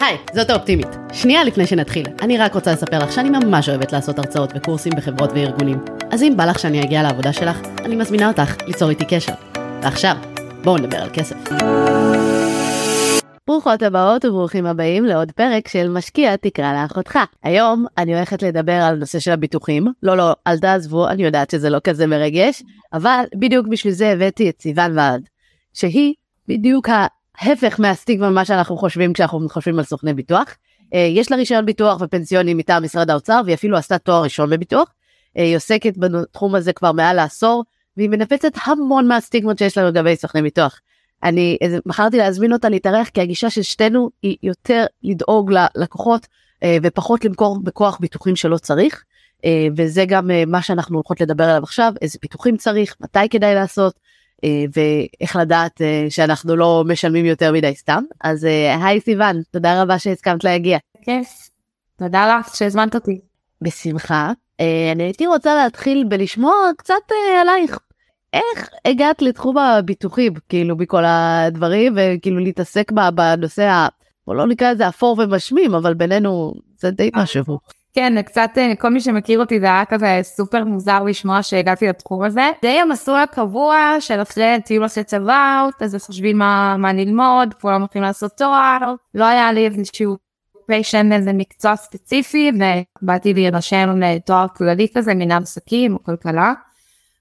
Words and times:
היי, 0.00 0.16
זאת 0.34 0.50
האופטימית. 0.50 0.86
שנייה 1.12 1.44
לפני 1.44 1.66
שנתחיל, 1.66 2.06
אני 2.22 2.38
רק 2.38 2.54
רוצה 2.54 2.72
לספר 2.72 2.98
לך 2.98 3.12
שאני 3.12 3.30
ממש 3.30 3.68
אוהבת 3.68 3.92
לעשות 3.92 4.18
הרצאות 4.18 4.52
וקורסים 4.54 4.92
בחברות 4.96 5.30
וארגונים. 5.34 5.78
אז 6.10 6.22
אם 6.22 6.32
בא 6.36 6.44
לך 6.44 6.58
שאני 6.58 6.82
אגיע 6.82 7.02
לעבודה 7.02 7.32
שלך, 7.32 7.58
אני 7.84 7.96
מזמינה 7.96 8.28
אותך 8.28 8.56
ליצור 8.66 8.90
איתי 8.90 9.04
קשר. 9.04 9.32
ועכשיו, 9.82 10.16
בואו 10.64 10.78
נדבר 10.78 10.96
על 10.96 11.08
כסף. 11.12 11.36
ברוכות 13.46 13.82
הבאות 13.82 14.24
וברוכים 14.24 14.66
הבאים 14.66 15.04
לעוד 15.04 15.32
פרק 15.32 15.68
של 15.68 15.88
משקיע 15.88 16.36
תקרא 16.36 16.82
לאחותך. 16.82 17.18
היום 17.42 17.86
אני 17.98 18.14
הולכת 18.14 18.42
לדבר 18.42 18.72
על 18.82 18.96
נושא 18.96 19.18
של 19.18 19.30
הביטוחים. 19.30 19.86
לא, 20.02 20.16
לא, 20.16 20.32
אל 20.46 20.58
תעזבו, 20.58 21.08
אני 21.08 21.24
יודעת 21.24 21.50
שזה 21.50 21.70
לא 21.70 21.78
כזה 21.84 22.06
מרגש, 22.06 22.62
אבל 22.92 23.24
בדיוק 23.34 23.66
בשביל 23.66 23.92
זה 23.92 24.12
הבאתי 24.12 24.50
את 24.50 24.60
סיוון 24.60 24.98
ועד, 24.98 25.22
שהיא 25.74 26.14
בדיוק 26.48 26.88
ההפך 27.40 27.80
מהסטיגמה 27.80 28.30
ממה 28.30 28.44
שאנחנו 28.44 28.76
חושבים 28.76 29.12
כשאנחנו 29.12 29.48
חושבים 29.48 29.78
על 29.78 29.84
סוכני 29.84 30.14
ביטוח. 30.14 30.56
אה, 30.94 30.98
יש 30.98 31.30
לה 31.30 31.36
רישיון 31.36 31.66
ביטוח 31.66 32.00
ופנסיוני 32.00 32.54
מטעם 32.54 32.84
משרד 32.84 33.10
האוצר 33.10 33.40
והיא 33.44 33.54
אפילו 33.54 33.76
עשתה 33.76 33.98
תואר 33.98 34.22
ראשון 34.22 34.50
בביטוח. 34.50 34.92
אה, 35.38 35.42
היא 35.42 35.56
עוסקת 35.56 35.96
בתחום 35.96 36.54
הזה 36.54 36.72
כבר 36.72 36.92
מעל 36.92 37.16
לעשור 37.16 37.64
והיא 37.96 38.08
מנפצת 38.08 38.52
המון 38.64 39.08
מהסטיגמות 39.08 39.58
שיש 39.58 39.78
לנו 39.78 39.88
לגבי 39.88 40.16
סוכני 40.16 40.42
ביטוח. 40.42 40.80
אני 41.22 41.58
בחרתי 41.86 42.16
להזמין 42.16 42.52
אותה 42.52 42.68
להתארח 42.68 43.08
כי 43.08 43.20
הגישה 43.20 43.50
של 43.50 43.62
שתינו 43.62 44.10
היא 44.22 44.36
יותר 44.42 44.84
לדאוג 45.02 45.52
ללקוחות 45.52 46.26
אה, 46.62 46.76
ופחות 46.82 47.24
למכור 47.24 47.58
בכוח 47.62 47.98
ביטוחים 48.00 48.36
שלא 48.36 48.58
צריך. 48.58 49.04
וזה 49.76 50.04
גם 50.08 50.30
מה 50.46 50.62
שאנחנו 50.62 50.96
הולכות 50.96 51.20
לדבר 51.20 51.44
עליו 51.44 51.62
עכשיו 51.62 51.92
איזה 52.02 52.18
ביטוחים 52.22 52.56
צריך 52.56 52.96
מתי 53.00 53.28
כדאי 53.30 53.54
לעשות 53.54 53.94
אה, 53.94 54.00
ואיך 54.44 55.36
לדעת 55.36 55.82
אה, 55.82 56.06
שאנחנו 56.08 56.56
לא 56.56 56.84
משלמים 56.86 57.24
יותר 57.24 57.52
מדי 57.52 57.74
סתם. 57.74 58.02
אז 58.20 58.44
אה, 58.44 58.86
היי 58.86 59.00
סיוון, 59.00 59.42
תודה 59.50 59.82
רבה 59.82 59.98
שהסכמת 59.98 60.44
להגיע. 60.44 60.78
כיף, 61.02 61.28
תודה 61.98 62.38
לך 62.38 62.56
שהזמנת 62.56 62.94
אותי. 62.94 63.20
בשמחה. 63.62 64.32
אני 64.92 65.02
הייתי 65.02 65.26
רוצה 65.26 65.54
להתחיל 65.54 66.04
בלשמוע 66.08 66.54
קצת 66.76 66.94
עלייך. 67.42 67.78
איך 68.32 68.68
הגעת 68.84 69.22
לתחום 69.22 69.58
הביטוחים, 69.58 70.32
כאילו, 70.48 70.76
מכל 70.76 71.02
הדברים, 71.06 71.96
וכאילו 71.96 72.38
להתעסק 72.38 72.92
בנושא, 73.14 73.86
בוא 74.26 74.34
לא 74.34 74.46
נקרא 74.46 74.72
לזה 74.72 74.88
אפור 74.88 75.16
ומשמים, 75.18 75.74
אבל 75.74 75.94
בינינו 75.94 76.54
זה 76.78 76.90
די 76.90 77.10
משהו. 77.16 77.58
כן, 77.94 78.22
קצת 78.22 78.50
אה, 78.56 78.72
כל 78.78 78.88
מי 78.88 79.00
שמכיר 79.00 79.40
אותי 79.40 79.60
זה 79.60 79.66
היה 79.66 79.84
כזה 79.84 80.20
סופר 80.22 80.64
מוזר 80.64 81.02
לשמוע 81.04 81.42
שהגעתי 81.42 81.86
לתחום 81.86 82.22
הזה. 82.22 82.50
די 82.62 82.80
המסלול 82.80 83.18
הקבוע 83.18 83.96
של 84.00 84.22
אחרי 84.22 84.56
טיול 84.64 84.86
אחרי 84.86 85.04
צבא, 85.04 85.68
אז 85.80 85.96
חושבים 86.06 86.38
מה, 86.38 86.76
מה 86.78 86.92
ללמוד, 86.92 87.54
כולם 87.60 87.80
הולכים 87.80 88.02
לעשות 88.02 88.32
תואר, 88.36 88.94
לא 89.14 89.24
היה 89.24 89.52
לי 89.52 89.66
איזשהו 89.66 90.16
פיישן 90.66 91.12
איזה 91.12 91.32
מקצוע 91.32 91.76
ספציפי 91.76 92.52
ובאתי 93.02 93.34
להירשם 93.34 94.00
לתואר 94.00 94.46
כללי 94.56 94.86
כזה, 94.94 95.14
מנהל 95.14 95.42
עסקים 95.42 95.94
או 95.94 96.04
כלכלה. 96.04 96.52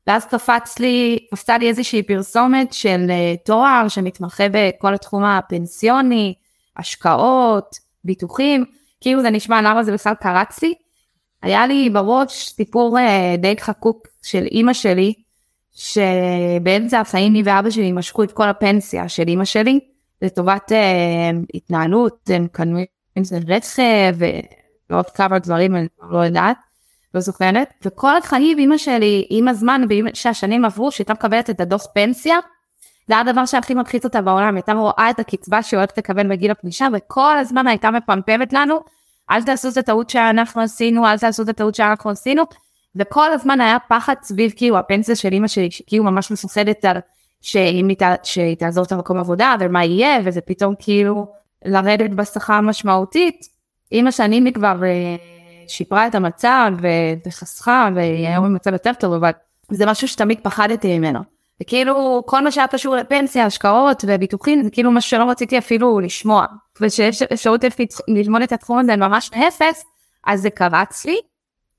ואז 0.08 0.26
קפץ 0.26 0.80
לי, 0.80 1.20
קפצה 1.32 1.58
לי 1.58 1.68
איזושהי 1.68 2.04
פרסומת 2.04 2.74
של 2.74 3.06
אה, 3.10 3.36
תואר 3.46 3.86
שמתמחה 3.88 4.44
בכל 4.52 4.94
התחום 4.94 5.24
הפנסיוני, 5.24 6.34
השקעות, 6.78 7.76
ביטוחים. 8.04 8.66
כאילו 9.02 9.22
זה 9.22 9.30
נשמע 9.30 9.62
למה 9.62 9.84
זה 9.84 9.94
בכלל 9.94 10.14
קרץ 10.14 10.64
לי. 10.64 10.74
היה 11.42 11.68
לי 11.68 11.90
בראש 11.90 12.50
סיפור 12.50 12.98
uh, 12.98 13.38
די 13.38 13.56
חקוק 13.60 14.08
של 14.24 14.44
אימא 14.52 14.74
שלי, 14.74 15.14
שבאמצע 15.72 17.00
החיים 17.00 17.34
היא 17.34 17.44
ואבא 17.46 17.70
שלי 17.70 17.92
משכו 17.92 18.24
את 18.24 18.32
כל 18.32 18.50
הפנסיה 18.50 19.10
של 19.10 19.28
אימא 19.28 19.46
שלי 19.46 19.80
לטובת 20.22 20.72
uh, 20.72 20.76
התנהלות, 21.54 22.30
הם 22.30 22.48
קנו 22.52 22.80
אם 23.18 23.24
זה 23.24 23.38
רכב 23.48 24.16
ועוד 24.90 25.10
כמה 25.10 25.40
דברים, 25.40 25.76
אני 25.76 25.88
לא 26.10 26.18
יודעת, 26.20 26.58
לא 27.14 27.22
זוכרת, 27.22 27.70
וכל 27.86 28.18
החיים 28.18 28.58
אימא 28.58 28.78
שלי, 28.78 29.28
עם 29.30 29.48
הזמן, 29.48 29.82
שהשנים 30.14 30.66
עברו, 30.66 30.92
שהייתה 30.92 31.14
מקבלת 31.14 31.50
את 31.50 31.60
הדוח 31.60 31.88
פנסיה, 31.94 32.38
זה 33.08 33.14
היה 33.14 33.22
הדבר 33.22 33.46
שהכי 33.46 33.74
מלחיץ 33.74 34.06
אותה 34.06 34.22
בעולם, 34.22 34.56
הייתה 34.56 34.74
רואה 34.74 35.10
את 35.10 35.20
הקצבה 35.20 35.64
שהיא 35.64 35.78
הולכת 35.78 35.98
לקבל 35.98 36.30
בגיל 36.30 36.52
הפרישה, 36.52 36.88
וכל 36.94 37.38
הזמן 37.38 37.68
הייתה 37.68 37.92
מפמפמת 37.92 38.54
לנו, 38.54 38.80
אל 39.32 39.44
תעשו 39.44 39.70
את 39.70 39.78
הטעות 39.78 40.10
שאנחנו 40.10 40.62
עשינו, 40.62 41.08
אל 41.08 41.18
תעשו 41.18 41.44
את 41.44 41.50
הטעות 41.50 41.76
שאנחנו 41.76 42.10
עשינו, 42.10 42.44
וכל 42.96 43.32
הזמן 43.32 43.62
היה 43.62 43.78
פחד 43.90 44.16
סביב 44.22 44.54
כאילו 44.56 44.78
הפנסיה 44.78 45.16
של 45.16 45.34
אימא 45.34 45.48
שלי, 45.48 45.72
שכאילו 45.72 46.04
ממש 46.04 46.32
מפוחדת 46.32 46.86
על 46.86 46.98
שאם 47.42 47.88
היא, 47.88 47.98
שהיא 48.24 48.56
תעזור 48.56 48.84
את 48.84 48.92
המקום 48.92 49.18
עבודה, 49.18 49.56
ומה 49.60 49.86
יהיה, 49.86 50.20
וזה 50.24 50.42
פתאום 50.42 50.74
כאילו 50.80 51.28
לרדת 51.66 52.10
בשכר 52.10 52.62
משמעותית. 52.62 53.46
אימא 53.92 54.12
שנים 54.12 54.46
היא 54.46 54.54
כבר 54.54 54.84
אה, 54.84 55.16
שיפרה 55.68 56.08
את 56.08 56.16
המצב 56.16 56.72
וחסכה, 57.26 57.90
והיא 57.96 58.28
היום 58.28 58.46
במצב 58.46 58.74
יותר 58.74 58.92
טוב, 59.00 59.14
אבל 59.14 59.32
זה 59.72 59.86
משהו 59.86 60.08
שתמיד 60.08 60.40
פחדתי 60.44 61.00
ממנו. 61.00 61.37
וכאילו 61.62 62.24
כל 62.26 62.44
מה 62.44 62.52
שהיה 62.52 62.68
קשור 62.68 62.96
לפנסיה, 62.96 63.46
השקעות 63.46 64.04
וביטוחים 64.08 64.64
זה 64.64 64.70
כאילו 64.70 64.92
מה 64.92 65.02
שלא 65.02 65.30
רציתי 65.30 65.58
אפילו 65.58 66.00
לשמוע. 66.00 66.46
ושיש 66.82 67.22
אפשרות 67.22 67.62
ללמוד 68.08 68.42
את 68.42 68.52
התחום 68.52 68.80
הזה 68.80 68.96
ממש 68.96 69.32
מאפס, 69.36 69.86
אז 70.28 70.42
זה 70.42 70.50
קרץ 70.50 71.06
לי. 71.06 71.18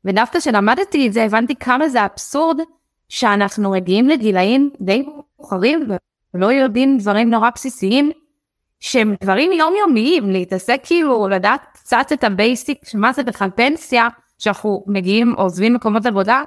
ודווקא 0.05 0.39
כשלמדתי 0.39 1.07
את 1.09 1.13
זה 1.13 1.25
הבנתי 1.25 1.55
כמה 1.57 1.89
זה 1.89 2.05
אבסורד 2.05 2.61
שאנחנו 3.09 3.71
מגיעים 3.71 4.09
לגילאים 4.09 4.71
די 4.81 5.03
מאוחרים 5.39 5.89
ולא 6.35 6.53
יודעים 6.53 6.99
דברים 6.99 7.31
נורא 7.31 7.51
בסיסיים 7.55 8.11
שהם 8.81 9.15
דברים 9.23 9.53
יומיומיים 9.53 10.31
להתעסק 10.31 10.81
כאילו 10.83 11.29
לדעת 11.29 11.61
קצת 11.73 12.07
את 12.13 12.25
ה 12.25 12.34
basic 12.34 12.79
מה 12.95 13.13
זה 13.13 13.23
בכלל 13.23 13.51
פנסיה 13.57 14.09
שאנחנו 14.39 14.85
מגיעים 14.87 15.35
עוזבים 15.37 15.75
מקומות 15.75 16.07
עבודה 16.07 16.43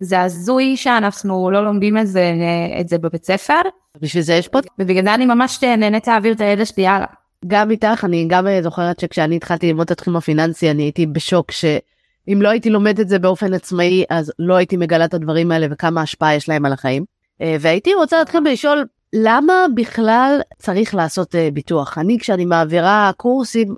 זה 0.00 0.22
הזוי 0.22 0.76
שאנחנו 0.76 1.50
לא 1.50 1.64
לומדים 1.64 1.98
את 1.98 2.06
זה, 2.06 2.32
את 2.80 2.88
זה 2.88 2.98
בבית 2.98 3.24
ספר. 3.24 3.60
בשביל 4.00 4.22
זה 4.22 4.34
יש 4.34 4.48
פה. 4.48 4.58
ובגלל 4.78 5.04
זה 5.04 5.14
אני 5.14 5.26
ממש 5.26 5.64
נהנית 5.64 6.08
להעביר 6.08 6.32
את 6.32 6.40
הידע 6.40 6.64
שלי 6.64 6.86
הלאה. 6.86 7.06
גם 7.46 7.70
איתך, 7.70 8.04
אני 8.04 8.26
גם 8.28 8.46
זוכרת 8.62 9.00
שכשאני 9.00 9.36
התחלתי 9.36 9.66
ללמוד 9.66 9.84
את 9.84 9.90
התחום 9.90 10.16
הפיננסי, 10.16 10.70
אני 10.70 10.82
הייתי 10.82 11.06
בשוק 11.06 11.50
שאם 11.50 12.42
לא 12.42 12.48
הייתי 12.48 12.70
לומד 12.70 13.00
את 13.00 13.08
זה 13.08 13.18
באופן 13.18 13.54
עצמאי, 13.54 14.04
אז 14.10 14.32
לא 14.38 14.54
הייתי 14.54 14.76
מגלה 14.76 15.04
את 15.04 15.14
הדברים 15.14 15.52
האלה 15.52 15.66
וכמה 15.70 16.02
השפעה 16.02 16.34
יש 16.34 16.48
להם 16.48 16.66
על 16.66 16.72
החיים. 16.72 17.04
אה, 17.40 17.56
והייתי 17.60 17.94
רוצה 17.94 18.18
להתחיל 18.18 18.40
בלשאול, 18.44 18.84
למה 19.12 19.52
בכלל 19.74 20.40
צריך 20.58 20.94
לעשות 20.94 21.34
אה, 21.34 21.48
ביטוח? 21.52 21.98
אני, 21.98 22.18
כשאני 22.18 22.44
מעבירה 22.44 23.10
קורסים, 23.16 23.74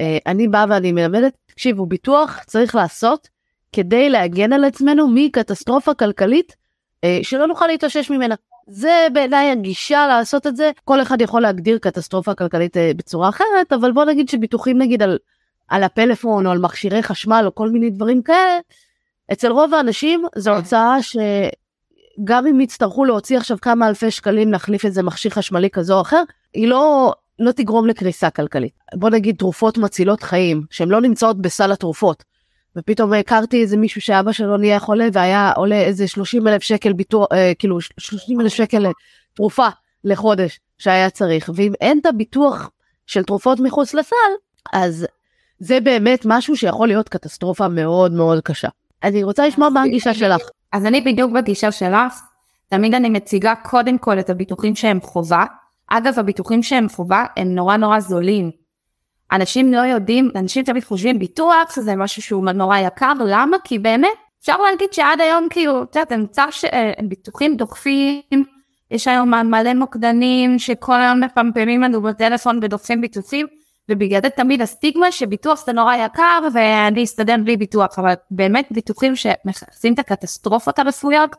אה, 0.00 0.18
אני 0.26 0.48
באה 0.48 0.64
ואני 0.68 0.92
מלמדת, 0.92 1.32
תקשיבו, 1.46 1.86
ביטוח 1.86 2.40
צריך 2.46 2.74
לעשות 2.74 3.28
כדי 3.76 4.10
להגן 4.10 4.52
על 4.52 4.64
עצמנו 4.64 5.08
מקטסטרופה 5.14 5.94
כלכלית 5.94 6.56
אה, 7.04 7.18
שלא 7.22 7.46
נוכל 7.46 7.66
להתאושש 7.66 8.10
ממנה. 8.10 8.34
זה 8.66 9.06
בעיניי 9.12 9.50
הגישה 9.50 10.06
לעשות 10.06 10.46
את 10.46 10.56
זה, 10.56 10.70
כל 10.84 11.02
אחד 11.02 11.20
יכול 11.20 11.42
להגדיר 11.42 11.78
קטסטרופה 11.78 12.34
כלכלית 12.34 12.76
אה, 12.76 12.90
בצורה 12.96 13.28
אחרת, 13.28 13.72
אבל 13.72 13.92
בוא 13.92 14.04
נגיד 14.04 14.28
שביטוחים 14.28 14.78
נגיד 14.78 15.02
על, 15.02 15.18
על 15.68 15.82
הפלאפון 15.82 16.46
או 16.46 16.50
על 16.50 16.58
מכשירי 16.58 17.02
חשמל 17.02 17.42
או 17.46 17.54
כל 17.54 17.70
מיני 17.70 17.90
דברים 17.90 18.22
כאלה, 18.22 18.58
אצל 19.32 19.52
רוב 19.52 19.74
האנשים 19.74 20.24
זו 20.36 20.56
הוצאה 20.56 20.96
שגם 21.02 22.46
אם 22.46 22.60
יצטרכו 22.60 23.04
להוציא 23.04 23.38
עכשיו 23.38 23.56
כמה 23.62 23.88
אלפי 23.88 24.10
שקלים 24.10 24.52
להחליף 24.52 24.84
איזה 24.84 25.02
מכשיר 25.02 25.30
חשמלי 25.30 25.70
כזה 25.70 25.94
או 25.94 26.00
אחר, 26.00 26.22
היא 26.54 26.68
לא, 26.68 27.12
לא 27.38 27.52
תגרום 27.52 27.86
לקריסה 27.86 28.30
כלכלית. 28.30 28.72
בוא 28.94 29.10
נגיד 29.10 29.36
תרופות 29.36 29.78
מצילות 29.78 30.22
חיים, 30.22 30.62
שהן 30.70 30.88
לא 30.88 31.00
נמצאות 31.00 31.42
בסל 31.42 31.72
התרופות. 31.72 32.35
ופתאום 32.76 33.12
הכרתי 33.12 33.62
איזה 33.62 33.76
מישהו 33.76 34.00
שאבא 34.00 34.32
שלו 34.32 34.56
נהיה 34.56 34.78
חולה 34.78 35.08
והיה 35.12 35.52
עולה 35.52 35.80
איזה 35.80 36.08
30 36.08 36.48
אלף 36.48 36.62
שקל 36.62 36.92
ביטוח, 36.92 37.26
אה, 37.32 37.52
כאילו 37.58 37.80
30 37.80 38.40
אלף 38.40 38.52
שקל 38.52 38.86
תרופה 39.34 39.66
לחודש 40.04 40.60
שהיה 40.78 41.10
צריך, 41.10 41.50
ואם 41.54 41.72
אין 41.80 41.98
את 41.98 42.06
הביטוח 42.06 42.70
של 43.06 43.22
תרופות 43.22 43.60
מחוץ 43.60 43.94
לסל, 43.94 44.16
אז 44.72 45.06
זה 45.58 45.80
באמת 45.80 46.22
משהו 46.24 46.56
שיכול 46.56 46.88
להיות 46.88 47.08
קטסטרופה 47.08 47.68
מאוד 47.68 48.12
מאוד 48.12 48.40
קשה. 48.40 48.68
אני 49.02 49.22
רוצה 49.22 49.46
לשמוע 49.46 49.68
מה 49.68 49.82
הגישה 49.82 50.14
שלך. 50.14 50.42
אז 50.72 50.86
אני 50.86 51.00
בדיוק 51.00 51.32
בגישה 51.32 51.72
שלך, 51.72 52.20
תמיד 52.68 52.94
אני 52.94 53.08
מציגה 53.08 53.54
קודם 53.62 53.98
כל 53.98 54.18
את 54.18 54.30
הביטוחים 54.30 54.74
שהם 54.74 55.00
חובה. 55.00 55.44
אגב, 55.88 56.18
הביטוחים 56.18 56.62
שהם 56.62 56.88
חובה 56.88 57.24
הם 57.36 57.54
נורא 57.54 57.76
נורא 57.76 58.00
זולים. 58.00 58.65
אנשים 59.32 59.72
לא 59.72 59.80
יודעים, 59.80 60.30
אנשים 60.36 60.64
תמיד 60.64 60.84
חושבים 60.84 61.18
ביטוח 61.18 61.80
זה 61.80 61.96
משהו 61.96 62.22
שהוא 62.22 62.44
נורא 62.44 62.78
יקר, 62.78 63.12
למה? 63.26 63.56
כי 63.64 63.78
באמת 63.78 64.08
אפשר 64.40 64.56
להגיד 64.62 64.92
שעד 64.92 65.20
היום 65.20 65.46
כאילו, 65.50 65.82
את 65.82 65.96
יודעת, 65.96 66.12
נמצא 66.12 66.46
שביטוחים 66.50 67.56
דוחפים, 67.56 68.22
יש 68.90 69.08
היום 69.08 69.34
מלא 69.34 69.74
מוקדנים 69.74 70.58
שכל 70.58 71.00
היום 71.00 71.20
מפמפמים 71.20 71.82
לנו 71.82 72.02
בטלפון 72.02 72.58
ודוחפים 72.62 73.00
ביטוחים, 73.00 73.46
ובגלל 73.88 74.20
זה 74.22 74.30
תמיד 74.30 74.62
הסטיגמה 74.62 75.12
שביטוח 75.12 75.66
זה 75.66 75.72
נורא 75.72 75.96
יקר 75.96 76.48
ואני 76.54 77.04
אסתדר 77.04 77.34
בלי 77.44 77.56
ביטוח, 77.56 77.98
אבל 77.98 78.12
באמת 78.30 78.68
ביטוחים 78.70 79.16
שמכסים 79.16 79.94
את 79.94 79.98
הקטסטרופות 79.98 80.78
הרפואיות, 80.78 81.36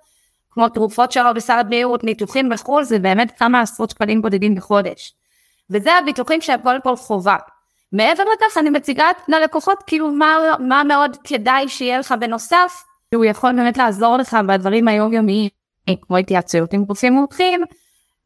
כמו 0.49 0.69
תרופות 0.69 1.11
שלו 1.11 1.29
בסל 1.35 1.59
הבריאות, 1.59 2.03
ניתוחים 2.03 2.49
בחו"ל, 2.49 2.83
זה 2.83 2.99
באמת 2.99 3.31
כמה 3.39 3.61
עשרות 3.61 3.89
שקלים 3.89 4.21
בודדים 4.21 4.55
בחודש. 4.55 5.13
וזה 5.69 5.93
הביטוחים 5.97 6.41
שהם 6.41 6.59
קודם 6.61 6.81
כל 6.81 6.95
חובה. 6.95 7.35
מעבר 7.91 8.23
לכך 8.23 8.57
אני 8.57 8.69
מציגה 8.69 9.05
ללקוחות 9.27 9.83
כאילו 9.87 10.11
מה, 10.11 10.37
מה 10.59 10.83
מאוד 10.83 11.17
כדאי 11.23 11.69
שיהיה 11.69 11.99
לך 11.99 12.15
בנוסף, 12.19 12.83
שהוא 13.13 13.25
יכול 13.25 13.53
באמת 13.53 13.77
לעזור 13.77 14.17
לך 14.17 14.37
בדברים 14.47 14.87
היומיומיים, 14.87 15.49
כמו 16.01 16.17
התייעצויות 16.17 16.73
עם 16.73 16.85
גופים 16.85 17.13
מומחים, 17.13 17.63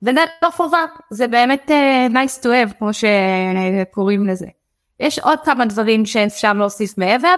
וזה 0.02 0.26
לא 0.44 0.50
חובה, 0.50 0.86
זה 1.10 1.28
באמת 1.28 1.72
uh, 1.72 2.14
nice 2.14 2.44
to 2.44 2.46
have 2.46 2.74
כמו 2.78 2.90
שקוראים 2.94 4.28
לזה. 4.28 4.48
יש 5.00 5.20
עוד 5.20 5.40
כמה 5.46 5.66
דברים 5.66 6.06
שאפשר 6.06 6.54
להוסיף 6.54 6.98
מעבר, 6.98 7.36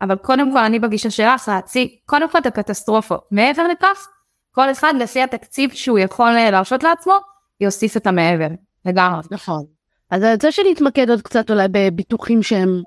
אבל 0.00 0.16
קודם 0.16 0.52
כל 0.52 0.58
אני 0.58 0.78
בגישה 0.78 1.10
שלך 1.10 1.48
להציג 1.48 1.88
קודם 2.06 2.28
כל 2.28 2.38
את 2.38 2.46
הקטסטרופות. 2.46 3.28
מעבר 3.30 3.68
לכך, 3.68 4.08
כל 4.50 4.70
אחד 4.70 4.94
לפי 4.98 5.22
התקציב 5.22 5.70
שהוא 5.72 5.98
יכול 5.98 6.36
אה, 6.36 6.50
להרשות 6.50 6.82
לעצמו, 6.82 7.14
יוסיף 7.60 7.96
את 7.96 8.06
המעבר. 8.06 8.48
לגמרי. 8.84 9.22
נכון. 9.30 9.64
אז 10.12 10.22
אני 10.22 10.32
רוצה 10.32 10.52
שנתמקד 10.52 11.10
עוד 11.10 11.22
קצת 11.22 11.50
אולי 11.50 11.66
בביטוחים 11.70 12.42
שהם 12.42 12.82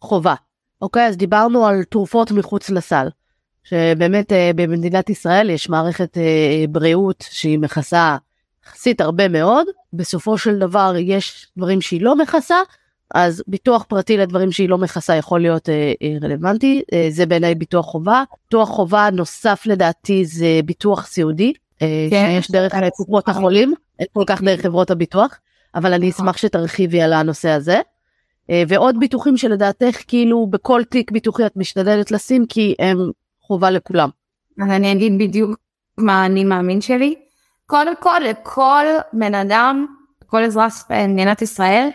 חובה. 0.00 0.34
אוקיי, 0.82 1.06
אז 1.06 1.16
דיברנו 1.16 1.66
על 1.66 1.84
תרופות 1.84 2.30
מחוץ 2.30 2.70
לסל. 2.70 3.08
שבאמת 3.64 4.32
אה, 4.32 4.50
במדינת 4.54 5.10
ישראל 5.10 5.50
יש 5.50 5.68
מערכת 5.68 6.18
אה, 6.18 6.64
בריאות 6.68 7.24
שהיא 7.30 7.58
מכסה 7.58 8.16
יחסית 8.66 9.00
הרבה 9.00 9.28
מאוד, 9.28 9.66
בסופו 9.92 10.38
של 10.38 10.58
דבר 10.58 10.94
יש 10.98 11.46
דברים 11.56 11.80
שהיא 11.80 12.00
לא 12.02 12.16
מכסה, 12.16 12.56
אז 13.14 13.42
ביטוח 13.46 13.84
פרטי 13.88 14.16
לדברים 14.16 14.52
שהיא 14.52 14.68
לא 14.68 14.78
מכסה 14.78 15.14
יכול 15.14 15.40
להיות 15.40 15.68
אה, 15.68 15.92
אה, 16.02 16.16
רלוונטי, 16.22 16.82
אה, 16.92 17.06
זה 17.10 17.26
בעיניי 17.26 17.54
ביטוח 17.54 17.86
חובה. 17.86 18.22
ביטוח 18.44 18.68
חובה 18.68 19.08
נוסף 19.12 19.62
לדעתי 19.66 20.24
זה 20.24 20.60
ביטוח 20.64 21.06
סיעודי, 21.06 21.52
אה, 21.82 22.06
כן. 22.10 22.26
שיש 22.40 22.50
דרך 22.50 22.72
קופות 22.96 23.28
החולים, 23.28 23.74
אין 23.98 24.06
כל 24.12 24.24
כך 24.26 24.42
דרך 24.42 24.60
חברות 24.60 24.90
הביטוח, 24.90 25.38
אבל 25.74 25.92
אני 25.92 26.08
נכון. 26.08 26.26
אשמח 26.26 26.36
שתרחיבי 26.36 27.02
על 27.02 27.12
הנושא 27.12 27.48
הזה. 27.48 27.80
אה, 28.50 28.62
ועוד 28.68 29.00
ביטוחים 29.00 29.36
שלדעתך 29.36 30.02
כאילו 30.08 30.46
בכל 30.46 30.84
תיק 30.84 31.10
ביטוחי 31.10 31.46
את 31.46 31.56
משתדלת 31.56 32.10
לשים 32.10 32.46
כי 32.46 32.74
הם 32.78 33.10
חובה 33.40 33.70
לכולם. 33.70 34.08
אז 34.62 34.70
אני 34.70 34.92
אגיד 34.92 35.12
בדיוק 35.18 35.50
מה 35.98 36.26
אני 36.26 36.44
מאמין 36.44 36.80
שלי. 36.80 37.14
קודם 37.66 37.96
כל 38.00 38.18
לכל 38.24 38.84
בן 39.12 39.34
אדם, 39.34 39.86
כל 40.26 40.44
אזרח 40.44 40.86
במדינת 40.90 41.42
ישראל, 41.42 41.88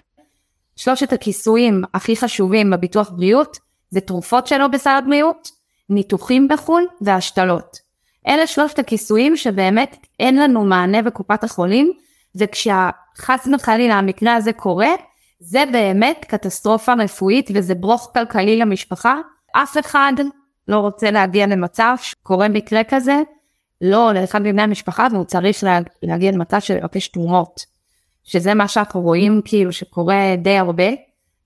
שלושת 0.75 1.13
הכיסויים 1.13 1.81
הכי 1.93 2.15
חשובים 2.15 2.71
בביטוח 2.71 3.09
בריאות 3.09 3.57
זה 3.89 3.99
תרופות 3.99 4.47
שלו 4.47 4.71
בסל 4.71 4.89
הבריאות, 4.89 5.49
ניתוחים 5.89 6.47
בחו"ל 6.47 6.87
והשתלות. 7.01 7.77
אלה 8.27 8.47
שלושת 8.47 8.79
הכיסויים 8.79 9.37
שבאמת 9.37 9.97
אין 10.19 10.37
לנו 10.37 10.65
מענה 10.65 11.01
בקופת 11.01 11.43
החולים, 11.43 11.93
וכשחס 12.35 13.47
וחלילה 13.55 13.95
המקרה 13.95 14.35
הזה 14.35 14.53
קורה, 14.53 14.89
זה 15.39 15.63
באמת 15.71 16.25
קטסטרופה 16.27 16.93
רפואית 16.93 17.49
וזה 17.53 17.75
ברוך 17.75 18.11
כלכלי 18.13 18.57
למשפחה. 18.57 19.15
אף 19.51 19.77
אחד 19.77 20.13
לא 20.67 20.77
רוצה 20.79 21.11
להגיע 21.11 21.47
למצב 21.47 21.95
שקורה 22.01 22.47
מקרה 22.47 22.81
כזה, 22.83 23.15
לא 23.81 24.11
לאחד 24.13 24.41
מבני 24.41 24.61
המשפחה 24.61 25.07
והוא 25.11 25.25
צריך 25.25 25.63
להגיע 26.03 26.31
למצב 26.31 26.59
של 26.59 26.75
לבקש 26.77 27.07
תרומות. 27.07 27.65
שזה 28.23 28.53
מה 28.53 28.67
שאנחנו 28.67 29.01
רואים 29.01 29.41
כאילו 29.45 29.71
שקורה 29.71 30.35
די 30.37 30.57
הרבה, 30.57 30.83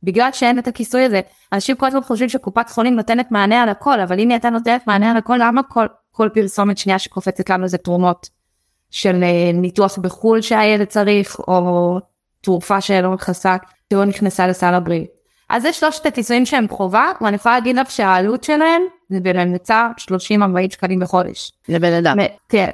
בגלל 0.03 0.31
שאין 0.31 0.59
את 0.59 0.67
הכיסוי 0.67 1.03
הזה. 1.03 1.21
אנשים 1.53 1.75
כל 1.75 1.85
הזמן 1.85 2.01
חושבים 2.01 2.29
שקופת 2.29 2.69
חולים 2.69 2.95
נותנת 2.95 3.31
מענה 3.31 3.63
על 3.63 3.69
הכל, 3.69 3.99
אבל 3.99 4.19
אם 4.19 4.29
היא 4.29 4.35
הייתה 4.35 4.49
נותנת 4.49 4.87
מענה 4.87 5.11
על 5.11 5.17
הכל, 5.17 5.37
למה 5.41 5.63
כל, 5.63 5.85
כל 6.11 6.29
פרסומת 6.33 6.77
שנייה 6.77 6.99
שקופצת 6.99 7.49
לנו 7.49 7.67
זה 7.67 7.77
תרומות 7.77 8.29
של 8.95 9.23
אה, 9.23 9.51
ניתוח 9.53 9.97
בחו"ל 9.97 10.41
שהילד 10.41 10.87
צריך, 10.87 11.39
או 11.39 11.99
תרופה 12.41 12.81
שלא 12.81 13.13
נכנסה, 13.13 13.55
שלא 13.93 14.05
נכנסה 14.05 14.47
לסל 14.47 14.73
הבריאות. 14.73 15.07
אז 15.49 15.61
זה 15.61 15.73
שלושת 15.73 16.05
הכיסויים 16.05 16.45
שהם 16.45 16.67
חובה, 16.67 17.11
ואני 17.21 17.35
יכולה 17.35 17.55
להגיד 17.55 17.75
לך 17.75 17.91
שהעלות 17.91 18.43
שלהם 18.43 18.81
זה 19.09 19.19
בממוצע 19.21 19.87
30-40 19.99 20.05
שקלים 20.69 20.99
בחודש. 20.99 21.51
לבן 21.69 21.93
אדם. 21.93 22.17
כן. 22.49 22.69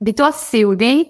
ביטוח 0.00 0.36
סיעודי 0.36 1.04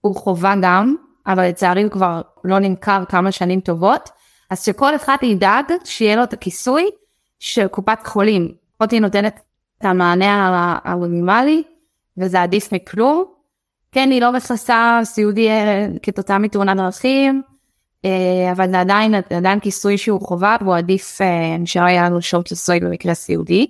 הוא 0.00 0.16
חובה 0.16 0.54
גם, 0.62 0.94
אבל 1.26 1.48
לצערי 1.48 1.82
הוא 1.82 1.92
כבר 1.92 2.20
לא 2.44 2.58
נמכר 2.58 3.04
כמה 3.08 3.32
שנים 3.32 3.60
טובות, 3.60 4.10
אז 4.50 4.64
שכל 4.64 4.96
אחד 4.96 5.16
ידאג 5.22 5.64
שיהיה 5.84 6.16
לו 6.16 6.22
את 6.22 6.32
הכיסוי 6.32 6.90
של 7.38 7.66
קופת 7.66 7.98
חולים. 8.06 8.54
לפחות 8.74 8.90
היא 8.90 9.00
נותנת 9.00 9.40
את 9.78 9.84
המענה 9.84 10.78
המינימלי, 10.84 11.62
וזה 12.18 12.42
עדיף 12.42 12.72
מכלום. 12.72 13.37
כן, 13.92 14.10
היא 14.10 14.20
לא 14.20 14.32
מכסה 14.32 15.00
סיעודי 15.04 15.50
אה, 15.50 15.86
כתוצאה 16.02 16.38
מתאונת 16.38 16.76
דרכים, 16.76 17.42
אה, 18.04 18.52
אבל 18.52 18.70
זה 18.70 18.80
עדיין, 18.80 19.14
עדיין 19.14 19.60
כיסוי 19.60 19.98
שהוא 19.98 20.20
חובה, 20.20 20.56
והוא 20.60 20.76
עדיף, 20.76 21.18
נשאר 21.58 21.82
היה 21.82 22.04
לנו 22.04 22.22
שעות 22.22 22.48
כיסוי 22.48 22.80
במקרה 22.80 23.14
סיעודי. 23.14 23.66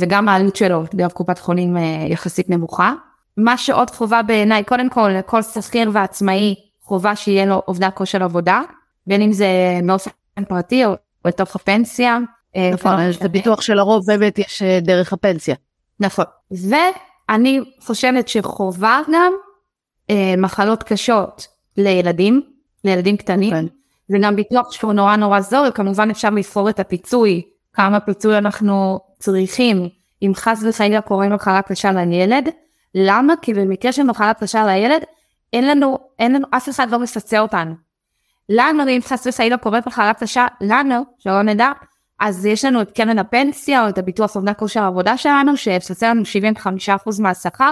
וגם 0.00 0.28
העלות 0.28 0.56
שלו 0.56 0.82
דרך 0.94 1.12
קופת 1.12 1.38
חולים 1.38 1.76
אה, 1.76 2.06
יחסית 2.08 2.50
נמוכה. 2.50 2.92
מה 3.36 3.56
שעוד 3.56 3.90
חובה 3.90 4.22
בעיניי, 4.22 4.64
קודם 4.64 4.88
כל 4.88 5.10
לכל 5.18 5.42
שכיר 5.42 5.90
ועצמאי 5.92 6.54
חובה 6.82 7.16
שיהיה 7.16 7.46
לו 7.46 7.62
אובדן 7.68 7.88
כושר 7.94 8.22
עבודה, 8.24 8.62
בין 9.06 9.22
אם 9.22 9.32
זה 9.32 9.46
באופן 9.86 10.10
פרטי 10.48 10.84
או 10.84 10.92
בתוך 11.24 11.56
הפנסיה. 11.56 12.18
אה, 12.56 12.70
נכון, 12.72 13.12
זה 13.12 13.28
ביטוח 13.28 13.60
שלרוב 13.60 14.06
באמת 14.06 14.38
יש 14.38 14.62
אה, 14.62 14.78
דרך 14.80 15.12
הפנסיה. 15.12 15.54
נכון, 16.00 16.24
ואני 17.30 17.60
חושבת 17.80 18.28
שחובה 18.28 19.00
גם 19.12 19.32
אה, 20.10 20.34
מחלות 20.38 20.82
קשות 20.82 21.46
לילדים, 21.76 22.42
לילדים 22.84 23.16
קטנים. 23.16 23.50
כן. 23.50 23.66
זה 24.08 24.16
גם 24.22 24.36
ביטוח 24.36 24.72
שהוא 24.72 24.92
נורא 24.92 25.16
נורא 25.16 25.40
זול, 25.40 25.70
כמובן 25.74 26.10
אפשר 26.10 26.30
לבחור 26.30 26.70
את 26.70 26.80
הפיצוי, 26.80 27.42
כמה 27.72 28.00
פיצוי 28.00 28.38
אנחנו 28.38 29.00
צריכים 29.18 29.88
אם 30.22 30.32
חס 30.34 30.62
וחלילה 30.68 31.00
קורה 31.00 31.28
מחלה 31.28 31.62
קשה 31.62 31.92
לילד. 31.92 32.48
למה? 32.94 33.34
כי 33.42 33.54
במקרה 33.54 33.92
של 33.92 34.02
מחלה 34.02 34.34
קשה 34.34 34.66
לילד, 34.66 35.02
אין 35.52 35.68
לנו, 35.68 35.98
אין 36.18 36.32
לנו, 36.32 36.46
אף 36.50 36.68
אחד 36.68 36.90
לא 36.90 36.98
מפצה 36.98 37.40
אותנו. 37.40 37.74
לנו, 38.48 38.88
אם 38.88 39.00
חס 39.04 39.26
וחלילה 39.26 39.56
קורית 39.56 39.86
מחלה 39.86 40.14
קשה, 40.14 40.46
לנו, 40.60 41.02
שלא 41.18 41.42
נדע, 41.42 41.72
אז 42.20 42.46
יש 42.46 42.64
לנו 42.64 42.82
את 42.82 42.90
קרן 42.90 43.18
הפנסיה 43.18 43.84
או 43.84 43.88
את 43.88 43.98
הביטוח 43.98 44.36
אובדן 44.36 44.52
כושר 44.58 44.82
העבודה 44.82 45.16
שלנו, 45.16 45.56
שיפצה 45.56 46.10
לנו 46.10 46.22
75% 46.86 47.22
מהשכר, 47.22 47.70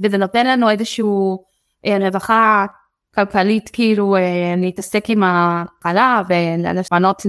וזה 0.00 0.18
נותן 0.18 0.46
לנו 0.46 0.70
איזשהו 0.70 1.44
אה, 1.86 1.98
רווחה 2.00 2.66
כלכלית, 3.14 3.70
כאילו 3.72 4.16
אה, 4.16 4.54
להתעסק 4.56 5.04
עם 5.10 5.22
המחלה 5.22 6.22
ולפנות 6.28 7.22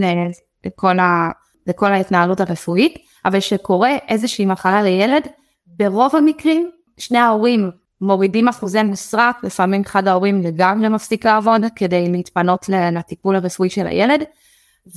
לכל, 0.65 0.99
ה, 0.99 1.29
לכל 1.67 1.91
ההתנהלות 1.91 2.39
הרפואית. 2.39 2.97
אבל 3.25 3.39
כשקורה 3.39 3.95
איזושהי 4.07 4.45
מחלה 4.45 4.81
לילד, 4.83 5.27
ברוב 5.67 6.15
המקרים 6.15 6.69
שני 6.97 7.17
ההורים 7.17 7.71
מורידים 8.01 8.47
אחוזי 8.47 8.83
משרה, 8.83 9.31
לפעמים 9.43 9.81
אחד 9.81 10.07
ההורים 10.07 10.41
לגמרי 10.41 10.89
מפסיק 10.89 11.25
לעבוד 11.25 11.61
כדי 11.75 12.09
להתפנות 12.11 12.69
לטיפול 12.69 13.35
הרפואי 13.35 13.69
של 13.69 13.87
הילד, 13.87 14.23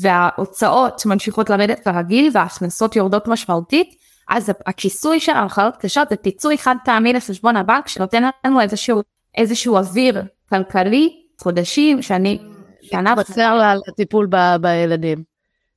וההוצאות 0.01 1.07
ממשיכות 1.07 1.51
לרדת 1.51 1.81
כרגיל 1.81 2.31
וההכנסות 2.35 2.97
יורדות 2.97 3.29
משמעותית, 3.29 3.95
אז 4.29 4.53
הכיסוי 4.67 5.21
של 5.21 5.33
המחלות 5.33 5.77
קשות 5.77 6.09
זה 6.09 6.17
פיצוי 6.17 6.59
חד 6.59 6.77
פעמי 6.85 7.13
לחשבון 7.13 7.57
הבנק 7.57 7.89
שנותן 7.89 8.23
לנו 8.45 8.61
איזשהו, 8.61 9.01
איזשהו 9.37 9.77
אוויר 9.77 10.23
כלכלי, 10.49 11.23
חודשים 11.41 12.03
שאני... 12.03 12.39
שנה 12.83 13.15
בצר 13.15 13.61
על 13.63 13.81
הטיפול 13.89 14.29
בילדים. 14.61 15.23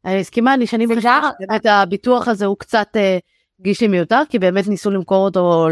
אני 0.05 0.19
מסכימה, 0.19 0.53
אני 0.53 0.67
שנים 0.67 0.89
באמת 0.89 1.65
הביטוח 1.65 2.27
הזה 2.27 2.45
הוא 2.45 2.57
קצת 2.57 2.87
אה, 2.95 3.17
הרגיש 3.59 3.81
לי 3.81 3.87
מיותר, 3.87 4.21
כי 4.29 4.39
באמת 4.39 4.67
ניסו 4.67 4.91
למכור 4.91 5.25
אותו 5.25 5.67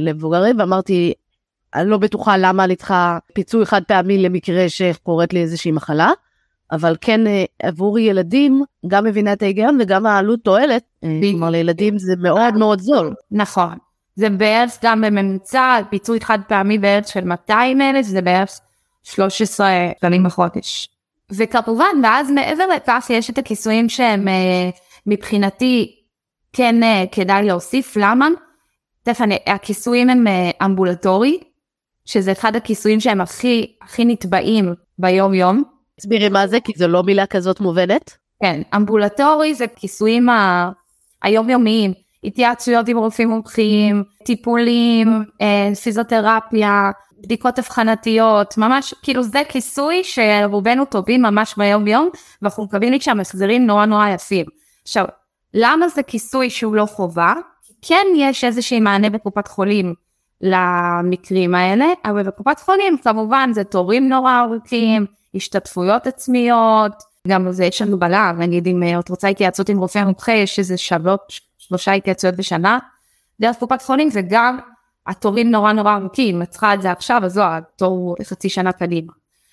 למבוגרים, 0.00 0.58
ואמרתי, 0.58 1.12
אני 1.74 1.90
לא 1.90 1.98
בטוחה 1.98 2.36
למה 2.36 2.64
אני 2.64 2.76
צריכה 2.76 3.18
פיצוי 3.34 3.66
חד 3.66 3.82
פעמי 3.88 4.18
למקרה 4.18 4.68
שקורית 4.68 5.32
לי 5.32 5.40
איזושהי 5.40 5.70
מחלה, 5.70 6.10
אבל 6.72 6.96
כן 7.00 7.26
אה, 7.26 7.44
עבור 7.62 7.98
ילדים, 7.98 8.64
גם 8.86 9.04
מבינה 9.04 9.32
את 9.32 9.42
ההיגיון 9.42 9.78
וגם 9.80 10.06
העלות 10.06 10.40
תועלת, 10.42 10.82
אה, 11.04 11.20
כלומר 11.30 11.50
לילדים 11.50 11.98
זה 11.98 12.12
מאוד 12.18 12.54
מאוד 12.54 12.80
זול. 12.80 13.14
נכון. 13.30 13.78
זה 14.14 14.30
בערך 14.30 14.78
גם 14.82 15.00
בממוצע, 15.00 15.80
פיצוי 15.90 16.20
חד 16.20 16.38
פעמי 16.48 16.78
בערך 16.78 17.08
של 17.08 17.24
200 17.24 17.80
אלף, 17.80 18.06
זה 18.06 18.22
בערך 18.22 18.60
13 19.02 19.68
שקלים 19.98 20.24
בחודש. 20.24 20.88
וכמובן, 21.30 22.00
ואז 22.02 22.30
מעבר 22.30 22.66
לכך 22.66 23.06
יש 23.10 23.30
את 23.30 23.38
הכיסויים 23.38 23.88
שהם 23.88 24.28
אה, 24.28 24.70
מבחינתי 25.06 25.96
כן 26.52 26.82
אה, 26.82 27.04
כדאי 27.12 27.46
להוסיף, 27.46 27.96
למה? 27.96 28.28
תכף 29.02 29.24
הכיסויים 29.46 30.10
הם 30.10 30.26
אה, 30.26 30.50
אמבולטורי, 30.64 31.38
שזה 32.04 32.32
אחד 32.32 32.56
הכיסויים 32.56 33.00
שהם 33.00 33.20
הכי 33.20 33.76
הכי 33.82 34.04
נתבעים 34.04 34.74
ביום 34.98 35.34
יום. 35.34 35.62
תסבירי 35.98 36.28
מה 36.28 36.46
זה, 36.46 36.60
כי 36.60 36.72
זו 36.76 36.88
לא 36.88 37.02
מילה 37.02 37.26
כזאת 37.26 37.60
מובנת. 37.60 38.16
כן, 38.42 38.62
אמבולטורי 38.76 39.54
זה 39.54 39.66
כיסויים 39.76 40.28
ה... 40.28 40.70
היומיומיים, 41.22 41.92
התייעצויות 42.24 42.88
עם 42.88 42.96
רופאים 42.96 43.28
מומחים, 43.28 44.04
טיפולים, 44.24 45.24
פיזיותרפיה, 45.82 46.90
בדיקות 47.20 47.58
אבחנתיות, 47.58 48.58
ממש 48.58 48.94
כאילו 49.02 49.22
זה 49.22 49.42
כיסוי 49.48 50.02
שרובנו 50.04 50.84
טובים 50.84 51.22
ממש 51.22 51.54
ביום 51.56 51.86
יום 51.86 52.08
ואנחנו 52.42 52.64
מקבלים 52.64 52.92
לי 52.92 53.00
שם 53.00 53.20
החזרים 53.20 53.66
נורא 53.66 53.86
נורא 53.86 54.08
יפים. 54.08 54.46
עכשיו, 54.82 55.04
למה 55.54 55.88
זה 55.88 56.02
כיסוי 56.02 56.50
שהוא 56.50 56.74
לא 56.74 56.86
חובה? 56.86 57.34
כן 57.82 58.06
יש 58.16 58.44
איזושהי 58.44 58.80
מענה 58.80 59.10
בקופת 59.10 59.48
חולים 59.48 59.94
למקרים 60.40 61.54
האלה, 61.54 61.86
אבל 62.04 62.22
בקופת 62.22 62.60
חולים 62.60 62.98
כמובן 62.98 63.50
זה 63.52 63.64
תורים 63.64 64.08
נורא 64.08 64.40
ארוכים, 64.40 65.06
השתתפויות 65.34 66.06
עצמיות, 66.06 66.92
גם 67.28 67.52
זה 67.52 67.64
יש 67.64 67.82
לנו 67.82 67.98
בלם, 67.98 68.36
נגיד 68.38 68.66
אם 68.66 68.82
את 69.00 69.08
רוצה 69.08 69.28
התייעצות 69.28 69.68
עם 69.68 69.78
רופא 69.78 70.04
מומחה, 70.04 70.32
יש 70.32 70.58
איזה 70.58 70.76
שלוש, 70.76 71.40
שלושה 71.58 71.92
התייעצויות 71.92 72.36
בשנה, 72.36 72.78
דרך 73.40 73.56
קופת 73.56 73.82
חולים 73.82 74.10
זה 74.10 74.20
גם 74.30 74.58
התורים 75.06 75.50
נורא 75.50 75.72
נורא 75.72 75.96
ארוכים, 75.96 76.42
את 76.42 76.48
צריכה 76.48 76.74
את 76.74 76.82
זה 76.82 76.90
עכשיו, 76.90 77.20
אז 77.24 77.32
זו 77.32 77.42
התור 77.44 78.16
חצי 78.24 78.48
שנה 78.48 78.72
קדימה. 78.72 79.12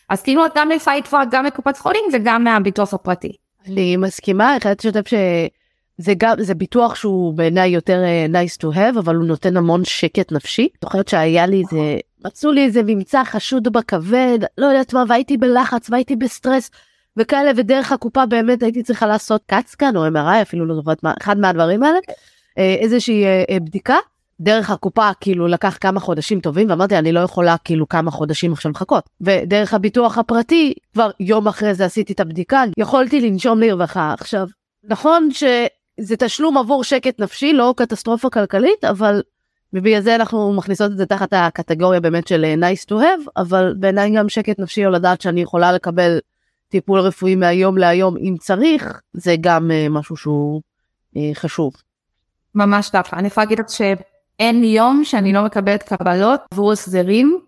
אז 0.09 0.21
כאילו 0.21 0.45
את 0.45 0.51
גם 0.55 0.69
לפעמים 0.69 1.03
כבר 1.03 1.21
גם 1.31 1.45
מקופת 1.45 1.77
חולים 1.77 2.03
וגם 2.13 2.43
מהביטוח 2.43 2.93
הפרטי. 2.93 3.31
אני 3.67 3.97
מסכימה, 3.97 4.57
אחד 4.57 4.79
שותף 4.79 5.07
שזה 5.07 6.13
גם, 6.17 6.35
זה 6.39 6.55
ביטוח 6.55 6.95
שהוא 6.95 7.33
בעיניי 7.33 7.69
יותר 7.69 8.03
uh, 8.03 8.31
nice 8.31 8.61
to 8.61 8.75
have, 8.75 8.99
אבל 8.99 9.15
הוא 9.15 9.25
נותן 9.25 9.57
המון 9.57 9.85
שקט 9.85 10.31
נפשי. 10.31 10.67
זוכרת 10.83 11.07
שהיה 11.07 11.45
לי 11.45 11.61
איזה, 11.61 11.97
מצאו 12.25 12.51
לי 12.51 12.63
איזה 12.63 12.81
ממצא 12.85 13.23
חשוד 13.23 13.73
בכבד, 13.73 14.39
לא 14.57 14.65
יודעת 14.65 14.93
מה, 14.93 15.03
והייתי 15.07 15.37
בלחץ 15.37 15.89
והייתי 15.89 16.15
בסטרס. 16.15 16.71
וכאלה 17.17 17.51
ודרך 17.55 17.91
הקופה 17.91 18.25
באמת 18.25 18.63
הייתי 18.63 18.83
צריכה 18.83 19.07
לעשות 19.07 19.41
קאטסקן 19.45 19.95
או 19.95 20.07
MRI 20.07 20.41
אפילו 20.41 20.65
לא 20.65 20.75
זוכרת 20.75 21.03
מה 21.03 21.13
אחד 21.21 21.37
מהדברים 21.37 21.83
האלה 21.83 21.97
אה, 22.57 22.75
איזושהי 22.79 23.25
אה, 23.25 23.43
אה, 23.49 23.59
בדיקה 23.59 23.95
דרך 24.39 24.69
הקופה 24.69 25.09
כאילו 25.21 25.47
לקח 25.47 25.77
כמה 25.81 25.99
חודשים 25.99 26.39
טובים 26.39 26.69
ואמרתי 26.69 26.97
אני 26.97 27.11
לא 27.11 27.19
יכולה 27.19 27.55
כאילו 27.63 27.89
כמה 27.89 28.11
חודשים 28.11 28.53
עכשיו 28.53 28.71
לחכות 28.71 29.09
ודרך 29.21 29.73
הביטוח 29.73 30.17
הפרטי 30.17 30.73
כבר 30.93 31.09
יום 31.19 31.47
אחרי 31.47 31.73
זה 31.73 31.85
עשיתי 31.85 32.13
את 32.13 32.19
הבדיקה 32.19 32.63
יכולתי 32.77 33.21
לנשום 33.21 33.59
לרווחה 33.59 34.13
עכשיו 34.13 34.47
נכון 34.83 35.29
שזה 35.31 36.17
תשלום 36.17 36.57
עבור 36.57 36.83
שקט 36.83 37.19
נפשי 37.19 37.53
לא 37.53 37.73
קטסטרופה 37.77 38.29
כלכלית 38.29 38.85
אבל 38.85 39.21
ובגלל 39.75 40.01
זה 40.01 40.15
אנחנו 40.15 40.53
מכניסות 40.53 40.91
את 40.91 40.97
זה 40.97 41.05
תחת 41.05 41.33
הקטגוריה 41.33 41.99
באמת 41.99 42.27
של 42.27 42.55
nice 42.59 42.85
to 42.89 42.93
have 42.93 43.29
אבל 43.37 43.73
בעיניי 43.79 44.11
גם 44.15 44.29
שקט 44.29 44.59
נפשי 44.59 44.85
או 44.85 44.91
לדעת 44.91 45.21
שאני 45.21 45.41
יכולה 45.41 45.71
לקבל 45.71 46.19
טיפול 46.69 46.99
רפואי 46.99 47.35
מהיום 47.35 47.77
להיום. 47.77 48.17
אם 48.17 48.35
צריך 48.39 49.01
זה 49.13 49.35
גם 49.41 49.71
uh, 49.71 49.89
משהו 49.89 50.17
שהוא 50.17 50.61
uh, 51.15 51.19
חשוב. 51.33 51.73
ממש 52.55 52.89
ככה. 52.89 53.17
אני 53.17 53.27
יכולה 53.27 53.45
להגיד 53.45 53.59
לך 53.59 53.65
שאין 53.69 54.63
יום 54.63 55.03
שאני 55.03 55.33
לא 55.33 55.45
מקבלת 55.45 55.83
קבלות 55.83 56.41
עבור 56.51 56.71
החזרים 56.73 57.39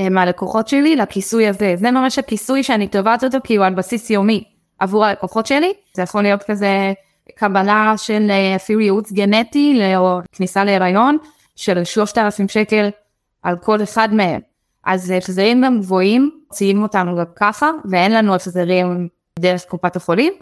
uh, 0.00 0.10
מהלקוחות 0.10 0.68
שלי 0.68 0.96
לכיסוי 0.96 1.48
הזה. 1.48 1.74
זה 1.76 1.90
ממש 1.90 2.18
הכיסוי 2.18 2.62
שאני 2.62 2.88
תובעת 2.88 3.24
אותו 3.24 3.38
כי 3.44 3.56
הוא 3.56 3.66
על 3.66 3.74
בסיס 3.74 4.10
יומי 4.10 4.44
עבור 4.78 5.04
הלקוחות 5.04 5.46
שלי. 5.46 5.72
זה 5.96 6.02
יכול 6.02 6.22
להיות 6.22 6.42
כזה 6.42 6.92
קבלה 7.36 7.94
של 7.96 8.30
אפילו 8.56 8.80
ייעוץ 8.80 9.12
גנטי 9.12 9.80
או 9.96 10.20
כניסה 10.32 10.64
להיריון 10.64 11.18
של 11.60 11.84
3,000 11.84 12.48
שקל 12.48 12.90
על 13.42 13.56
כל 13.56 13.82
אחד 13.82 14.14
מהם 14.14 14.40
אז 14.84 15.10
החזרים 15.10 15.62
גם 15.64 15.80
גבוהים, 15.80 16.30
מוציאים 16.46 16.82
אותנו 16.82 17.16
גם 17.16 17.24
ככה, 17.36 17.70
ואין 17.90 18.12
לנו 18.12 18.34
החזרים 18.34 19.08
דרך 19.38 19.64
קופת 19.64 19.96
החולים, 19.96 20.32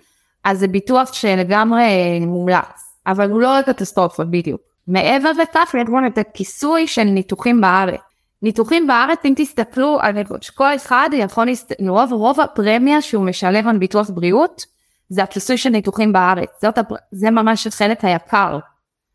אז 0.44 0.58
זה 0.58 0.68
ביטוח 0.68 1.12
שלגמרי 1.12 2.20
מומלץ, 2.20 2.96
אבל 3.06 3.30
הוא 3.30 3.40
לא 3.40 3.62
קטסטרופה 3.66 4.24
בדיוק. 4.24 4.60
מעבר 4.86 5.30
לכך 5.30 5.74
יש 5.74 5.88
לנו 5.88 6.06
את 6.06 6.18
הכיסוי 6.18 6.86
של 6.86 7.04
ניתוחים 7.04 7.60
בארץ. 7.60 8.00
ניתוחים 8.42 8.86
בארץ 8.86 9.18
אם 9.24 9.32
תסתכלו 9.36 9.98
על 10.00 10.16
כל 10.54 10.76
אחד 10.76 11.10
יכול 11.12 11.48
לרוב 11.78 12.12
רוב 12.12 12.40
הפרמיה 12.40 13.02
שהוא 13.02 13.24
משלם 13.24 13.68
על 13.68 13.78
ביטוח 13.78 14.10
בריאות 14.10 14.66
זה 15.08 15.22
הכיסוי 15.22 15.58
של 15.58 15.70
ניתוחים 15.70 16.12
בארץ 16.12 16.48
זאת, 16.62 16.78
זה 17.12 17.30
ממש 17.30 17.66
החלק 17.66 18.04
היקר 18.04 18.58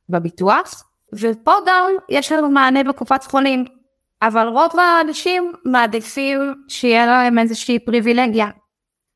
בביטוח 0.09 0.83
ופה 1.19 1.53
גם 1.65 1.85
יש 2.09 2.31
לנו 2.31 2.49
מענה 2.49 2.83
בקופת 2.83 3.23
חולים 3.23 3.65
אבל 4.21 4.47
רוב 4.47 4.71
האנשים 4.79 5.53
מעדיפים 5.65 6.53
שיהיה 6.67 7.05
להם 7.05 7.39
איזושהי 7.39 7.79
פריבילגיה 7.79 8.47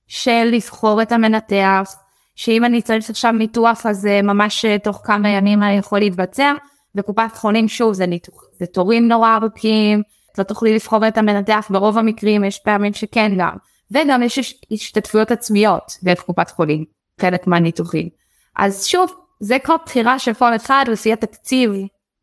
של 0.08 0.50
לבחור 0.52 1.02
את 1.02 1.12
המנתח, 1.12 1.96
שאם 2.36 2.66
אני 2.66 2.82
צריך 2.82 3.10
עכשיו 3.10 3.32
ניתוח 3.32 3.86
אז 3.86 4.06
ממש 4.24 4.66
תוך 4.84 5.02
כמה 5.04 5.30
ימים 5.30 5.64
אני 5.64 5.78
יכול 5.78 6.00
להתבצע, 6.00 6.54
וקופת 6.96 7.36
חולים 7.36 7.68
שוב 7.68 7.94
זה, 7.94 8.06
ניתוח, 8.06 8.44
זה 8.60 8.66
תורים 8.66 9.08
נורא 9.08 9.36
ארוכים, 9.36 10.02
לא 10.38 10.44
תוכלי 10.44 10.76
לבחור 10.76 11.08
את 11.08 11.18
המנתח 11.18 11.68
ברוב 11.70 11.98
המקרים 11.98 12.44
יש 12.44 12.60
פעמים 12.60 12.94
שכן 12.94 13.32
גם, 13.38 13.56
וגם 13.92 14.24
יש 14.24 14.60
השתתפויות 14.72 15.32
עצמיות 15.32 15.92
דרך 16.04 16.22
קופת 16.22 16.50
חולים, 16.50 16.86
חלק 17.22 17.48
מהניתוחים. 17.48 18.10
אז 18.56 18.86
שוב, 18.86 19.16
זה 19.40 19.58
כל 19.66 19.76
בחירה 19.86 20.20
של 20.20 20.34
כל 20.34 20.56
אחד 20.56 20.86
לפי 20.88 21.14
התקציב 21.14 21.72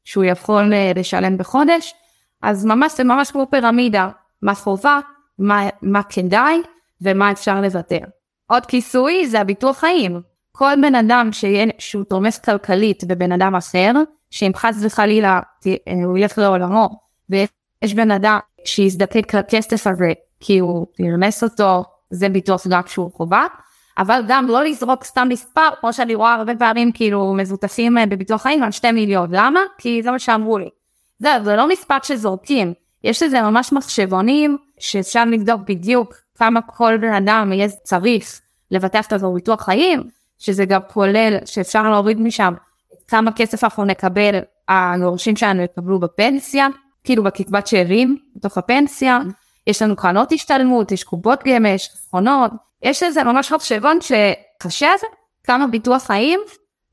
שהוא 0.05 0.25
יכול 0.25 0.73
אה, 0.73 0.93
לשלם 0.97 1.39
בחודש, 1.39 1.95
אז 2.43 2.65
ממש 2.65 2.97
זה 2.97 3.05
ממש 3.05 3.31
כמו 3.31 3.47
פירמידה, 3.51 4.09
מה 4.43 4.55
חובה, 4.55 5.01
מה, 5.39 5.69
מה 5.83 6.03
כדאי 6.03 6.63
ומה 7.01 7.33
אפשר 7.33 7.61
לוותר. 7.61 7.99
עוד 8.47 8.67
כיסוי 8.67 9.27
זה 9.27 9.41
הביטוח 9.41 9.79
חיים. 9.79 10.21
כל 10.53 10.75
בן 10.83 10.95
אדם 10.95 11.29
שיהיה, 11.33 11.67
שהוא 11.79 12.05
תומך 12.05 12.37
כלכלית 12.45 13.05
בבן 13.05 13.33
אדם 13.33 13.55
אחר, 13.55 13.93
שאם 14.31 14.51
חס 14.57 14.77
וחלילה 14.83 15.41
הוא 16.05 16.19
ילך 16.19 16.39
לעולמו, 16.39 16.89
ויש 17.31 17.95
בן 17.95 18.11
אדם 18.11 18.39
שיזדקק 18.65 19.35
לכסף 19.35 19.87
הזה 19.87 20.13
כי 20.41 20.59
הוא 20.59 20.87
ירמס 20.99 21.43
אותו, 21.43 21.85
זה 22.11 22.29
ביטוח 22.29 22.67
גם 22.67 22.81
שהוא 22.87 23.13
חובה, 23.13 23.47
אבל 23.99 24.23
גם 24.29 24.47
לא 24.47 24.65
לזרוק 24.65 25.05
סתם 25.05 25.29
מספר, 25.31 25.69
כמו 25.81 25.93
שאני 25.93 26.15
רואה 26.15 26.35
הרבה 26.35 26.57
פעמים 26.57 26.93
כאילו 26.93 27.35
מבוטחים 27.37 27.99
אה, 27.99 28.07
בביטוח 28.07 28.43
חיים 28.43 28.63
על 28.63 28.71
שתי 28.71 28.93
מיליון, 28.93 29.29
למה? 29.33 29.61
כי 29.79 30.03
זה 30.03 30.11
מה 30.11 30.19
שאמרו 30.19 30.59
לי. 30.59 30.69
זה, 31.19 31.31
זה 31.45 31.57
לא 31.57 31.69
מספר 31.69 31.97
שזורקים, 32.03 32.73
יש 33.05 33.23
לזה 33.23 33.43
ממש 33.43 33.73
מחשבונים 33.73 34.59
שאפשר 34.79 35.25
לבדוק 35.25 35.61
בדיוק 35.69 36.15
כמה 36.39 36.63
כל 36.63 36.97
בן 36.97 37.13
אדם 37.13 37.53
יהיה 37.53 37.69
צריך 37.69 38.41
לבטח 38.71 39.07
את 39.07 39.13
עבור 39.13 39.35
ביטוח 39.35 39.63
חיים, 39.63 40.03
שזה 40.39 40.65
גם 40.65 40.81
כולל 40.93 41.37
שאפשר 41.45 41.91
להוריד 41.91 42.21
משם 42.21 42.55
כמה 43.09 43.33
כסף 43.33 43.65
אנחנו 43.65 43.85
נקבל, 43.85 44.39
היורשים 44.69 45.37
שלנו 45.37 45.63
יקבלו 45.63 45.99
בפנסיה, 45.99 46.67
כאילו 47.05 47.23
בקצבת 47.23 47.67
שאירים 47.67 48.19
בתוך 48.37 48.59
הפנסיה, 48.59 49.19
יש 49.67 49.83
לנו 49.83 49.97
קרנות 49.97 50.33
השתלמות, 50.33 50.93
יש 50.93 51.05
קופות 51.05 51.45
גמל, 51.45 51.75
יש 51.75 51.89
חסכונות, 51.93 52.51
יש 52.83 53.03
לזה 53.03 53.25
ממש 53.25 53.53
מחשבון 53.53 53.99
שחשב 54.01 54.97
כמה 55.45 55.67
ביטוח 55.67 56.03
חיים 56.03 56.41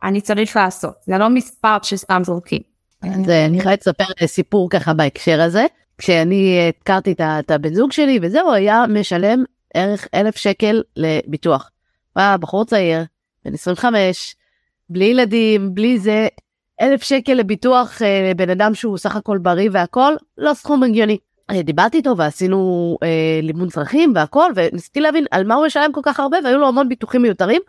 אני 0.03 0.21
צריך 0.21 0.55
לעשות, 0.55 0.93
זה 1.05 1.17
לא 1.17 1.29
מספר 1.29 1.77
שסתם 1.83 2.21
זורקים. 2.25 2.61
אז 3.03 3.29
אני 3.29 3.57
יכולה 3.57 3.75
לספר 3.75 4.25
סיפור 4.25 4.69
ככה 4.69 4.93
בהקשר 4.93 5.41
הזה. 5.41 5.65
כשאני 5.97 6.69
הכרתי 6.69 7.15
את 7.19 7.51
הבן 7.51 7.73
זוג 7.73 7.91
שלי 7.91 8.19
וזהו 8.21 8.51
היה 8.53 8.83
משלם 8.89 9.43
ערך 9.73 10.07
אלף 10.13 10.35
שקל 10.35 10.83
לביטוח. 10.95 11.69
הוא 12.13 12.21
היה 12.21 12.37
בחור 12.37 12.65
צעיר, 12.65 13.03
בן 13.45 13.53
25, 13.53 14.35
בלי 14.89 15.05
ילדים, 15.05 15.75
בלי 15.75 15.99
זה, 15.99 16.27
אלף 16.81 17.03
שקל 17.03 17.33
לביטוח 17.33 18.01
אה, 18.01 18.29
לבן 18.31 18.49
אדם 18.49 18.75
שהוא 18.75 18.97
סך 18.97 19.15
הכל 19.15 19.37
בריא 19.37 19.69
והכל, 19.71 20.13
לא 20.37 20.53
סכום 20.53 20.83
הגיוני. 20.83 21.17
דיברתי 21.63 21.98
איתו 21.98 22.17
ועשינו 22.17 22.98
אה, 23.03 23.39
לימוד 23.43 23.71
צרכים 23.71 24.13
והכל 24.15 24.51
וניסיתי 24.55 25.00
להבין 25.00 25.25
על 25.31 25.43
מה 25.48 25.55
הוא 25.55 25.65
משלם 25.65 25.91
כל 25.91 26.01
כך 26.03 26.19
הרבה 26.19 26.38
והיו 26.43 26.60
לו 26.60 26.67
המון 26.67 26.89
ביטוחים 26.89 27.21
מיותרים. 27.21 27.62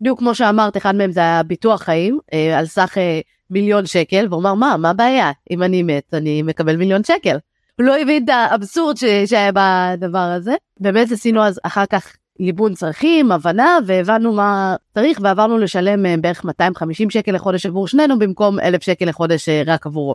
בדיוק 0.00 0.18
כמו 0.18 0.34
שאמרת 0.34 0.76
אחד 0.76 0.94
מהם 0.94 1.12
זה 1.12 1.20
היה 1.20 1.42
ביטוח 1.42 1.82
חיים 1.82 2.18
אה, 2.32 2.58
על 2.58 2.66
סך 2.66 2.98
אה, 2.98 3.20
מיליון 3.50 3.86
שקל, 3.86 4.26
והוא 4.30 4.40
אמר, 4.40 4.54
מה, 4.54 4.76
מה 4.76 4.90
הבעיה? 4.90 5.30
אם 5.50 5.62
אני 5.62 5.82
מת, 5.82 6.14
אני 6.14 6.42
מקבל 6.42 6.76
מיליון 6.76 7.04
שקל. 7.04 7.36
הוא 7.78 7.86
לא 7.86 7.98
הבין 7.98 8.24
את 8.24 8.28
האבסורד 8.28 8.96
ש... 8.96 9.04
שהיה 9.26 9.50
בדבר 9.54 10.18
הזה. 10.18 10.54
באמת 10.80 11.12
עשינו 11.12 11.42
אז 11.42 11.60
אחר 11.62 11.86
כך 11.86 12.16
ליבון 12.40 12.74
צרכים, 12.74 13.32
הבנה, 13.32 13.78
והבנו 13.86 14.32
מה 14.32 14.76
צריך, 14.94 15.18
ועברנו 15.22 15.58
לשלם 15.58 16.06
אה, 16.06 16.14
בערך 16.20 16.44
250 16.44 17.10
שקל 17.10 17.32
לחודש 17.32 17.66
עבור 17.66 17.88
שנינו, 17.88 18.18
במקום 18.18 18.60
1,000 18.60 18.80
שקל 18.82 19.04
לחודש 19.04 19.48
אה, 19.48 19.62
רק 19.66 19.86
עבורו. 19.86 20.14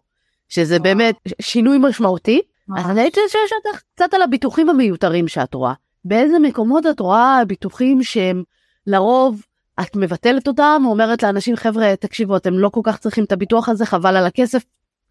שזה 0.50 0.74
וואו. 0.74 0.84
באמת 0.84 1.16
שינוי 1.42 1.78
משמעותי. 1.82 2.42
אז 2.78 2.90
אני 2.90 3.02
הייתי 3.02 3.20
שואלת 3.30 3.66
אותך 3.66 3.82
קצת 3.96 4.14
על 4.14 4.22
הביטוחים 4.22 4.70
המיותרים 4.70 5.28
שאת 5.28 5.54
רואה. 5.54 5.74
באיזה 6.06 6.40
מקומות 6.40 6.86
את 6.86 7.00
רואה 7.00 7.42
ביטוחים 7.48 8.04
שהם 8.04 8.44
לרוב 8.88 9.42
את 9.82 9.96
מבטלת 9.96 10.48
אותם, 10.48 10.84
אומרת 10.86 11.24
לאנשים, 11.24 11.56
חבר'ה, 11.56 11.96
תקשיבו, 11.96 12.38
אתם 12.38 12.54
לא 12.54 12.70
כל 12.70 12.82
כך 12.84 12.98
צריכים 12.98 13.24
את 13.24 13.32
הביטוח 13.32 13.70
הזה, 13.70 13.86
חבל 13.86 14.16
על 14.18 14.26
הכסף, 14.26 14.64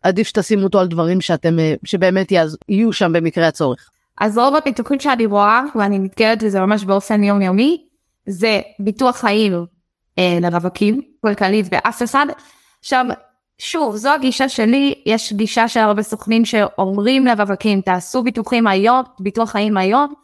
עדיף 0.02 0.26
שתשימו 0.26 0.62
אותו 0.62 0.80
על 0.80 0.86
דברים 0.86 1.20
שאתם, 1.20 1.58
אה, 1.58 1.74
שבאמת 1.84 2.32
יהיו 2.68 2.92
שם 2.92 3.12
במקרה 3.12 3.48
הצורך. 3.48 3.90
אז 4.20 4.38
רוב 4.38 4.54
הביטוחים 4.54 5.00
שאני 5.00 5.26
רואה, 5.26 5.62
ואני 5.74 5.98
נתקלת 5.98 6.42
בזה 6.42 6.60
ממש 6.60 6.84
באופן 6.84 7.24
יומיומי, 7.24 7.86
זה 8.26 8.60
ביטוח 8.78 9.16
חיים 9.16 9.66
אה, 10.18 10.38
לרווקים, 10.40 11.00
כלכלית 11.20 11.66
ואף 11.72 12.02
אחד. 12.02 12.26
עכשיו, 12.80 13.06
שוב, 13.64 13.96
זו 13.96 14.10
הגישה 14.10 14.48
שלי, 14.48 14.94
יש 15.06 15.32
גישה 15.32 15.68
של 15.68 15.80
הרבה 15.80 16.02
סוכנים 16.02 16.44
שאומרים 16.44 17.26
לרווקים, 17.26 17.80
תעשו 17.80 18.22
ביטוחים 18.22 18.66
היום, 18.66 19.02
ביטוח 19.20 19.50
חיים 19.50 19.76
היום, 19.76 20.14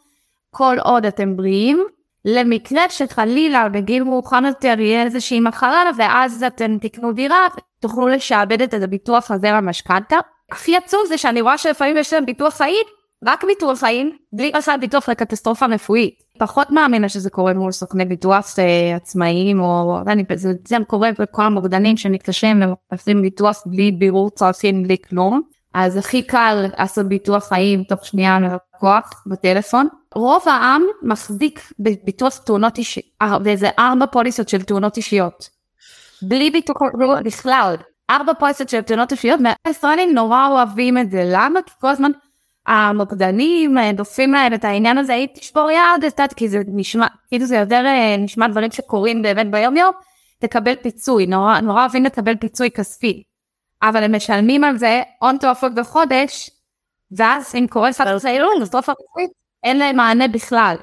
כל 0.51 0.75
עוד 0.83 1.05
אתם 1.05 1.37
בריאים, 1.37 1.83
למקרה 2.25 2.89
שחלילה 2.89 3.69
בגיל 3.69 4.03
מאוחר 4.03 4.39
יותר 4.47 4.79
יהיה 4.79 5.03
איזושהי 5.03 5.39
מחלה, 5.39 5.83
ואז 5.97 6.43
אתם 6.43 6.77
תקנו 6.81 7.13
דירה, 7.13 7.47
תוכלו 7.79 8.07
לשעבד 8.07 8.61
את 8.61 8.73
הביטוח 8.73 9.31
הזה 9.31 9.51
למשכנתה. 9.51 10.17
הכי 10.51 10.77
עצוב 10.77 11.01
זה 11.07 11.17
שאני 11.17 11.41
רואה 11.41 11.57
שלפעמים 11.57 11.97
יש 11.97 12.13
להם 12.13 12.25
ביטוח 12.25 12.53
חיים, 12.53 12.85
רק 13.25 13.43
ביטוח 13.43 13.79
חיים, 13.79 14.17
בלי 14.33 14.51
בכלל 14.57 14.77
ביטוח 14.77 15.09
לקטסטרופה 15.09 15.65
רפואית. 15.65 16.28
פחות 16.39 16.71
מאמינה 16.71 17.09
שזה 17.09 17.29
קורה 17.29 17.53
מול 17.53 17.71
סוכני 17.71 18.05
ביטוח 18.05 18.59
אה, 18.59 18.95
עצמאיים, 18.95 19.59
או 19.59 19.99
אני, 20.07 20.23
זה, 20.35 20.53
זה 20.67 20.77
קורה 20.87 21.09
בכל 21.19 21.43
המוקדנים 21.43 21.97
שמתקשרים 21.97 22.63
ועושים 22.91 23.21
ביטוח 23.21 23.63
בלי 23.65 23.91
בירור 23.91 24.29
צרכים, 24.29 24.83
בלי 24.83 24.97
כלום. 25.09 25.41
אז 25.73 25.97
הכי 25.97 26.23
קל 26.23 26.65
לעשות 26.77 27.05
ביטוח 27.05 27.47
חיים 27.47 27.83
תוך 27.83 28.05
שנייה 28.05 28.39
ללקוח 28.39 29.23
בטלפון. 29.27 29.87
רוב 30.15 30.43
העם 30.45 30.81
מחזיק 31.03 31.71
בביטוח 31.79 32.37
תאונות 32.37 32.77
אישיות, 32.77 33.05
ואיזה 33.43 33.69
ארבע 33.79 34.05
פוליסות 34.05 34.49
של 34.49 34.61
תאונות 34.61 34.97
אישיות. 34.97 35.49
בלי 36.21 36.51
ביטוח 36.51 36.77
בכלל. 37.23 37.75
ארבע 38.09 38.33
פוליסות 38.33 38.69
של 38.69 38.81
תאונות 38.81 39.11
אישיות, 39.11 39.39
והישראלים 39.65 40.13
נורא 40.13 40.47
אוהבים 40.47 40.97
את 40.97 41.11
זה. 41.11 41.23
למה? 41.25 41.61
כי 41.61 41.71
כל 41.81 41.87
הזמן 41.87 42.11
המוקדנים 42.69 43.77
דופים 43.93 44.31
להם 44.31 44.53
את 44.53 44.65
העניין 44.65 44.97
הזה, 44.97 45.13
היא 45.13 45.27
תשבור 45.33 45.71
יד, 45.71 46.31
כי 46.35 46.49
זה 46.49 46.61
נשמע, 46.67 47.07
כאילו 47.27 47.45
זה 47.45 47.57
יותר 47.57 47.83
אה, 47.85 48.15
נשמע 48.17 48.47
דברים 48.47 48.71
שקורים 48.71 49.21
באמת 49.21 49.51
ביום 49.51 49.77
יום, 49.77 49.91
תקבל 50.39 50.75
פיצוי, 50.75 51.27
נורא, 51.27 51.59
נורא 51.59 51.81
אוהבים 51.81 52.03
לקבל 52.03 52.35
פיצוי 52.35 52.71
כספי. 52.71 53.23
אבל 53.81 54.03
הם 54.03 54.15
משלמים 54.15 54.63
על 54.63 54.77
זה 54.77 55.01
הון 55.21 55.37
תועפות 55.37 55.75
בחודש, 55.75 56.49
ואז 57.17 57.55
אם 57.55 57.65
קורה 57.69 57.91
סטטוס 57.91 58.25
קטסטרופה 58.59 58.91
רפואית, 58.91 59.31
אין 59.63 59.77
להם 59.77 59.95
מענה 59.95 60.27
בכלל. 60.27 60.75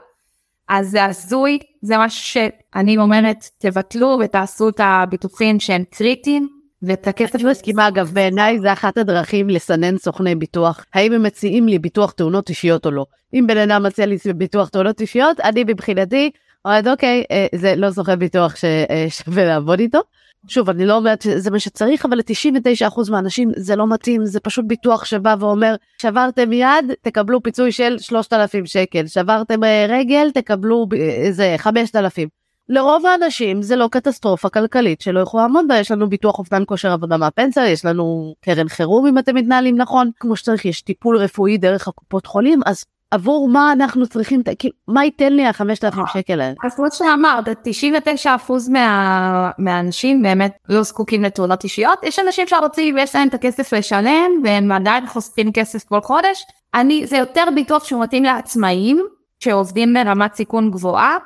אז 0.68 0.90
זה 0.90 1.04
הזוי, 1.04 1.58
זה 1.82 1.98
משהו 1.98 2.24
שאני 2.26 2.98
אומרת, 2.98 3.44
תבטלו 3.58 4.18
ותעשו 4.20 4.68
את 4.68 4.80
הביטוחים 4.80 5.60
שהם 5.60 5.84
קריטיים, 5.90 6.55
ואת 6.82 7.08
הכסף... 7.08 7.34
אני 7.34 7.44
מסכימה, 7.44 7.88
אגב, 7.88 8.10
בעיניי 8.12 8.60
זה 8.60 8.72
אחת 8.72 8.98
הדרכים 8.98 9.50
לסנן 9.50 9.98
סוכני 9.98 10.34
ביטוח. 10.34 10.84
האם 10.94 11.12
הם 11.12 11.22
מציעים 11.22 11.68
לי 11.68 11.78
ביטוח 11.78 12.10
תאונות 12.10 12.48
אישיות 12.48 12.86
או 12.86 12.90
לא. 12.90 13.06
אם 13.34 13.44
בן 13.46 13.56
אדם 13.56 13.82
מציע 13.82 14.06
לי 14.06 14.16
ביטוח 14.34 14.68
תאונות 14.68 15.00
אישיות, 15.00 15.40
אני 15.40 15.64
מבחינתי 15.64 16.30
אומרת, 16.66 16.86
אוקיי, 16.86 17.24
אה, 17.30 17.46
זה 17.54 17.74
לא 17.76 17.90
סוכן 17.90 18.18
ביטוח 18.18 18.54
ששווה 18.56 19.44
לעבוד 19.44 19.80
איתו. 19.80 20.00
שוב, 20.48 20.70
אני 20.70 20.86
לא 20.86 20.96
אומרת 20.96 21.22
שזה 21.22 21.50
מה 21.50 21.58
שצריך, 21.58 22.06
אבל 22.06 22.16
ל-99% 22.16 23.10
מהאנשים 23.10 23.50
זה 23.56 23.76
לא 23.76 23.86
מתאים, 23.86 24.26
זה 24.26 24.40
פשוט 24.40 24.64
ביטוח 24.68 25.04
שבא 25.04 25.36
ואומר, 25.40 25.74
שברתם 26.02 26.52
יד, 26.52 26.92
תקבלו 27.02 27.42
פיצוי 27.42 27.72
של 27.72 27.98
3,000 27.98 28.66
שקל, 28.66 29.06
שברתם 29.06 29.64
אה, 29.64 29.86
רגל, 29.88 30.30
תקבלו 30.34 30.86
איזה 31.20 31.54
5,000. 31.58 32.28
לרוב 32.68 33.06
האנשים 33.06 33.62
זה 33.62 33.76
לא 33.76 33.88
קטסטרופה 33.90 34.48
כלכלית 34.48 35.00
שלא 35.00 35.20
יכולה 35.20 35.42
לעמוד 35.42 35.64
בה, 35.68 35.78
יש 35.78 35.90
לנו 35.90 36.08
ביטוח 36.08 36.38
אובדן 36.38 36.62
כושר 36.66 36.92
עבודה 36.92 37.16
מהפנסיה, 37.16 37.68
יש 37.68 37.84
לנו 37.84 38.34
קרן 38.40 38.68
חירום 38.68 39.06
אם 39.06 39.18
אתם 39.18 39.34
מתנהלים 39.34 39.76
נכון, 39.76 40.10
כמו 40.20 40.36
שצריך, 40.36 40.64
יש 40.64 40.82
טיפול 40.82 41.16
רפואי 41.16 41.58
דרך 41.58 41.88
הקופות 41.88 42.26
חולים, 42.26 42.60
אז 42.66 42.84
עבור 43.10 43.48
מה 43.48 43.72
אנחנו 43.72 44.06
צריכים, 44.06 44.42
כאילו, 44.58 44.74
מה 44.88 45.04
ייתן 45.04 45.32
לי 45.32 45.46
החמשת 45.46 45.84
אלפים 45.84 46.06
שקל 46.06 46.40
האלה? 46.40 46.54
אז 46.64 46.74
כמו 46.74 46.86
שאמרת, 46.90 47.48
99% 47.48 48.52
מה, 48.70 49.50
מהאנשים 49.58 50.22
באמת 50.22 50.56
לא 50.68 50.82
זקוקים 50.82 51.22
לתאונות 51.22 51.64
אישיות, 51.64 51.98
יש 52.02 52.18
אנשים 52.18 52.46
שרוצים, 52.46 52.98
יש 52.98 53.14
להם 53.14 53.28
את 53.28 53.34
הכסף 53.34 53.72
לשלם, 53.72 54.30
והם 54.44 54.72
עדיין 54.72 55.06
חוסכים 55.06 55.52
כסף 55.52 55.84
כל 55.84 56.00
חודש. 56.00 56.44
אני, 56.74 57.06
זה 57.06 57.16
יותר 57.16 57.44
ביטוח 57.54 57.84
שהוא 57.84 58.02
מתאים 58.02 58.24
לעצמאים, 58.24 59.06
שעובדים 59.40 59.94
ברמת 59.94 60.34
סיכון 60.34 60.70
גבוהה, 60.70 61.16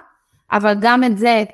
אבל 0.52 0.75
גם 0.80 1.04
את 1.04 1.19
זה 1.19 1.45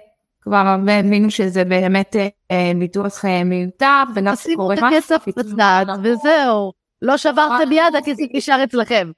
כבר 0.41 0.57
הרבה 0.57 0.99
הבינו 0.99 1.31
שזה 1.31 1.65
באמת 1.65 2.17
אה, 2.51 2.73
ביטוח 2.79 3.25
אה, 3.25 3.45
מיותר, 3.45 4.03
וגם 4.15 4.33
משהו. 4.33 4.51
שימו 4.51 4.73
את 4.73 4.79
הכסף 4.79 5.29
בצד 5.29 5.87
וזהו, 6.03 6.73
לא 7.03 7.17
שברתם 7.17 7.73
יד, 7.73 7.97
הכסף 7.99 8.25
נשאר 8.35 8.65
אצלכם. 8.65 9.11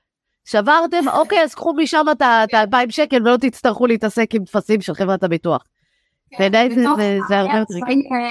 שברתם, 0.45 1.09
אוקיי, 1.13 1.43
אז 1.43 1.55
קחו 1.55 1.73
משם 1.73 2.07
את 2.13 2.23
ה-2,000 2.23 2.91
שקל 2.91 3.23
ולא 3.23 3.37
תצטרכו 3.37 3.87
להתעסק 3.87 4.35
עם 4.35 4.45
טפסים 4.45 4.81
של 4.81 4.95
חברת 4.95 5.23
הביטוח. 5.23 5.63
כן, 6.31 6.51
בעיניי 6.53 6.85
זה 7.29 7.39
הרבה 7.39 7.59
יותר... 7.59 7.75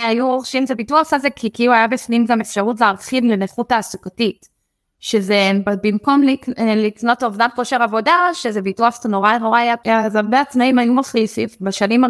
היו 0.07 0.27
רוכשים 0.27 0.65
את 0.65 0.71
הביטוח 0.71 1.13
הזה 1.13 1.29
כי 1.29 1.51
כאילו 1.53 1.73
היה 1.73 1.87
בפנים 1.87 2.25
גם 2.25 2.41
אפשרות 2.41 2.81
להרחיב 2.81 3.23
לנכות 3.23 3.69
תעסוקתית. 3.69 4.56
שזה 4.99 5.51
במקום 5.83 6.21
לקנות 6.57 7.23
אובדן 7.23 7.47
כושר 7.55 7.83
עבודה, 7.83 8.15
שזה 8.33 8.61
ביטוח 8.61 8.99
נורא 9.09 9.37
נורא 9.37 9.61
יקר, 9.61 10.01
אז 10.05 10.15
הרבה 10.15 10.41
עצמאים 10.41 10.79
היו 10.79 10.93
מכניסים 10.93 11.47
בשנים 11.61 12.03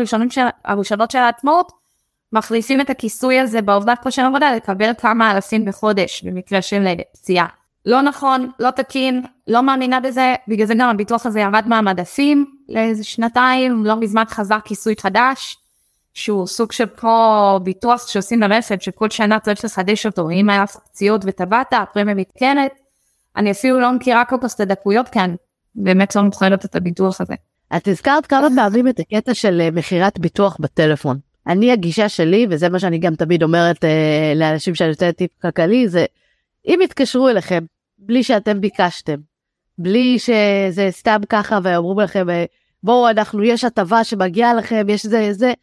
הראשונות 0.66 1.12
של 1.12 1.18
העצמאות, 1.20 1.72
מכניסים 2.34 2.82
את 2.82 2.90
הכיסוי 2.90 3.40
הזה 3.40 3.62
באובדן 3.62 3.94
כושר 4.04 4.22
עבודה 4.22 4.56
לקבל 4.56 4.92
כמה 4.98 5.32
אלפים 5.32 5.66
בחודש 5.66 6.24
במקרה 6.24 6.62
של 6.62 6.88
פציעה. 7.14 7.46
לא 7.86 8.02
נכון, 8.02 8.52
לא 8.60 8.72
תקין, 8.72 9.24
לא 9.48 9.64
מאמינה 9.64 10.00
בזה, 10.00 10.36
בגלל 10.48 10.68
זה 10.68 10.74
גם 10.76 10.90
הביטוח 10.90 11.26
הזה 11.26 11.40
ירד 11.40 11.64
מהמדפים 11.68 12.46
לאיזה 12.70 13.04
שנתיים, 13.04 13.86
לא 13.86 13.96
מזמן 13.96 14.24
חזר 14.28 14.60
כיסוי 14.66 14.96
חדש, 15.00 15.58
שהוא 16.18 16.48
סוג 16.48 16.72
של 16.72 16.86
פה 16.86 17.60
ביטוח 17.64 18.08
שעושים 18.08 18.42
לרכב, 18.42 18.80
שכל 18.80 19.10
שנה 19.10 19.40
צריך 19.40 19.66
לחדש 19.66 20.06
אותו, 20.06 20.30
אם 20.30 20.50
היה 20.50 20.68
פציעות 20.68 21.22
וטבעת, 21.26 21.74
הפרמיה 21.74 22.16
מתקנת, 22.16 22.72
אני 23.36 23.52
אפילו 23.52 23.80
לא 23.80 23.92
מכירה 23.92 24.26
כל 24.26 24.36
כך 24.42 24.56
את 24.56 24.60
הדקויות 24.60 25.10
כאן, 25.10 25.36
באמת 25.76 26.16
לא 26.16 26.22
מוכרת 26.22 26.66
את 26.66 26.76
הביטוח 26.76 27.22
הזה. 27.22 27.34
את 27.78 27.88
הזכרת 27.88 28.26
כמה 28.26 28.48
פעמים 28.56 28.88
את 28.88 29.00
הקטע 29.00 29.34
של 29.34 29.62
אה, 29.62 29.72
מכירת 29.72 30.20
ביטוח 30.20 30.58
בטלפון. 30.60 31.20
אני 31.48 31.72
הגישה 31.72 32.10
שלי, 32.10 32.48
וזה 32.50 32.70
מה 32.70 32.80
שאני 32.80 32.98
גם 32.98 33.16
תמיד 33.16 33.44
אומרת 33.44 33.86
אה, 33.86 34.34
לאנשים 34.36 34.76
שאני 34.76 34.90
נותנת 34.90 35.18
טיפ 35.18 35.32
כלכלי, 35.42 35.88
זה 35.88 36.06
אם 36.68 36.80
יתקשרו 36.84 37.30
אליכם 37.30 37.64
בלי 37.98 38.24
שאתם 38.24 38.62
ביקשתם, 38.62 39.16
בלי 39.78 40.20
שזה 40.20 40.88
סתם 40.90 41.20
ככה 41.30 41.60
ואומרים 41.64 42.00
לכם, 42.00 42.30
אה, 42.30 42.46
בואו 42.84 43.10
אנחנו, 43.10 43.44
יש 43.44 43.64
הטבה 43.64 44.04
שמגיעה 44.04 44.54
לכם, 44.54 44.86
יש 44.90 45.06
זה, 45.06 45.34
זה, 45.34 45.54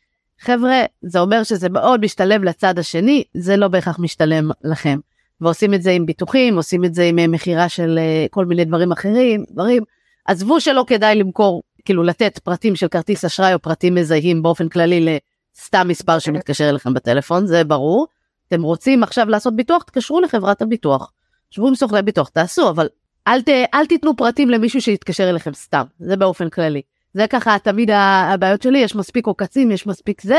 חבר'ה, 0.45 0.83
זה 1.03 1.21
אומר 1.21 1.43
שזה 1.43 1.69
מאוד 1.69 2.05
משתלם 2.05 2.45
לצד 2.45 2.79
השני, 2.79 3.25
זה 3.35 3.57
לא 3.57 3.69
בהכרח 3.69 3.99
משתלם 3.99 4.51
לכם. 4.65 4.99
ועושים 5.41 5.75
את 5.75 5.83
זה 5.83 5.91
עם 5.91 6.07
ביטוחים, 6.07 6.57
עושים 6.57 6.85
את 6.85 6.95
זה 6.95 7.05
עם 7.05 7.19
אה, 7.19 7.27
מכירה 7.27 7.69
של 7.69 7.99
אה, 7.99 8.27
כל 8.31 8.45
מיני 8.45 8.65
דברים 8.65 8.93
אחרים, 8.93 9.45
דברים, 9.51 9.83
עזבו 10.27 10.61
שלא 10.61 10.85
כדאי 10.87 11.15
למכור, 11.15 11.63
כאילו 11.85 12.03
לתת 12.03 12.39
פרטים 12.39 12.77
של 12.77 12.89
כרטיס 12.89 13.25
אשראי 13.25 13.55
או 13.55 13.59
פרטים 13.59 13.95
מזהים 13.95 14.43
באופן 14.43 14.69
כללי 14.69 15.19
לסתם 15.57 15.89
מספר 15.89 16.19
שמתקשר 16.19 16.71
אליכם 16.71 16.95
בטלפון, 16.95 17.47
זה 17.47 17.65
ברור. 17.65 18.07
אתם 18.49 18.63
רוצים 18.63 19.03
עכשיו 19.03 19.29
לעשות 19.29 19.57
ביטוח, 19.57 19.83
תקשרו 19.83 20.21
לחברת 20.21 20.63
הביטוח. 20.63 21.13
שבו 21.51 21.69
עם 21.69 21.75
סוכני 21.75 22.03
ביטוח, 22.03 22.29
תעשו, 22.29 22.71
אבל 22.71 22.89
אל, 23.29 23.43
ת, 23.43 23.49
אל 23.75 23.87
תיתנו 23.87 24.17
פרטים 24.17 24.51
למישהו 24.51 24.81
שיתקשר 24.81 25.31
אליכם 25.31 25.55
סתם, 25.55 25.85
זה 25.99 26.17
באופן 26.17 26.51
כללי. 26.51 26.83
זה 27.15 27.27
ככה 27.27 27.57
תמיד 27.59 27.91
הבעיות 27.93 28.63
שלי, 28.63 28.79
יש 28.79 28.97
מספיק 28.97 29.27
עוקצים, 29.27 29.71
יש 29.71 29.87
מספיק 29.87 30.23
זה, 30.23 30.39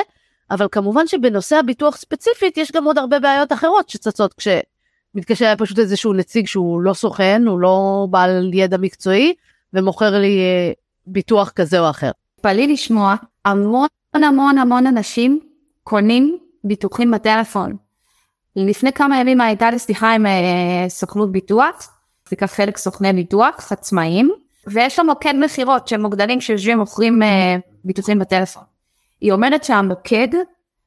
אבל 0.52 0.68
כמובן 0.72 1.08
שבנושא 1.08 1.56
הביטוח 1.56 1.98
ספציפית 1.98 2.58
יש 2.58 2.72
גם 2.72 2.86
עוד 2.86 2.98
הרבה 2.98 3.20
בעיות 3.20 3.54
אחרות 3.54 3.90
שצצות 3.90 4.34
כשמתקשר 4.34 5.46
אליי 5.46 5.58
פשוט 5.58 5.80
איזשהו 5.80 6.14
נציג 6.14 6.48
שהוא 6.48 6.82
לא 6.82 6.94
סוכן, 6.94 7.44
הוא 7.48 7.60
לא 7.60 8.08
בעל 8.10 8.52
ידע 8.54 8.78
מקצועי, 8.78 9.34
ומוכר 9.74 10.20
לי 10.20 10.40
אה, 10.40 10.72
ביטוח 11.08 11.50
כזה 11.50 11.80
או 11.80 11.90
אחר. 11.90 12.12
תתפלאי 12.36 12.68
לשמוע, 12.68 13.16
המון 13.46 13.88
המון 14.14 14.58
המון 14.58 14.88
אנשים 14.88 15.40
קונים 15.84 16.38
ביטוחים 16.64 17.12
בטלפון. 17.12 17.76
לפני 18.56 18.92
כמה 18.92 19.20
ימים 19.20 19.42
הייתה 19.42 19.72
לי 19.72 19.80
שיחה 19.80 20.14
עם 20.14 20.26
אה, 20.26 20.86
סוכנות 20.88 21.32
ביטוח, 21.32 21.92
זה 22.30 22.48
חלק 22.48 22.78
סוכני 22.78 23.14
ביטוח 23.14 23.72
עצמאים, 23.72 24.32
ויש 24.68 25.00
לו 25.00 25.06
מוקד 25.06 25.34
מכירות 25.40 25.88
של 25.88 25.98
מוגדלים 25.98 26.42
שיושבים 26.42 26.78
ומוכרים 26.78 27.24
אה, 27.24 27.56
ביטוחים 27.84 28.20
בטלפון. 28.20 28.64
היא 29.22 29.32
אומרת 29.32 29.64
שהמוקד 29.64 30.28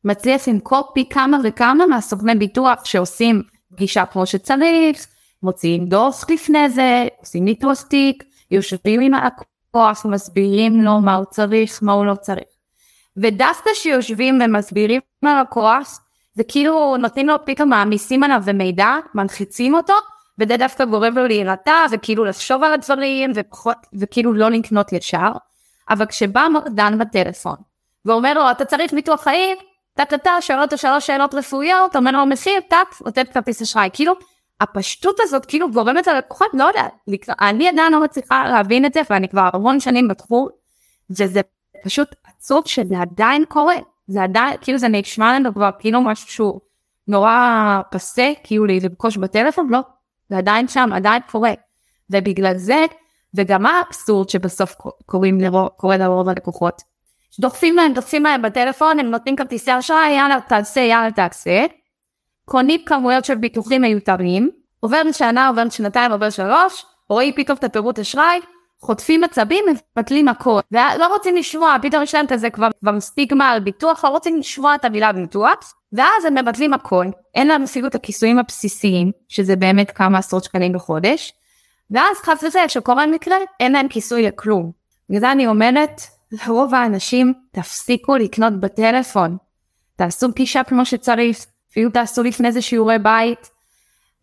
מצליח 0.04 0.48
למכור 0.48 0.90
פי 0.94 1.08
כמה 1.08 1.38
וכמה 1.44 1.86
מהסוכני 1.86 2.34
ביטוח 2.34 2.84
שעושים 2.84 3.42
פגישה 3.74 4.06
כמו 4.06 4.26
שצריך, 4.26 5.06
מוציאים 5.42 5.86
דוח 5.86 6.30
לפני 6.30 6.70
זה, 6.70 7.06
עושים 7.20 7.44
ניתוח 7.44 7.82
תיק, 7.82 8.24
יושבים 8.50 9.00
עם 9.00 9.12
הלקוח, 9.14 10.06
מסבירים 10.06 10.82
לו 10.82 11.00
מה 11.00 11.14
הוא 11.14 11.24
צריך, 11.24 11.78
מה 11.82 11.92
הוא 11.92 12.06
לא 12.06 12.14
צריך. 12.14 12.48
ודווקא 13.16 13.70
שיושבים 13.74 14.40
ומסבירים 14.44 15.00
ללקוח, 15.22 16.00
זה 16.34 16.44
כאילו 16.44 16.96
נותנים 16.96 17.28
לו 17.28 17.34
פתאום 17.44 17.68
מעמיסים 17.68 18.22
עליו 18.22 18.42
ומידע, 18.44 18.96
מנחיצים 19.14 19.74
אותו, 19.74 19.94
וזה 20.38 20.56
דווקא 20.56 20.84
גורם 20.84 21.18
לו 21.18 21.26
להירתע 21.26 21.84
וכאילו 21.90 22.24
לחשוב 22.24 22.64
על 22.64 22.72
הדברים 22.72 23.32
ופחות, 23.34 23.76
וכאילו 24.00 24.32
לא 24.32 24.50
לקנות 24.50 24.92
ישר. 24.92 25.32
אבל 25.90 26.06
כשבא 26.06 26.48
מרדן 26.52 26.98
בטלפון 26.98 27.56
ואומר 28.04 28.34
לו 28.34 28.50
אתה 28.50 28.64
צריך 28.64 28.92
ביטוח 28.92 29.20
חיים, 29.20 29.56
טה 29.94 30.04
טה 30.04 30.18
טה, 30.18 30.30
שואל 30.40 30.60
אותו 30.62 30.78
שלוש 30.78 31.06
שאלות 31.06 31.34
רפואיות, 31.34 31.96
אומר 31.96 32.10
לו 32.10 32.26
מחיר, 32.26 32.60
טאק, 32.68 32.94
נותן 33.04 33.22
כרטיס 33.24 33.62
אשראי. 33.62 33.88
כאילו, 33.92 34.12
הפשטות 34.60 35.16
הזאת 35.20 35.46
כאילו 35.46 35.70
גורמת 35.70 36.06
ללקוחות, 36.06 36.48
לא 36.54 36.64
יודע, 36.64 36.82
אני 37.40 37.68
עדיין 37.68 37.92
לא 37.92 38.02
מצליחה 38.02 38.48
להבין 38.48 38.84
את 38.84 38.92
זה, 38.94 39.00
ואני 39.10 39.28
כבר 39.28 39.48
המון 39.52 39.80
שנים 39.80 40.08
בתחום, 40.08 40.48
וזה 41.10 41.40
פשוט 41.84 42.08
עצוב 42.24 42.62
שזה 42.66 43.00
עדיין 43.00 43.44
קורה. 43.48 43.76
זה 44.06 44.22
עדיין, 44.22 44.56
כאילו 44.60 44.78
זה 44.78 44.88
נשמע 44.88 45.34
לנו 45.34 45.54
כבר 45.54 45.70
כאילו 45.78 46.00
משהו 46.00 46.28
שהוא 46.28 46.60
נורא 47.08 47.80
פסה, 47.90 48.32
כאילו 48.44 48.66
לרכוש 48.66 49.16
בטלפון, 49.16 49.68
לא, 49.70 49.80
זה 50.30 50.38
עדיין 50.38 50.68
שם, 50.68 50.90
עדיין 50.92 51.22
קורה. 51.30 51.52
ובגלל 52.10 52.56
זה, 52.56 52.84
וגם 53.34 53.66
האבסורד 53.66 54.28
שבסוף 54.28 54.74
קוראים 55.06 55.40
לרוב, 55.40 55.68
קורה 55.68 55.96
לרוב 55.96 56.28
הלקוחות. 56.28 56.82
דוחפים 57.40 57.76
להם, 57.76 57.92
דוחפים 57.92 58.22
להם 58.22 58.42
בטלפון, 58.42 58.98
הם 59.00 59.06
נותנים 59.06 59.36
כרטיסי 59.36 59.78
אשראי, 59.78 60.10
יאללה 60.10 60.38
תעשה, 60.48 60.80
יאללה 60.80 61.12
תעשה. 61.12 61.66
קונים 62.44 62.80
כמויות 62.86 63.24
של 63.24 63.34
ביטוחים 63.34 63.82
מיותרים, 63.82 64.50
עובר 64.80 65.02
שנה, 65.12 65.48
עובר 65.48 65.68
שנתיים, 65.68 66.12
עובר 66.12 66.30
שלוש, 66.30 66.84
רואים 67.08 67.34
פתאום 67.36 67.58
את 67.58 67.64
הפירוט 67.64 67.98
אשראי, 67.98 68.40
חוטפים 68.80 69.24
עצבים, 69.24 69.64
מבטלים 69.96 70.28
הכל. 70.28 70.60
ולא 70.72 71.06
רוצים 71.14 71.36
לשמוע, 71.36 71.76
פתאום 71.82 72.02
יש 72.02 72.14
להם 72.14 72.26
כזה 72.26 72.50
כבר, 72.50 72.68
כבר 72.80 73.00
סטיגמה 73.00 73.50
על 73.50 73.60
ביטוח, 73.60 74.04
לא 74.04 74.08
רוצים 74.08 74.38
לשמוע 74.38 74.74
את 74.74 74.84
המילה 74.84 75.12
ביטוח, 75.12 75.74
ואז 75.92 76.24
הם 76.24 76.38
מבטלים 76.38 76.74
הכל. 76.74 77.06
אין 77.34 77.46
להם 77.46 77.62
אפילו 77.62 77.86
את 77.86 77.94
הכיסויים 77.94 78.38
הבסיסיים, 78.38 79.12
שזה 79.28 79.56
באמת 79.56 79.90
כמה 79.90 80.18
עשרות 80.18 80.44
שקלים 80.44 80.72
בחודש, 80.72 81.32
ואז 81.90 82.16
חס 82.16 82.42
וחלילה 82.42 82.68
שקורה 82.68 83.06
מקרה, 83.06 83.36
אין 83.60 83.72
להם 83.72 83.88
כיסוי 83.88 84.22
לכלום. 84.22 84.72
בגלל 85.08 85.20
זה 85.20 85.32
אני 85.32 85.46
אומרת, 85.46 86.00
לרוב 86.32 86.74
האנשים, 86.74 87.34
תפסיקו 87.52 88.16
לקנות 88.16 88.60
בטלפון. 88.60 89.36
תעשו 89.96 90.32
פגישה 90.32 90.64
כמו 90.64 90.86
שצריך, 90.86 91.46
אפילו 91.70 91.90
תעשו 91.90 92.22
לפני 92.22 92.52
זה 92.52 92.62
שיעורי 92.62 92.98
בית, 92.98 93.50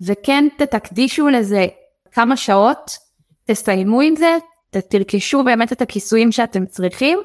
וכן 0.01 0.47
תקדישו 0.57 1.29
לזה 1.29 1.65
כמה 2.11 2.37
שעות, 2.37 3.04
תסיימו 3.45 4.01
עם 4.01 4.15
זה, 4.15 4.37
תרכשו 4.81 5.43
באמת 5.43 5.71
את 5.71 5.81
הכיסויים 5.81 6.31
שאתם 6.31 6.65
צריכים, 6.65 7.19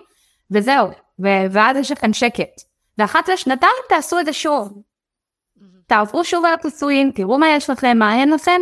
וזהו, 0.51 0.89
ו- 1.23 1.47
ואז 1.51 1.77
יש 1.77 1.93
לכם 1.93 2.13
שקט. 2.13 2.61
ואחת 2.99 3.29
לשנתיים 3.29 3.73
תעשו 3.89 4.19
את 4.19 4.27
זה 4.27 4.33
שוב. 4.33 4.83
תעברו 5.87 6.25
שוב 6.25 6.45
על 6.45 6.55
הכיסויים, 6.55 7.11
תראו 7.15 7.39
מה 7.39 7.49
יש 7.49 7.71
לכם, 7.71 7.99
מה 7.99 8.15
אין 8.15 8.31
לכם, 8.31 8.61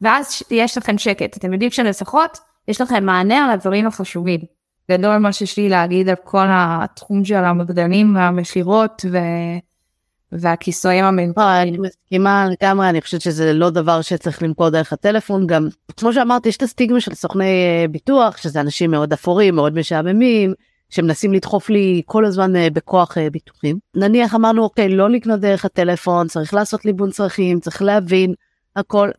ואז 0.00 0.42
יש 0.50 0.78
לכם 0.78 0.98
שקט. 0.98 1.36
אתם 1.36 1.52
יודעים 1.52 1.70
שלפחות 1.70 2.38
יש 2.68 2.80
לכם 2.80 3.04
מענה 3.04 3.44
על 3.44 3.50
הדברים 3.50 3.86
החשובים. 3.86 4.40
גדול 4.90 5.18
מה 5.18 5.32
שיש 5.32 5.56
לי 5.58 5.68
להגיד 5.68 6.08
על 6.08 6.14
כל 6.24 6.46
התחום 6.48 7.24
של 7.24 7.34
המגדלים 7.34 8.16
והמכירות 8.16 9.04
ו... 9.10 9.18
והכיסויים 10.32 11.04
המיוחדים. 11.04 11.44
אני 11.44 11.78
מסכימה 11.78 12.46
לגמרי, 12.50 12.88
אני 12.88 13.00
חושבת 13.00 13.20
שזה 13.20 13.52
לא 13.52 13.70
דבר 13.70 14.02
שצריך 14.02 14.42
למכור 14.42 14.68
דרך 14.68 14.92
הטלפון, 14.92 15.46
גם 15.46 15.68
כמו 15.96 16.12
שאמרתי, 16.12 16.48
יש 16.48 16.56
את 16.56 16.62
הסטיגמה 16.62 17.00
של 17.00 17.14
סוכני 17.14 17.44
אה, 17.44 17.88
ביטוח, 17.88 18.36
שזה 18.36 18.60
אנשים 18.60 18.90
מאוד 18.90 19.12
אפורים, 19.12 19.54
מאוד 19.54 19.74
משעממים, 19.74 20.52
שמנסים 20.90 21.32
לדחוף 21.32 21.70
לי 21.70 22.02
כל 22.06 22.24
הזמן 22.24 22.56
אה, 22.56 22.68
בכוח 22.72 23.18
אה, 23.18 23.30
ביטוחים. 23.30 23.78
נניח 23.94 24.34
אמרנו, 24.34 24.62
אוקיי, 24.62 24.88
לא 24.88 25.10
לקנות 25.10 25.40
דרך 25.40 25.64
הטלפון, 25.64 26.28
צריך 26.28 26.54
לעשות 26.54 26.84
ליבון 26.84 27.10
צרכים, 27.10 27.60
צריך 27.60 27.82
להבין 27.82 28.34
הכל. 28.76 29.10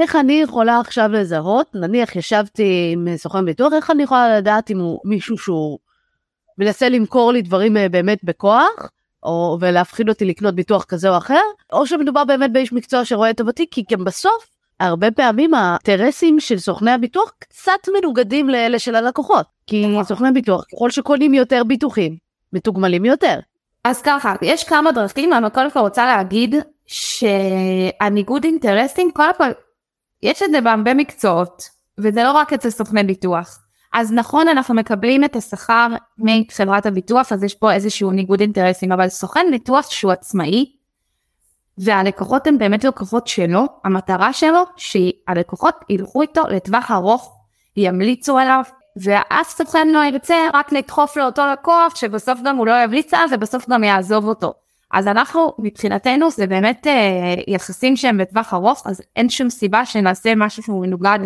איך 0.00 0.16
אני 0.16 0.32
יכולה 0.32 0.80
עכשיו 0.80 1.08
לזהות, 1.12 1.66
נניח 1.74 2.16
ישבתי 2.16 2.90
עם 2.92 3.16
סוכן 3.16 3.44
ביטוח, 3.44 3.72
איך 3.72 3.90
אני 3.90 4.02
יכולה 4.02 4.38
לדעת 4.38 4.70
אם 4.70 4.78
הוא 4.78 5.00
מישהו 5.04 5.38
שהוא 5.38 5.78
מנסה 6.58 6.88
למכור 6.88 7.32
לי 7.32 7.42
דברים 7.42 7.76
באמת 7.90 8.18
בכוח, 8.24 8.90
או 9.22 9.58
ולהפחיד 9.60 10.08
אותי 10.08 10.24
לקנות 10.24 10.54
ביטוח 10.54 10.84
כזה 10.84 11.08
או 11.08 11.16
אחר, 11.16 11.40
או 11.72 11.86
שמדובר 11.86 12.24
באמת 12.24 12.52
באיש 12.52 12.72
מקצוע 12.72 13.04
שרואה 13.04 13.30
את 13.30 13.36
טובתי, 13.36 13.66
כי 13.70 13.84
גם 13.92 14.04
בסוף, 14.04 14.46
הרבה 14.80 15.10
פעמים 15.10 15.54
האינטרסים 15.54 16.40
של 16.40 16.58
סוכני 16.58 16.90
הביטוח 16.90 17.32
קצת 17.38 17.88
מנוגדים 17.98 18.48
לאלה 18.48 18.78
של 18.78 18.94
הלקוחות. 18.94 19.46
כי 19.66 19.86
נכון. 19.86 20.04
סוכני 20.04 20.32
ביטוח, 20.32 20.64
ככל 20.72 20.90
שקונים 20.90 21.34
יותר 21.34 21.64
ביטוחים, 21.64 22.16
מתוגמלים 22.52 23.04
יותר. 23.04 23.38
אז 23.84 24.02
ככה, 24.02 24.34
יש 24.42 24.64
כמה 24.64 24.92
דרכים, 24.92 25.32
אבל 25.32 25.48
קודם 25.48 25.70
כל 25.70 25.80
רוצה 25.80 26.06
להגיד 26.06 26.54
שהניגוד 26.86 28.44
אינטרסים, 28.44 29.10
קודם 29.14 29.34
כל, 29.38 29.48
יש 30.22 30.42
את 30.42 30.50
זה 30.50 30.60
בהרבה 30.60 30.94
מקצועות, 30.94 31.62
וזה 31.98 32.22
לא 32.22 32.32
רק 32.32 32.52
אצל 32.52 32.70
סוכני 32.70 33.02
ביטוח. 33.02 33.61
אז 33.92 34.12
נכון 34.12 34.48
אנחנו 34.48 34.74
מקבלים 34.74 35.24
את 35.24 35.36
השכר 35.36 35.86
מחברת 36.18 36.86
הביטוח 36.86 37.32
אז 37.32 37.44
יש 37.44 37.54
פה 37.54 37.72
איזשהו 37.72 38.10
ניגוד 38.10 38.40
אינטרסים 38.40 38.92
אבל 38.92 39.08
סוכן 39.08 39.46
ביטוח 39.50 39.90
שהוא 39.90 40.12
עצמאי 40.12 40.72
והלקוחות 41.78 42.46
הם 42.46 42.58
באמת 42.58 42.84
לקוחות 42.84 43.26
שלו 43.26 43.66
המטרה 43.84 44.32
שלו 44.32 44.62
שהלקוחות 44.76 45.74
ילכו 45.88 46.22
איתו 46.22 46.42
לטווח 46.48 46.90
ארוך 46.90 47.36
ימליצו 47.76 48.38
עליו 48.38 48.62
ואז 48.96 49.46
סוכן 49.46 49.88
לא 49.88 50.04
ירצה 50.04 50.36
רק 50.54 50.72
לדחוף 50.72 51.16
לאותו 51.16 51.42
לקוח 51.52 51.96
שבסוף 51.96 52.38
גם 52.44 52.56
הוא 52.56 52.66
לא 52.66 52.82
ימליץ 52.82 53.14
עליו 53.14 53.28
ובסוף 53.32 53.68
גם 53.68 53.84
יעזוב 53.84 54.28
אותו. 54.28 54.54
אז 54.92 55.08
אנחנו 55.08 55.52
מבחינתנו 55.58 56.30
זה 56.30 56.46
באמת 56.46 56.86
אה, 56.86 57.34
יחסים 57.48 57.96
שהם 57.96 58.18
בטווח 58.18 58.54
ארוך 58.54 58.86
אז 58.86 59.02
אין 59.16 59.28
שום 59.28 59.50
סיבה 59.50 59.86
שנעשה 59.86 60.34
משהו 60.34 60.62
שהוא 60.62 60.86
מנוגד 60.86 61.18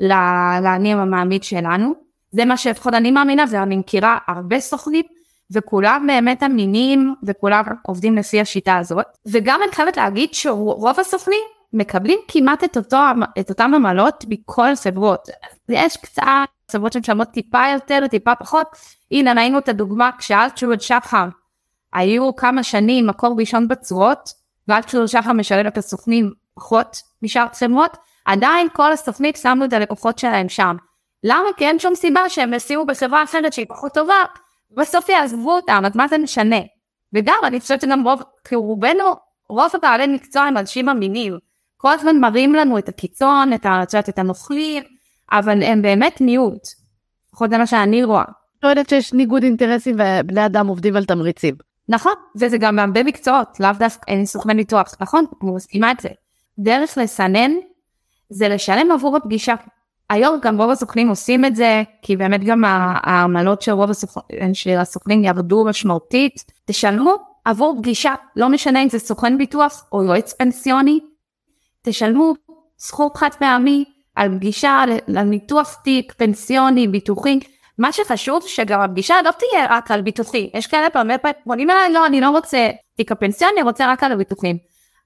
לאני 0.00 0.92
המעמיד 0.92 1.44
שלנו. 1.44 1.94
זה 2.30 2.44
מה 2.44 2.56
שלפחות 2.56 2.94
אני 2.94 3.10
מאמינה 3.10 3.44
ואני 3.50 3.76
מכירה 3.76 4.18
הרבה 4.28 4.60
סוכנים 4.60 5.04
וכולם 5.50 6.06
באמת 6.06 6.42
אמינים 6.42 7.14
וכולם 7.22 7.62
עובדים 7.82 8.16
לפי 8.16 8.40
השיטה 8.40 8.76
הזאת. 8.76 9.06
וגם 9.26 9.60
אני 9.64 9.72
חייבת 9.72 9.96
להגיד 9.96 10.28
שרוב 10.32 11.00
הסוכנים 11.00 11.40
מקבלים 11.72 12.18
כמעט 12.28 12.64
את, 12.64 12.76
אותו, 12.76 12.96
את 13.40 13.50
אותם 13.50 13.72
עמלות 13.74 14.24
מכל 14.28 14.76
חברות. 14.82 15.28
יש 15.68 15.96
קצת 15.96 16.22
חברות 16.70 16.92
שמשלמות 16.92 17.28
טיפה 17.28 17.62
יותר, 17.72 18.06
טיפה 18.10 18.34
פחות. 18.34 18.66
הנה 19.10 19.32
ראינו 19.32 19.58
את 19.58 19.68
הדוגמה 19.68 20.10
כשאלטשולד 20.18 20.80
שחר 20.80 21.28
היו 21.92 22.36
כמה 22.36 22.62
שנים 22.62 23.06
מקור 23.06 23.36
ראשון 23.38 23.68
בצורות, 23.68 24.30
ואלטשולד 24.68 25.06
שחר 25.06 25.32
משלם 25.32 25.66
את 25.66 25.78
הסוכנים 25.78 26.32
פחות 26.54 26.96
משאר 27.22 27.46
חברות, 27.60 27.96
עדיין 28.26 28.68
כל 28.72 28.92
הסוכנית 28.92 29.36
שמו 29.36 29.64
את 29.64 29.72
הלקוחות 29.72 30.18
שלהם 30.18 30.48
שם. 30.48 30.76
למה? 31.24 31.48
כי 31.56 31.66
אין 31.66 31.78
שום 31.78 31.94
סיבה 31.94 32.28
שהם 32.28 32.54
ישימו 32.54 32.86
בחברה 32.86 33.22
אחרת 33.22 33.52
שהיא 33.52 33.66
פחות 33.68 33.94
טובה, 33.94 34.24
בסוף 34.76 35.08
יעזבו 35.08 35.56
אותם, 35.56 35.82
אז 35.86 35.96
מה 35.96 36.08
זה 36.08 36.18
משנה? 36.18 36.60
וגם 37.14 37.38
אני 37.44 37.60
חושבת 37.60 37.80
שגם 37.80 38.04
רוב, 38.04 38.22
כי 38.48 38.54
רובנו, 38.54 39.04
רוב 39.48 39.70
הבעלי 39.74 40.06
מקצוע 40.06 40.42
הם 40.42 40.56
אנשים 40.56 40.88
אמינים. 40.88 41.38
כל 41.76 41.92
הזמן 41.92 42.20
מראים 42.20 42.54
לנו 42.54 42.78
את 42.78 42.88
הקיצון, 42.88 43.52
את, 43.52 43.66
את, 43.66 44.08
את 44.08 44.18
הנוכלים, 44.18 44.82
אבל 45.32 45.62
הם 45.62 45.82
באמת 45.82 46.20
מיעוט. 46.20 46.62
לפחות 47.28 47.50
זה 47.50 47.58
מה 47.58 47.66
שאני 47.66 48.04
רואה. 48.04 48.24
לא 48.62 48.68
יודעת 48.68 48.88
שיש 48.88 49.12
ניגוד 49.12 49.42
אינטרסים 49.42 49.96
ובני 49.98 50.46
אדם 50.46 50.66
עובדים 50.66 50.96
על 50.96 51.04
תמריצים. 51.04 51.54
נכון, 51.88 52.12
וזה 52.36 52.58
גם 52.58 52.76
בהרבה 52.76 53.02
מקצועות, 53.02 53.60
לאו 53.60 53.70
דווקא 53.78 54.10
אין 54.10 54.26
סוכני 54.26 54.54
ניתוח, 54.54 54.94
נכון? 55.00 55.24
אני 55.42 55.50
מסכימה 55.50 55.90
את 55.90 56.00
זה. 56.00 56.08
דרך 56.58 56.98
לסנן 56.98 57.50
זה 58.30 58.48
לשלם 58.48 58.90
עבור 58.92 59.16
הפגישה. 59.16 59.54
היום 60.10 60.38
גם 60.42 60.60
רוב 60.60 60.70
הסוכנים 60.70 61.08
עושים 61.08 61.44
את 61.44 61.56
זה, 61.56 61.82
כי 62.02 62.16
באמת 62.16 62.44
גם 62.44 62.64
העמלות 62.66 63.62
של 63.62 63.72
רוב 63.72 63.90
הסוכנים, 63.90 64.54
של 64.54 64.70
הסוכנים 64.78 65.24
ירדו 65.24 65.64
משמעותית. 65.64 66.44
תשלמו 66.66 67.14
עבור 67.44 67.76
פגישה, 67.78 68.14
לא 68.36 68.48
משנה 68.48 68.82
אם 68.82 68.88
זה 68.88 68.98
סוכן 68.98 69.38
ביטוח 69.38 69.86
או 69.92 70.04
יועץ 70.04 70.32
פנסיוני, 70.32 71.00
תשלמו 71.82 72.34
סכום 72.78 73.08
חד 73.14 73.34
פעמי 73.38 73.84
על 74.14 74.36
פגישה, 74.36 74.84
לניתוח 75.08 75.74
תיק, 75.84 76.12
פנסיוני, 76.12 76.88
ביטוחי. 76.88 77.38
מה 77.78 77.92
שחשוב 77.92 78.42
שגם 78.46 78.80
הפגישה 78.80 79.14
לא 79.24 79.30
תהיה 79.30 79.66
רק 79.70 79.90
על 79.90 80.02
ביטוחי. 80.02 80.50
יש 80.54 80.66
כאלה 80.66 80.90
פעמים 80.90 81.18
פונים 81.44 81.70
אליי, 81.70 81.92
לא, 81.92 82.06
אני 82.06 82.20
לא 82.20 82.30
רוצה 82.30 82.70
תיק 82.96 83.12
הפנסיוני, 83.12 83.54
אני 83.54 83.62
רוצה 83.62 83.92
רק 83.92 84.04
על 84.04 84.12
הביטוחים. 84.12 84.56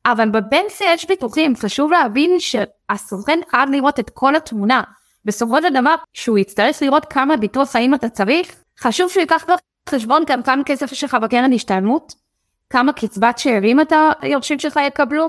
אבל 0.06 0.28
בפנסיה 0.30 0.92
יש 0.92 1.06
ביטוחים, 1.06 1.56
חשוב 1.56 1.92
להבין 1.92 2.30
שהסוכן 2.38 3.38
חייב 3.50 3.70
לראות 3.70 4.00
את 4.00 4.10
כל 4.10 4.36
התמונה. 4.36 4.82
בסופו 5.24 5.62
של 5.62 5.74
דבר, 5.74 5.94
שהוא 6.12 6.38
יצטרך 6.38 6.82
לראות 6.82 7.04
כמה 7.04 7.36
ביטוח 7.36 7.70
חיים 7.70 7.94
אתה 7.94 8.08
צריך, 8.08 8.54
חשוב 8.78 9.10
שהוא 9.10 9.20
ייקח 9.20 9.44
בחשבון 9.86 10.22
גם 10.26 10.42
כמה 10.42 10.64
כסף 10.64 10.92
יש 10.92 11.04
לך 11.04 11.14
בקרן 11.14 11.52
השתלמות, 11.52 12.14
כמה 12.70 12.92
קצבת 12.92 13.38
שאירים 13.38 13.80
אתה 13.80 14.10
היורשים 14.20 14.58
שלך 14.58 14.80
יקבלו, 14.86 15.28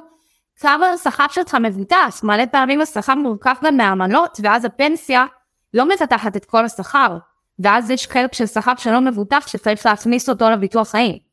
כמה 0.60 0.88
השכר 0.88 1.26
שלך 1.30 1.56
מבוטח, 1.56 2.22
מלא 2.24 2.46
פעמים 2.46 2.82
השכר 2.82 3.16
מורכב 3.16 3.56
גם 3.64 3.78
מהעמלות, 3.78 4.40
ואז 4.44 4.66
הפנסיה 4.66 5.26
לא 5.74 5.86
מבטחת 5.86 6.36
את 6.36 6.46
כל 6.46 6.66
השכר, 6.66 7.18
ואז 7.60 7.92
יש 7.92 8.08
חלק 8.08 8.34
של 8.34 8.46
שכר 8.46 8.74
שלא 8.78 9.02
מבוטח 9.02 9.48
שצריך 9.48 9.86
להכניס 9.86 10.30
אותו 10.30 10.50
לביטוח 10.50 10.88
חיים. 10.88 11.31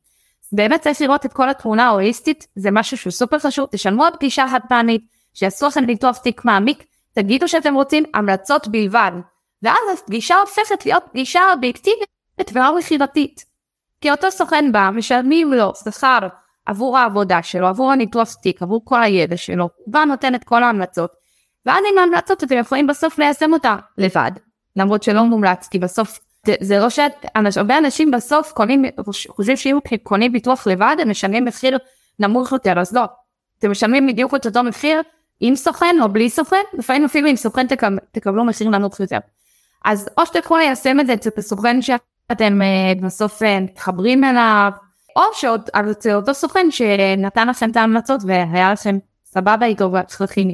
באמת 0.51 0.81
צריך 0.81 1.01
לראות 1.01 1.25
את 1.25 1.33
כל 1.33 1.49
התמונה 1.49 1.85
ההוליסטית, 1.85 2.47
זה 2.55 2.71
משהו 2.71 2.97
שהוא 2.97 3.11
סופר 3.11 3.39
חשוב, 3.39 3.67
תשלמו 3.71 4.05
על 4.05 4.13
פגישה 4.13 4.45
חד 4.51 4.59
פעמית, 4.69 5.01
שיעשו 5.33 5.67
לכם 5.67 5.85
ניתוח 5.85 6.17
תיק 6.17 6.45
מעמיק, 6.45 6.83
תגידו 7.13 7.47
שאתם 7.47 7.73
רוצים 7.73 8.03
המלצות 8.13 8.67
בלבד, 8.67 9.11
ואז 9.63 9.99
הפגישה 10.03 10.35
הופכת 10.35 10.85
להיות 10.85 11.03
פגישה 11.11 11.41
אובייקטיבית 11.53 12.09
ולא 12.53 12.77
מכירתית. 12.77 13.45
כי 14.01 14.11
אותו 14.11 14.31
סוכן 14.31 14.71
בא, 14.71 14.89
משלמים 14.93 15.53
לו 15.53 15.71
שכר 15.75 16.19
עבור 16.65 16.97
העבודה 16.97 17.43
שלו, 17.43 17.67
עבור 17.67 17.91
הניתוח 17.91 18.33
תיק, 18.33 18.61
עבור 18.61 18.81
כל 18.85 19.03
הידע 19.03 19.37
שלו, 19.37 19.69
הוא 19.75 19.93
בא 19.93 20.05
נותן 20.05 20.35
את 20.35 20.43
כל 20.43 20.63
ההמלצות, 20.63 21.11
ואז 21.65 21.83
עם 21.91 21.97
ההמלצות 21.97 22.43
אתם 22.43 22.57
יכולים 22.57 22.87
בסוף 22.87 23.19
ליישם 23.19 23.53
אותה 23.53 23.75
לבד, 23.97 24.31
למרות 24.75 25.03
שלא 25.03 25.23
מומלץ, 25.23 25.67
כי 25.67 25.79
בסוף 25.79 26.19
זה, 26.45 26.55
זה 26.59 26.79
לא 26.79 26.87
שהרבה 26.89 27.77
אנשים 27.77 28.11
בסוף 28.11 28.51
קונים, 28.51 28.85
חושבים 29.29 29.57
שאם 29.57 29.77
קונים 30.03 30.31
ביטוח 30.31 30.67
לבד 30.67 30.95
הם 30.99 31.09
משלמים 31.09 31.45
מחיר 31.45 31.77
נמוך 32.19 32.51
יותר, 32.51 32.79
אז 32.79 32.93
לא, 32.93 33.03
אתם 33.59 33.71
משלמים 33.71 34.07
בדיוק 34.07 34.35
את 34.35 34.45
אותו 34.45 34.63
מחיר 34.63 35.01
עם 35.39 35.55
סוכן 35.55 35.95
או 36.01 36.09
בלי 36.09 36.29
סוכן, 36.29 36.61
לפעמים 36.73 37.05
אפילו 37.05 37.27
עם 37.27 37.35
סוכן 37.35 37.67
תקב, 37.67 37.87
תקבלו 38.11 38.45
מחיר 38.45 38.69
נמוך 38.69 38.99
יותר. 38.99 39.17
אז 39.85 40.09
או 40.17 40.23
יכולים 40.39 40.67
ליישם 40.67 40.99
את 40.99 41.07
זה 41.07 41.13
אצל 41.13 41.29
הסוכן 41.37 41.81
שאתם 41.81 42.61
אה, 42.61 42.93
בסוף 43.01 43.43
אה, 43.43 43.59
מתחברים 43.59 44.23
אליו, 44.23 44.71
או 45.15 45.21
שעוד 45.33 45.69
אצל 45.91 46.15
אותו 46.15 46.33
סוכן 46.33 46.71
שנתן 46.71 47.47
לכם 47.47 47.71
את 47.71 47.77
ההמלצות 47.77 48.21
והיה 48.27 48.71
לכם 48.71 48.97
סבבה 49.25 49.65
איתו 49.65 49.91
והצרכים. 49.91 50.51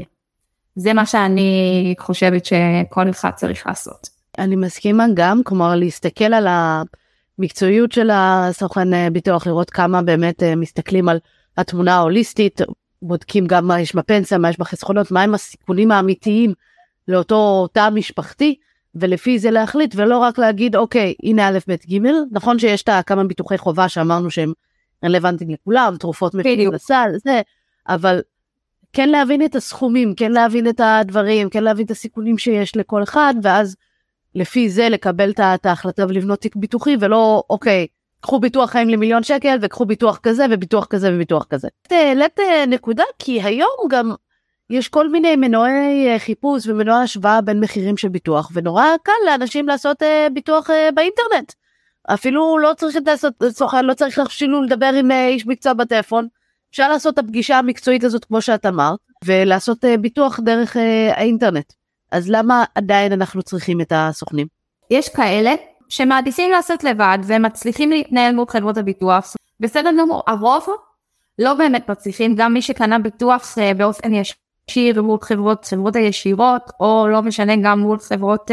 זה 0.76 0.94
מה 0.94 1.06
שאני 1.06 1.96
חושבת 2.00 2.46
שכל 2.46 3.10
אחד 3.10 3.32
צריך 3.36 3.68
לעשות. 3.68 4.15
אני 4.38 4.56
מסכימה 4.56 5.06
גם, 5.14 5.44
כלומר 5.44 5.76
להסתכל 5.76 6.34
על 6.34 6.48
המקצועיות 6.48 7.92
של 7.92 8.10
הסוכן 8.14 8.94
אה, 8.94 9.10
ביטוח, 9.10 9.48
לראות 9.48 9.70
כמה 9.70 10.02
באמת 10.02 10.44
מסתכלים 10.44 11.10
על 11.10 11.18
התמונה 11.58 11.96
ההוליסטית, 11.96 12.62
בודקים 13.02 13.48
גם 13.48 13.68
מה 13.68 13.80
יש 13.80 13.96
בפנסיה, 13.96 14.38
מה 14.38 14.50
יש 14.50 14.60
בחסכונות, 14.60 15.12
מהם 15.12 15.34
הסיכונים 15.34 15.92
האמיתיים 15.92 16.54
לאותו 17.08 17.68
תא 17.68 17.90
משפחתי, 17.90 18.56
ולפי 18.96 19.40
זה 19.40 19.52
להחליט, 19.52 19.94
ולא 19.96 20.18
רק 20.18 20.38
להגיד, 20.38 20.76
אוקיי, 20.76 21.14
הנה 21.24 21.50
א', 21.50 21.58
ב', 21.68 21.76
ג', 21.92 22.08
נכון 22.32 22.60
שיש 22.60 22.84
את 22.84 22.90
הכמה 22.90 23.24
ביטוחי 23.24 23.58
חובה 23.58 23.90
שאמרנו 23.90 24.32
שהם 24.32 24.54
רלוונטיים 25.06 25.50
לכולם, 25.50 25.96
תרופות 26.00 26.34
מפילים 26.34 26.72
לסל, 26.72 27.10
זה, 27.24 27.42
אבל 27.88 28.22
כן 28.94 29.10
להבין 29.10 29.46
את 29.46 29.56
הסכומים, 29.56 30.16
כן 30.16 30.32
להבין 30.32 30.70
את 30.70 30.82
הדברים, 30.84 31.50
כן 31.50 31.64
להבין 31.64 31.86
את 31.86 31.92
הסיכונים 31.92 32.38
שיש 32.38 32.78
לכל 32.78 33.04
אחד, 33.04 33.34
ואז 33.44 33.76
לפי 34.36 34.70
זה 34.70 34.90
לקבל 34.90 35.32
את 35.40 35.66
ההחלטה 35.66 36.06
ולבנות 36.10 36.40
תיק 36.40 36.56
ביטוחי, 36.56 36.98
ולא, 37.00 37.44
אוקיי, 37.50 37.88
קחו 38.22 38.40
ביטוח 38.40 38.70
חיים 38.70 38.90
למיליון 38.90 39.24
שקל 39.24 39.58
וקחו 39.62 39.86
ביטוח 39.86 40.20
כזה 40.24 40.46
וביטוח 40.52 40.86
כזה 40.86 41.10
וביטוח 41.14 41.46
כזה. 41.50 41.68
העלית 41.92 42.40
אה, 42.40 42.66
נקודה 42.66 43.04
כי 43.20 43.42
היום 43.42 43.72
גם 43.90 44.12
יש 44.70 44.88
כל 44.88 45.10
מיני 45.10 45.36
מנועי 45.36 46.08
אה, 46.08 46.20
חיפוש 46.20 46.68
ומנועי 46.68 47.04
השוואה 47.04 47.42
בין 47.42 47.60
מחירים 47.60 47.98
של 47.98 48.10
ביטוח 48.10 48.52
ונורא 48.54 48.86
קל 49.04 49.12
לאנשים 49.26 49.68
לעשות 49.68 50.02
uh, 50.02 50.06
ביטוח 50.34 50.70
באינטרנט. 50.96 51.54
אפילו 52.14 52.58
לא 52.58 52.74
צריך 52.78 52.98
לעשות 53.06 53.34
סוכן 53.50 53.86
לא 53.86 53.94
צריך 53.94 54.20
אפילו 54.20 54.62
לדבר 54.62 54.92
עם 55.00 55.12
איש 55.12 55.48
מקצוע 55.48 55.74
בטלפון. 55.74 56.28
אפשר 56.72 56.90
לעשות 56.90 57.14
את 57.14 57.20
הפגישה 57.20 57.58
המקצועית 57.58 58.04
הזאת 58.04 58.26
כמו 58.26 58.42
שאת 58.42 58.66
אמרת 58.66 59.00
ולעשות 59.26 59.86
ביטוח 60.02 60.40
דרך 60.40 60.78
האינטרנט. 61.16 61.74
אז 62.12 62.30
למה 62.30 62.64
עדיין 62.76 63.12
אנחנו 63.12 63.44
צריכים 63.44 63.82
את 63.82 63.92
הסוכנים? 63.96 64.48
יש 64.92 65.10
כאלה 65.10 65.54
שמעדיפים 65.90 66.52
לעשות 66.52 66.84
לבד 66.84 67.18
ומצליחים 67.24 67.90
להתנהל 67.90 68.36
מול 68.36 68.46
חברות 68.50 68.78
הביטוח. 68.78 69.36
בסדר 69.60 69.90
גמור, 70.00 70.24
הרוב 70.28 70.68
לא 71.40 71.54
באמת 71.54 71.90
מצליחים, 71.90 72.36
גם 72.36 72.54
מי 72.54 72.62
שקנה 72.62 73.00
ביטוח 73.00 73.56
uh, 73.58 73.78
באופן 73.78 74.12
ישיר 74.14 75.02
מול 75.02 75.20
חברות, 75.22 75.66
חברות 75.66 75.96
הישירות, 75.96 76.72
או 76.80 77.08
לא 77.08 77.22
משנה 77.22 77.54
גם 77.64 77.80
מול 77.80 78.00
חברות 78.00 78.52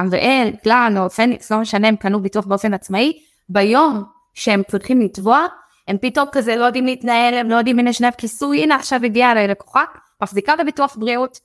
אריאל, 0.00 0.50
uh, 0.54 0.62
קלאן 0.62 0.94
או 0.98 1.10
פניקס, 1.10 1.52
לא 1.52 1.58
משנה, 1.58 1.88
הם 1.88 1.96
קנו 1.96 2.20
ביטוח 2.20 2.46
באופן 2.46 2.74
עצמאי, 2.74 3.12
ביום 3.48 4.04
שהם 4.34 4.62
צריכים 4.70 5.00
לתבוע, 5.00 5.46
הם 5.88 5.96
פתאום 6.00 6.28
כזה 6.32 6.56
לא 6.56 6.64
יודעים 6.64 6.86
להתנהל, 6.86 7.34
הם 7.34 7.50
לא 7.50 7.56
יודעים 7.56 7.78
הנה 7.78 7.92
שני 7.92 8.08
כיסוי, 8.18 8.62
הנה 8.62 8.74
עכשיו 8.74 9.00
הגיעה 9.04 9.34
ללקוחה, 9.34 9.84
מחזיקה 10.22 10.52
בביטוח 10.56 10.96
בריאות, 10.96 11.38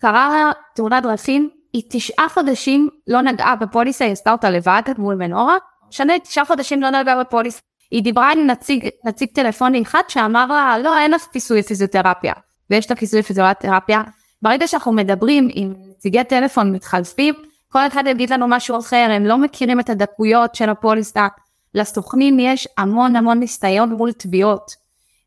קרה 0.00 0.52
תאונת 0.74 1.02
דרכים, 1.02 1.50
היא 1.72 1.82
תשעה 1.90 2.28
חודשים 2.28 2.88
לא 3.06 3.22
נגעה 3.22 3.56
בפוליסה, 3.56 4.04
היא 4.04 4.12
עשתה 4.12 4.32
אותה 4.32 4.50
לבד 4.50 4.82
מול 4.98 5.14
מנורה, 5.14 5.56
שנה 5.90 6.18
תשעה 6.18 6.44
חודשים 6.44 6.82
לא 6.82 6.90
נגעה 6.90 7.20
בפוליסה. 7.20 7.60
היא 7.90 8.02
דיברה 8.02 8.32
עם 8.32 8.46
נציג, 8.46 8.88
נציג 9.04 9.28
טלפוני 9.34 9.82
אחד 9.82 10.02
שאמר 10.08 10.46
לה, 10.46 10.78
לא, 10.78 10.98
אין 10.98 11.10
לך 11.10 11.26
כיסוי 11.32 11.62
פיזיותרפיה, 11.62 12.32
ויש 12.70 12.90
לה 12.90 12.96
כיסוי 12.96 13.22
פיזיותרפיה. 13.22 14.02
ברגע 14.42 14.66
שאנחנו 14.68 14.92
מדברים 14.92 15.48
עם 15.52 15.74
נציגי 15.90 16.24
טלפון 16.24 16.72
מתחלפים, 16.72 17.34
כל 17.68 17.86
אחד 17.86 18.04
יגיד 18.06 18.30
לנו 18.30 18.48
משהו 18.48 18.78
אחר, 18.78 19.08
הם 19.10 19.26
לא 19.26 19.38
מכירים 19.38 19.80
את 19.80 19.90
הדקויות 19.90 20.54
של 20.54 20.70
הפוליסה. 20.70 21.26
לסוכנים 21.74 22.38
יש 22.40 22.68
המון 22.78 23.16
המון 23.16 23.38
ניסיון 23.38 23.92
מול 23.92 24.12
תביעות. 24.12 24.70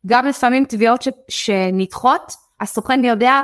גם 0.06 0.26
לפעמים 0.26 0.66
תביעות 0.66 1.02
ש... 1.02 1.10
שנדחות, 1.30 2.34
הסוכן 2.62 3.06
יודע 3.06 3.42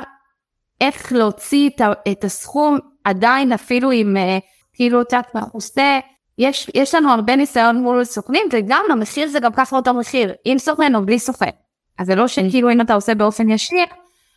איך 0.82 1.14
להוציא 1.14 1.70
את, 1.70 1.82
את 2.12 2.24
הסכום 2.24 2.78
עדיין 3.04 3.52
אפילו 3.52 3.92
עם 3.92 4.18
uh, 4.18 4.42
כאילו 4.74 5.04
תת 5.04 5.26
מכוסה. 5.36 6.00
יש, 6.38 6.72
יש 6.74 6.96
לנו 6.96 7.12
הרבה 7.12 7.36
ניסיון 7.36 7.82
מול 7.82 8.04
סוכנים 8.04 8.48
וגם 8.52 8.86
המחיר 8.92 9.28
זה 9.28 9.40
גם 9.40 9.54
ככה 9.54 9.76
אותו 9.76 9.94
מחיר 9.94 10.34
עם 10.46 10.58
סוכן 10.58 10.96
או 10.96 11.06
בלי 11.06 11.20
סוכן. 11.20 11.50
אז 11.98 12.08
זה 12.08 12.16
לא 12.16 12.28
שכאילו 12.28 12.72
אם 12.72 12.82
אתה 12.82 12.94
עושה 12.94 13.16
באופן 13.16 13.50
ישיר 13.50 13.86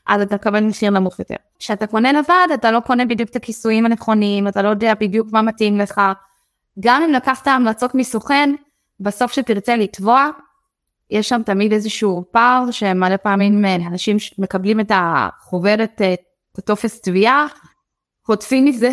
אז 0.07 0.21
אתה 0.21 0.39
תקבל 0.39 0.61
מחיר 0.61 0.91
נמוך 0.91 1.19
יותר. 1.19 1.35
כשאתה 1.59 1.87
קונה 1.87 2.13
לבד 2.13 2.49
אתה 2.55 2.71
לא 2.71 2.81
קונה 2.81 3.05
בדיוק 3.05 3.31
את 3.31 3.37
הכיסויים 3.37 3.87
הנכונים 3.87 4.49
אתה 4.49 4.63
לא 4.63 4.69
יודע 4.69 4.95
בדיוק 4.95 5.29
מה 5.33 5.43
מתאים 5.43 5.79
לך. 5.79 6.01
גם 6.81 7.03
אם 7.03 7.13
לקחת 7.13 7.47
המלצות 7.47 7.95
מסוכן 7.95 8.51
בסוף 9.01 9.33
שתרצה 9.33 9.77
לתבוע 9.77 10.31
יש 11.11 11.29
שם 11.29 11.43
תמיד 11.43 11.73
איזשהו 11.73 12.25
פער 12.31 12.71
שמלא 12.71 13.17
פעמים 13.17 13.65
אה, 13.65 13.75
אנשים 13.75 14.17
מקבלים 14.39 14.81
את 14.81 14.93
החוברת 14.95 16.03
אה, 16.03 16.15
הטופס 16.59 17.01
תביעה, 17.01 17.47
חוטפים 18.27 18.65
מזה, 18.65 18.91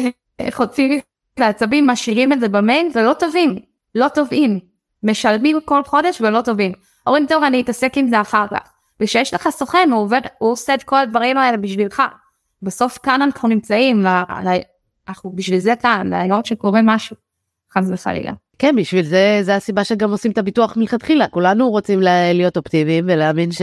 חוטפים 0.52 1.00
את 1.34 1.40
העצבים, 1.40 1.88
משאירים 1.88 2.34
את 2.34 2.40
זה 2.40 2.48
במייל 2.50 2.88
ולא 2.96 3.14
טובים, 3.14 3.60
לא 3.96 4.08
טובים. 4.08 4.60
משלמים 5.04 5.60
כל 5.66 5.84
חודש 5.84 6.22
ולא 6.22 6.42
טובים. 6.42 6.72
אומרים 7.08 7.26
טוב 7.30 7.44
אני 7.44 7.62
אתעסק 7.62 7.98
עם 7.98 8.08
זה 8.08 8.22
אחר 8.22 8.46
כך. 8.48 8.72
וכשיש 9.00 9.34
לך 9.34 9.50
סוכן 9.50 9.90
הוא 9.92 10.02
עובד, 10.02 10.22
הוא 10.38 10.52
עושה 10.52 10.74
את 10.74 10.84
כל 10.84 10.98
הדברים 10.98 11.38
האלה 11.38 11.58
בשבילך. 11.58 12.04
בסוף 12.62 12.98
כאן 13.04 13.22
אנחנו 13.22 13.50
נמצאים, 13.50 14.06
אנחנו 15.08 15.32
בשביל 15.36 15.60
זה 15.60 15.74
כאן, 15.82 16.14
לראות 16.14 16.46
שקורה 16.46 16.80
משהו, 16.84 17.16
חס 17.74 17.86
וחלילה. 17.94 18.32
כן, 18.60 18.76
בשביל 18.76 19.06
זה, 19.06 19.40
זה 19.42 19.56
הסיבה 19.56 19.84
שגם 19.84 20.12
עושים 20.12 20.32
את 20.32 20.38
הביטוח 20.38 20.78
מלכתחילה. 20.78 21.28
כולנו 21.28 21.70
רוצים 21.70 22.00
להיות 22.34 22.58
אופטימיים 22.58 23.06
ולהאמין 23.08 23.52
ש... 23.52 23.62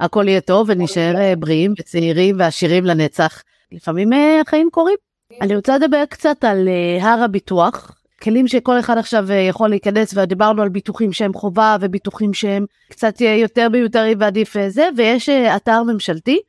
הכל 0.00 0.28
יהיה 0.28 0.40
טוב 0.40 0.66
ונשאר 0.70 1.16
אה, 1.16 1.36
בריאים 1.36 1.74
וצעירים 1.78 2.36
ועשירים 2.38 2.84
לנצח. 2.84 3.42
לפעמים 3.72 4.12
אה, 4.12 4.40
החיים 4.40 4.68
קורים. 4.72 4.96
אני 5.40 5.56
רוצה 5.56 5.78
לדבר 5.78 6.04
קצת 6.08 6.44
על 6.44 6.68
אה, 6.68 7.12
הר 7.12 7.22
הביטוח, 7.22 7.96
כלים 8.22 8.48
שכל 8.48 8.78
אחד 8.78 8.98
עכשיו 8.98 9.32
יכול 9.32 9.68
להיכנס 9.68 10.14
ודיברנו 10.16 10.62
על 10.62 10.68
ביטוחים 10.68 11.12
שהם 11.12 11.32
חובה 11.34 11.76
וביטוחים 11.80 12.34
שהם 12.34 12.66
קצת 12.88 13.20
יותר 13.20 13.68
מיותרים 13.68 14.18
ועדיף 14.20 14.56
זה 14.68 14.88
ויש 14.96 15.28
אתר 15.28 15.82
ממשלתי 15.82 16.40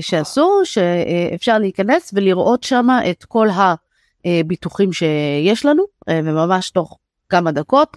שעשו 0.00 0.60
שאפשר 0.64 1.58
להיכנס 1.58 2.10
ולראות 2.14 2.64
שם 2.64 2.88
את 3.10 3.24
כל 3.24 3.48
הביטוחים 4.24 4.92
שיש 4.92 5.66
לנו 5.66 5.84
וממש 6.10 6.70
תוך 6.70 6.98
כמה 7.28 7.52
דקות 7.52 7.96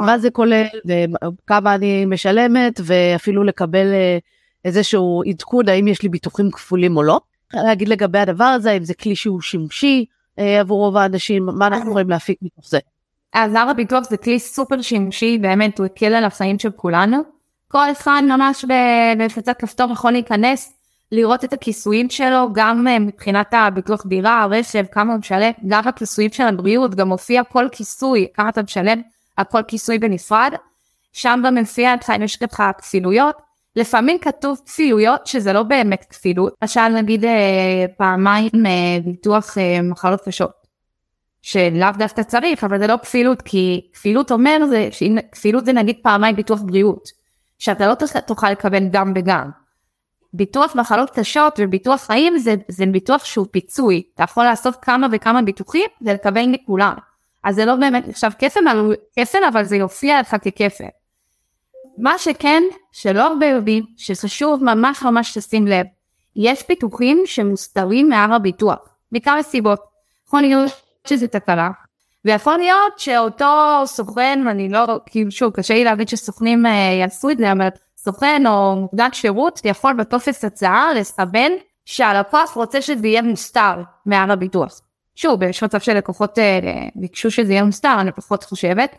מה 0.00 0.18
זה 0.18 0.30
כולל 0.30 0.64
וכמה 0.84 1.74
אני 1.74 2.04
משלמת 2.04 2.80
ואפילו 2.84 3.44
לקבל 3.44 3.92
אה, 3.92 4.18
איזשהו 4.64 5.22
עדכון 5.26 5.68
האם 5.68 5.88
יש 5.88 6.02
לי 6.02 6.08
ביטוחים 6.08 6.50
כפולים 6.50 6.96
או 6.96 7.02
לא. 7.02 7.20
להגיד 7.54 7.88
לגבי 7.88 8.18
הדבר 8.18 8.44
הזה 8.44 8.72
אם 8.72 8.84
זה 8.84 8.94
כלי 8.94 9.16
שהוא 9.16 9.40
שימושי 9.40 10.04
אה, 10.38 10.60
עבור 10.60 10.78
רוב 10.78 10.96
האנשים 10.96 11.46
מה 11.46 11.66
אנחנו 11.66 11.90
יכולים 11.90 12.10
להפיק 12.10 12.38
מתוך 12.42 12.68
זה. 12.68 12.78
אז 13.32 13.54
הר 13.54 13.68
הביטוח 13.70 14.04
זה 14.10 14.16
כלי 14.16 14.38
סופר 14.38 14.82
שימושי 14.82 15.38
באמת 15.38 15.78
הוא 15.78 15.86
הקל 15.86 16.14
על 16.14 16.24
החיים 16.24 16.58
של 16.58 16.70
כולנו. 16.70 17.18
כל 17.68 17.92
אחד 17.92 18.22
ממש 18.28 18.64
בלחיצת 19.18 19.56
כפתור 19.58 19.92
יכול 19.92 20.12
להיכנס 20.12 20.72
לראות 21.12 21.44
את 21.44 21.52
הכיסויים 21.52 22.10
שלו 22.10 22.52
גם 22.52 22.86
מבחינת 23.00 23.54
הביטוח 23.54 24.06
דירה 24.06 24.46
רכב 24.50 24.84
כמה 24.92 25.12
הוא 25.12 25.18
משלם 25.18 25.50
גם 25.66 25.88
הכיסויים 25.88 26.32
של 26.32 26.42
הבריאות 26.42 26.94
גם 26.94 27.08
מופיע 27.08 27.44
כל 27.44 27.68
כיסוי 27.72 28.26
כמה 28.34 28.48
אתה 28.48 28.62
משלם 28.62 29.00
הכל 29.38 29.62
כיסוי 29.68 29.98
בנפרד, 29.98 30.52
שם 31.12 31.42
במופיע 31.44 31.94
אם 32.16 32.22
יש 32.22 32.42
לך 32.42 32.62
כפילויות, 32.78 33.36
לפעמים 33.76 34.18
כתוב 34.18 34.60
כפילויות 34.66 35.26
שזה 35.26 35.52
לא 35.52 35.62
באמת 35.62 36.04
כפילות, 36.10 36.54
למשל 36.62 36.88
נגיד 36.88 37.24
אה, 37.24 37.84
פעמיים 37.96 38.66
אה, 38.66 38.98
ביטוח 39.04 39.58
אה, 39.58 39.82
מחלות 39.82 40.20
קשות, 40.20 40.50
שלאו 41.42 41.88
דווקא 41.98 42.22
צריך, 42.22 42.64
אבל 42.64 42.78
זה 42.78 42.86
לא 42.86 42.96
כפילות, 43.02 43.42
כי 43.42 43.90
כפילות 43.92 44.30
אומר 44.32 44.58
זה, 44.68 44.88
כפילות 45.32 45.66
זה 45.66 45.72
נגיד 45.72 45.96
פעמיים 46.02 46.36
ביטוח 46.36 46.60
בריאות, 46.62 47.08
שאתה 47.58 47.86
לא 47.86 47.94
תוכל 48.26 48.50
לקבל 48.50 48.88
גם 48.90 49.12
וגם. 49.16 49.50
ביטוח 50.32 50.76
מחלות 50.76 51.10
קשות 51.10 51.60
וביטוח 51.62 52.00
חיים 52.00 52.38
זה, 52.38 52.54
זה 52.68 52.86
ביטוח 52.86 53.24
שהוא 53.24 53.46
פיצוי, 53.50 54.02
אתה 54.14 54.22
יכול 54.22 54.44
לעשות 54.44 54.76
כמה 54.82 55.06
וכמה 55.12 55.42
ביטוחים 55.42 55.86
ולקבל 56.02 56.46
מכולם. 56.46 56.94
אז 57.46 57.54
זה 57.54 57.64
לא 57.64 57.74
באמת 57.74 58.08
נחשב 58.08 58.30
כפל, 58.38 58.60
כפל 59.18 59.44
אבל 59.48 59.64
זה 59.64 59.76
יופיע 59.76 60.20
לך 60.20 60.36
ככפל. 60.44 60.84
מה 61.98 62.18
שכן, 62.18 62.62
שלא 62.92 63.26
הרבה 63.26 63.46
יודעים, 63.46 63.84
שחשוב 63.96 64.64
ממש 64.64 65.02
ממש 65.02 65.36
לשים 65.36 65.66
לב, 65.66 65.86
יש 66.36 66.62
ביטוחים 66.68 67.22
שמוסתרים 67.26 68.08
מהר 68.08 68.34
הביטוח, 68.34 68.78
מכמה 69.12 69.42
סיבות. 69.42 69.80
יכול 70.26 70.40
להיות 70.40 70.72
שזה 71.06 71.28
תקלה, 71.28 71.70
ויכול 72.24 72.56
להיות 72.56 72.98
שאותו 72.98 73.82
סוכן, 73.84 74.44
אני 74.48 74.68
לא, 74.68 75.00
כאילו 75.06 75.30
שוב, 75.30 75.52
קשה 75.52 75.74
לי 75.74 75.84
להגיד 75.84 76.08
שסוכנים 76.08 76.66
אה, 76.66 76.70
יעשו 77.00 77.30
את 77.30 77.38
זה, 77.38 77.52
אבל 77.52 77.68
סוכן 77.96 78.42
או 78.46 78.76
מוקדן 78.76 79.12
שירות 79.12 79.60
יכול 79.64 79.92
בטופס 79.92 80.44
הצעה 80.44 80.94
לסמן 80.94 81.52
שהלקוח 81.84 82.52
רוצה 82.54 82.82
שזה 82.82 83.06
יהיה 83.06 83.22
מוסתר 83.22 83.82
מהר 84.06 84.32
הביטוח. 84.32 84.80
שוב, 85.16 85.42
יש 85.42 85.62
מצב 85.62 85.80
שלקוחות 85.80 86.38
אה, 86.38 86.60
ביקשו 86.94 87.30
שזה 87.30 87.52
יהיה 87.52 87.64
מוסתר, 87.64 87.96
אני 88.00 88.12
פחות 88.12 88.44
חושבת, 88.44 88.96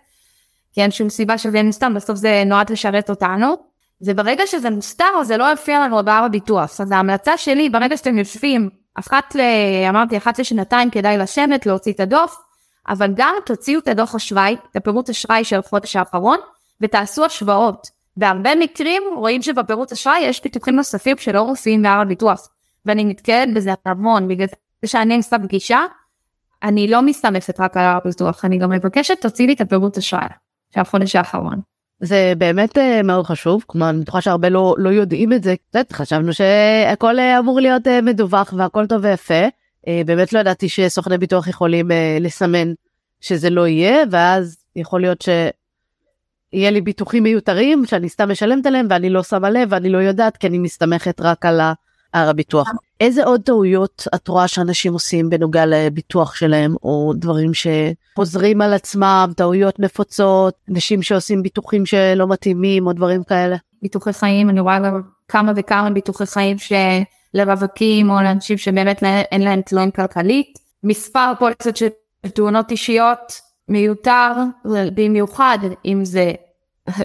כי 0.74 0.82
אין 0.82 0.92
שום 0.92 1.10
סיבה 1.10 1.38
שזה 1.38 1.58
יהיה 1.58 1.64
מוסתר, 1.64 1.88
בסוף 1.96 2.18
זה 2.18 2.44
נועד 2.46 2.70
לשרת 2.70 3.10
אותנו. 3.10 3.56
וברגע 4.02 4.48
שזה 4.48 4.70
מוסתר 4.70 5.24
זה 5.24 5.38
לא 5.38 5.44
יופיע 5.44 5.80
לנו 5.80 6.06
בהר 6.06 6.24
הביטוח. 6.24 6.82
אז 6.82 6.92
ההמלצה 6.92 7.38
שלי, 7.38 7.70
ברגע 7.70 7.98
שאתם 7.98 8.18
יושבים, 8.18 8.70
אחת 8.96 9.36
ל... 9.36 9.42
אמרתי, 9.90 10.18
אחת 10.18 10.40
לשנתיים 10.40 10.90
כדאי 10.90 11.18
לשבת, 11.18 11.66
להוציא 11.66 11.94
את 11.94 12.00
הדוח, 12.00 12.42
אבל 12.88 13.14
גם 13.16 13.36
תוציאו 13.46 13.80
את 13.80 13.88
הדוח 13.88 14.16
אשראי, 14.16 14.56
את 14.72 14.76
הפירוט 14.76 15.10
אשראי 15.10 15.44
של 15.44 15.60
החודש 15.60 15.96
האחרון, 15.96 16.38
ותעשו 16.82 17.26
השוואות. 17.26 17.88
בהרבה 18.18 18.56
מקרים 18.56 19.04
רואים 19.16 19.42
שבפירוט 19.42 19.92
אשראי 19.92 20.20
יש 20.20 20.40
פיתוחים 20.40 20.76
נוספים 20.76 21.18
שלא 21.18 21.48
מופיעים 21.48 21.82
בהר 21.82 22.02
הביטוח. 22.02 22.50
ואני 22.86 23.04
נתקלת 23.04 23.54
בזה 23.54 23.74
המון, 23.86 24.28
בגלל 24.28 24.48
שאני 24.86 25.18
עושה 25.18 25.40
פגישה, 25.40 25.80
אני 26.64 26.88
לא 26.88 27.02
מסתמכת 27.02 27.60
רק 27.60 27.78
על 27.78 27.84
הר 27.84 27.98
הביטוח, 27.98 28.46
אני 28.46 28.58
גם 28.58 28.70
מבקשת 28.70 29.22
תוציא 29.22 29.48
לי 29.48 29.54
את 29.54 29.62
הפירוט 29.62 29.98
אשראי 29.98 30.28
של 30.74 30.80
החודש 30.80 31.16
האחרון. 31.16 31.62
זה 32.00 32.34
באמת 32.38 32.78
uh, 32.78 33.04
מאוד 33.04 33.26
חשוב, 33.26 33.64
כלומר 33.68 33.90
אני 33.90 34.02
בטוחה 34.02 34.22
שהרבה 34.22 34.50
לא, 34.50 34.76
לא 34.78 34.90
יודעים 34.90 35.34
את 35.34 35.44
זה, 35.44 35.56
חשבנו 35.94 36.34
שהכל 36.34 37.20
uh, 37.20 37.40
אמור 37.40 37.60
להיות 37.60 37.88
uh, 37.88 38.02
מדווח 38.04 38.54
והכל 38.58 38.88
טוב 38.88 39.04
ויפה, 39.04 39.48
באמת 40.06 40.34
לא 40.34 40.40
ידעתי 40.40 40.70
שסוכני 40.70 41.18
ביטוח 41.18 41.48
יכולים 41.48 41.92
לסמן 42.20 42.74
שזה 43.22 43.50
לא 43.50 43.68
יהיה, 43.68 44.04
ואז 44.12 44.58
יכול 44.76 45.02
להיות 45.02 45.22
שיהיה 45.22 46.72
לי 46.72 46.82
ביטוחים 46.82 47.24
מיותרים 47.24 47.86
שאני 47.86 48.10
סתם 48.10 48.32
משלמת 48.32 48.66
עליהם 48.66 48.88
ואני 48.90 49.10
לא 49.10 49.24
שמה 49.24 49.50
לב 49.50 49.68
ואני 49.72 49.90
לא 49.90 49.98
יודעת 49.98 50.38
כי 50.38 50.48
אני 50.48 50.58
מסתמכת 50.58 51.22
רק 51.22 51.46
על 51.46 51.62
הר 52.14 52.30
הביטוח. 52.30 52.70
איזה 53.00 53.24
עוד 53.24 53.42
טעויות 53.42 54.08
את 54.16 54.28
רואה 54.28 54.48
שאנשים 54.48 54.94
עושים 54.94 55.30
בנוגע 55.30 55.66
לביטוח 55.66 56.36
שלהם 56.36 56.76
או 56.84 57.14
דברים 57.16 57.52
שחוזרים 57.54 58.62
על 58.62 58.74
עצמם, 58.74 59.30
טעויות 59.36 59.80
נפוצות, 59.80 60.54
אנשים 60.72 61.02
שעושים 61.02 61.44
ביטוחים 61.44 61.86
שלא 61.86 62.28
מתאימים 62.28 62.88
או 62.88 62.94
דברים 62.94 63.24
כאלה? 63.24 63.56
ביטוחי 63.82 64.14
חיים, 64.14 64.50
אני 64.50 64.60
רואה 64.60 64.80
גם 64.80 65.02
כמה 65.28 65.52
וכמה 65.56 65.90
ביטוחי 65.90 66.26
חיים 66.26 66.58
שלרווקים 66.58 68.10
או 68.10 68.16
לאנשים 68.16 68.58
שבאמת 68.58 69.04
אין 69.04 69.42
להם 69.42 69.62
תלויים 69.62 69.92
כלכלית. 69.92 70.60
מספר 70.84 71.34
פוליסות 71.40 71.78
של 71.78 71.88
תאונות 72.34 72.72
אישיות 72.72 73.34
מיותר, 73.70 74.32
במיוחד 74.96 75.58
אם 75.86 76.06
זה 76.06 76.32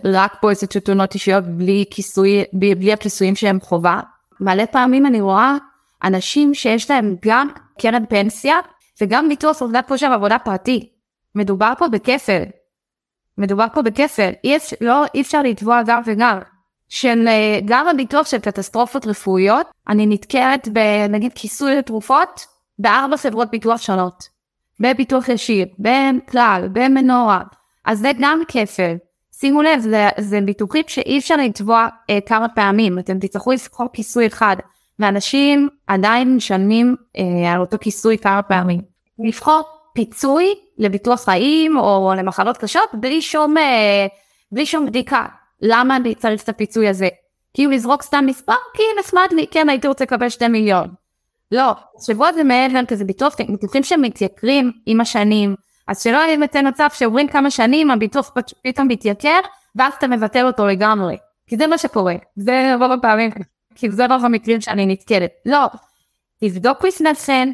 רק 0.05 0.37
פוליסות 0.41 0.73
של 0.73 0.81
תאונות 0.81 1.15
אישיות 1.15 1.45
בלי 1.45 1.85
כיסוי, 1.91 2.45
בלי 2.53 2.93
הכיסויים 2.93 3.37
שהם 3.37 3.61
חובה. 3.61 4.01
מלא 4.43 4.67
פעמים 4.67 5.07
אני 5.07 5.21
רואה 5.21 5.57
אנשים 6.05 6.55
שיש 6.55 6.91
להם 6.91 7.17
גם 7.25 7.49
קרן 7.79 8.07
פנסיה 8.07 8.57
וגם 9.01 9.29
ביטוח 9.29 9.63
עבודת 9.63 9.89
כושר 9.89 10.13
עבודה 10.13 10.39
פרטי. 10.39 10.89
מדובר 11.35 11.73
פה 11.79 11.89
בכפל. 11.89 12.43
מדובר 13.39 13.67
פה 13.75 13.83
בכפל. 13.83 14.31
אי, 14.45 14.57
לא, 14.81 15.05
אי 15.15 15.21
אפשר 15.21 15.43
לתבוע 15.43 15.83
גם 15.87 16.03
וגם. 16.07 16.39
של 16.89 17.29
אה, 17.29 17.61
גם 17.65 17.89
הביטוח 17.89 18.27
של 18.27 18.39
קטסטרופות 18.39 19.07
רפואיות, 19.07 19.67
אני 19.89 20.07
נתקעת 20.07 20.69
בנגיד 20.69 21.33
כיסוי 21.35 21.77
לתרופות 21.77 22.47
בארבע 22.79 23.17
חברות 23.17 23.51
ביטוח 23.51 23.81
שונות. 23.81 24.29
בביטוח 24.81 25.29
ישיר, 25.29 25.67
בכלל, 25.79 26.69
במנורה. 26.73 27.43
אז 27.85 27.99
זה 27.99 28.11
גם 28.21 28.43
כפל. 28.49 28.97
שימו 29.43 29.63
לב, 29.63 29.81
זה, 29.81 30.09
זה 30.19 30.41
ביטוחים 30.41 30.83
שאי 30.87 31.19
אפשר 31.19 31.37
לתבוע 31.37 31.89
אה, 32.11 32.19
כמה 32.27 32.49
פעמים, 32.49 32.99
אתם 32.99 33.19
תצטרכו 33.19 33.53
לבחור 33.53 33.87
כיסוי 33.93 34.27
אחד. 34.27 34.57
ואנשים 34.99 35.69
עדיין 35.87 36.37
משלמים 36.37 36.97
אה, 37.19 37.53
על 37.53 37.61
אותו 37.61 37.77
כיסוי 37.81 38.19
כמה 38.19 38.43
פעמים. 38.43 38.81
לבחור 39.19 39.63
פיצוי 39.95 40.55
לביטוח 40.79 41.21
חיים 41.25 41.79
או 41.79 42.13
למחלות 42.17 42.57
קשות 42.57 42.89
בלי 42.93 43.23
שום, 43.23 43.59
אה, 43.59 44.07
בלי 44.53 44.67
שום 44.67 44.87
בדיקה. 44.87 45.27
למה 45.63 45.97
אני 45.97 46.15
צריך 46.15 46.43
את 46.43 46.49
הפיצוי 46.49 46.89
הזה? 46.89 47.09
כאילו 47.55 47.71
לזרוק 47.71 48.03
סתם 48.03 48.25
מספר? 48.27 48.55
כי 48.75 48.83
נחמד 49.01 49.29
לי, 49.33 49.47
כן 49.51 49.69
הייתי 49.69 49.89
רוצה 49.89 50.05
לקבל 50.05 50.29
שתי 50.29 50.49
מיליון. 50.49 50.89
לא, 51.53 51.73
תחשבו 51.97 52.25
על 52.25 52.35
זה 52.35 52.45
מעבר 52.45 52.85
כזה 52.89 53.05
ביטוח, 53.05 53.37
ביטוחים 53.49 53.83
שמתייקרים 53.83 54.73
עם 54.87 55.01
השנים, 55.01 55.55
אז 55.93 56.03
שלא 56.03 56.17
יהיה 56.17 56.63
מצב 56.63 56.89
שעוברים 56.93 57.29
כמה 57.29 57.51
שנים 57.51 57.91
הביטוח 57.91 58.33
פתאום 58.63 58.89
מתייקר 58.89 59.39
ואז 59.77 59.93
אתה 59.99 60.07
מבטל 60.07 60.47
אותו 60.47 60.67
לגמרי. 60.67 61.17
כי 61.47 61.57
זה 61.57 61.67
מה 61.67 61.79
שקורה, 61.79 62.15
זה 62.37 62.75
רוב 62.81 62.93
הפעמים 62.93 63.31
כי 63.75 63.91
זה 63.91 64.07
רוב 64.07 64.25
המקרים 64.25 64.61
שאני 64.61 64.87
נתקלת. 64.87 65.31
לא, 65.47 65.67
תבדוק 66.41 66.85
לפניכן, 66.85 67.49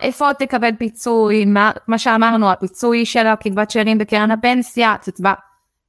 איפה 0.00 0.26
עוד 0.26 0.36
תקבל 0.36 0.70
פיצוי, 0.78 1.44
מה, 1.44 1.70
מה 1.88 1.98
שאמרנו, 1.98 2.50
הפיצוי 2.50 3.06
של 3.06 3.26
הקצבת 3.26 3.70
שאירים 3.70 3.98
בקרן 3.98 4.30
הפנסיה, 4.30 4.96
קצבה 5.00 5.34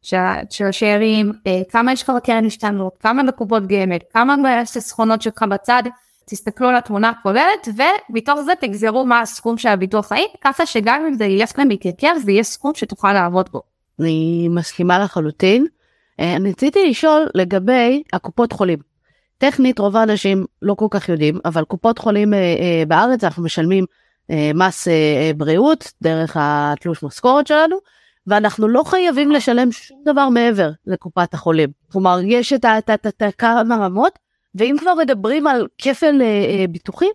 של 0.02 0.66
השאירים, 0.70 1.32
אה, 1.48 1.62
כמה 1.70 1.94
יש 1.94 2.04
לך 2.04 2.10
בקרן 2.10 2.46
השתנות, 2.46 2.98
כמה 3.00 3.24
בקופות 3.24 3.68
גמל, 3.68 3.98
כמה 4.14 4.36
חסכונות 4.66 5.22
שלך 5.22 5.44
בצד, 5.44 5.84
תסתכלו 6.32 6.68
על 6.70 6.76
התמונה 6.76 7.10
הכוללת 7.10 7.68
ומתוך 8.10 8.40
זה 8.42 8.52
תגזרו 8.60 9.06
מה 9.06 9.22
הסכום 9.22 9.58
של 9.58 9.70
הביטוח 9.70 10.08
חיים, 10.08 10.28
ככה 10.44 10.66
שגם 10.66 11.06
אם 11.08 11.14
זה 11.14 11.26
ילך 11.26 11.52
להם 11.58 11.70
להתייקר 11.70 12.14
זה 12.24 12.32
יהיה 12.32 12.44
סכום 12.44 12.72
שתוכל 12.76 13.14
לעבוד 13.14 13.50
בו. 13.52 13.62
אני 14.00 14.48
מסכימה 14.50 15.00
לחלוטין. 15.00 15.66
אה, 16.20 16.36
אני 16.36 16.50
רציתי 16.50 16.90
לשאול 16.90 17.28
לגבי 17.36 18.04
הקופות 18.14 18.54
חולים. 18.54 18.80
טכנית 19.38 19.80
רוב 19.80 19.98
האנשים 19.98 20.46
לא 20.62 20.74
כל 20.74 20.88
כך 20.90 21.10
יודעים 21.10 21.40
אבל 21.46 21.64
קופות 21.64 22.00
חולים 22.00 22.34
אה, 22.34 22.40
אה, 22.40 22.84
בארץ 22.88 23.24
אנחנו 23.24 23.44
משלמים 23.44 23.86
מס 24.56 24.88
בריאות 25.38 25.92
דרך 26.02 26.38
התלוש 26.40 27.04
משכורת 27.04 27.48
שלנו 27.48 27.78
ואנחנו 28.28 28.68
לא 28.68 28.84
חייבים 28.84 29.32
לשלם 29.32 29.72
שום 29.72 30.02
דבר 30.06 30.30
מעבר 30.30 30.70
לקופת 30.88 31.34
החולים. 31.34 31.70
כלומר 31.92 32.20
יש 32.24 32.54
את, 32.54 32.66
את, 32.66 32.90
את, 32.90 33.08
את 33.08 33.36
כמה 33.38 33.76
רמות 33.76 34.20
ואם 34.56 34.76
כבר 34.80 34.94
מדברים 34.96 35.48
על 35.48 35.68
כפל 35.78 36.22
אה, 36.22 36.26
אה, 36.26 36.66
ביטוחים 36.70 37.12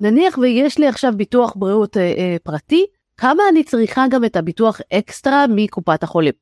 נניח 0.00 0.38
ויש 0.38 0.78
לי 0.78 0.88
עכשיו 0.88 1.12
ביטוח 1.16 1.52
בריאות 1.56 1.96
אה, 1.96 2.02
אה, 2.02 2.36
פרטי 2.42 2.86
כמה 3.16 3.42
אני 3.50 3.64
צריכה 3.64 4.04
גם 4.10 4.24
את 4.24 4.36
הביטוח 4.36 4.80
אקסטרה 4.92 5.44
מקופת 5.48 6.02
החולים. 6.02 6.32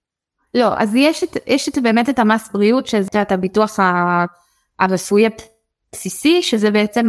לא 0.55 0.69
אז 0.77 0.95
יש 0.95 1.25
את, 1.25 1.37
יש 1.47 1.69
את 1.69 1.79
באמת 1.79 2.09
את 2.09 2.19
המס 2.19 2.51
בריאות 2.53 2.87
שזה 2.87 3.23
את 3.23 3.33
הביטוח 3.33 3.81
ה... 3.81 4.25
הרפואי 4.81 5.27
הבסיסי 5.93 6.43
שזה 6.43 6.71
בעצם 6.71 7.09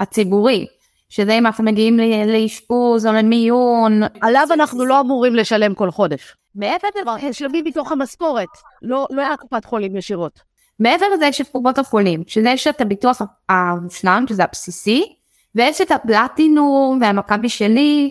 הציבורי. 0.00 0.66
שזה 1.08 1.38
אם 1.38 1.46
אנחנו 1.46 1.64
מגיעים 1.64 1.98
לאשפוז 2.26 3.06
או 3.06 3.12
למיון. 3.12 4.00
עליו 4.20 4.46
אנחנו 4.54 4.84
לא 4.84 5.00
אמורים 5.00 5.34
לשלם 5.34 5.74
כל 5.74 5.90
חודש. 5.90 6.36
מעבר 6.54 6.88
לזה, 7.00 7.28
משלמים 7.28 7.64
מתוך 7.64 7.92
המשכורת, 7.92 8.48
לא, 8.82 9.06
לא 9.10 9.22
היה 9.22 9.36
קופת 9.36 9.64
חולים 9.64 9.96
ישירות. 9.96 10.40
מעבר 10.80 11.06
לזה 11.14 11.26
יש 11.26 11.40
את 11.40 11.48
קופות 11.48 11.78
החולים, 11.78 12.22
שזה 12.26 12.48
יש 12.48 12.66
את 12.66 12.80
הביטוח 12.80 13.22
המושלם, 13.48 14.24
שזה 14.28 14.44
הבסיסי, 14.44 15.14
ויש 15.54 15.80
את 15.80 15.90
הפלטינום 15.90 16.98
והמכבי 17.02 17.48
שלי, 17.48 18.10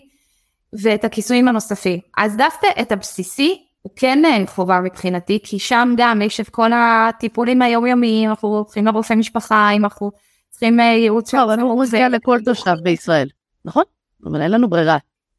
ואת 0.84 1.04
הכיסויים 1.04 1.48
הנוספים. 1.48 2.00
אז 2.18 2.38
דווקא 2.38 2.68
את 2.82 2.92
הבסיסי 2.92 3.64
הוא 3.82 3.92
כן 3.96 4.26
אה, 4.26 4.48
חובה 4.48 4.80
מבחינתי, 4.82 5.40
כי 5.44 5.60
שם 5.60 5.94
גם 5.98 6.22
יש 6.22 6.40
את 6.40 6.50
כל 6.50 6.72
הטיפולים 6.74 7.62
היומיומיים, 7.62 8.30
אנחנו 8.30 8.50
הולכים 8.50 8.86
לרופא 8.86 9.14
משפחה, 9.14 9.70
אם 9.72 9.84
אנחנו 9.84 10.12
צריכים 10.50 10.80
אה, 10.80 10.86
ייעוץ 10.86 11.32
של... 11.32 11.38
אבל 11.38 11.60
הוא 11.60 11.84
מגיע 11.84 12.10
לכל 12.10 12.40
תושב 12.46 12.76
בישראל, 12.84 13.28
נכון? 13.66 13.84
אבל 14.26 14.42
אין 14.42 14.52
לנו 14.52 14.70
ברירה. 14.70 14.98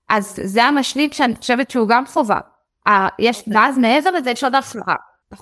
אז 0.09 0.41
זה 0.43 0.65
המשלים 0.65 1.13
שאני 1.13 1.37
חושבת 1.37 1.71
שהוא 1.71 1.89
גם 1.89 2.07
חובה. 2.07 2.41
יש, 3.19 3.43
ואז 3.53 3.79
מעבר 3.79 4.11
לזה 4.11 4.31
יש 4.31 4.45
עוד 4.45 4.55
הפלרה. 4.55 4.95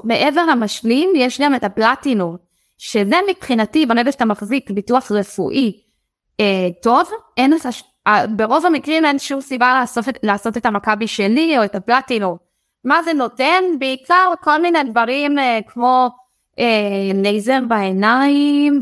מעבר 0.05 0.45
למשלים 0.47 1.11
יש 1.17 1.41
גם 1.41 1.55
את 1.55 1.65
הפלטינום, 1.65 2.37
שזה 2.79 3.17
מבחינתי 3.31 3.87
ברגע 3.87 4.13
שאתה 4.13 4.25
מחזיק 4.25 4.71
ביטוח 4.71 5.13
רפואי 5.13 5.81
אה, 6.41 6.69
טוב, 6.83 7.11
אין 7.37 7.55
את 7.55 7.67
הש... 7.67 7.83
ברוב 8.37 8.67
המקרים 8.67 9.05
אין 9.05 9.19
שום 9.19 9.41
סיבה 9.41 9.75
לעשות, 9.81 10.05
לעשות 10.23 10.57
את 10.57 10.67
המכבי 10.67 11.07
שלי 11.07 11.59
או 11.59 11.65
את 11.65 11.75
הפלטינום. 11.75 12.37
מה 12.85 13.03
זה 13.03 13.13
נותן? 13.13 13.65
בעיקר 13.79 14.33
כל 14.43 14.63
מיני 14.63 14.85
דברים 14.85 15.39
אה, 15.39 15.59
כמו 15.67 16.09
אה, 16.59 17.11
לייזר 17.15 17.59
בעיניים 17.69 18.81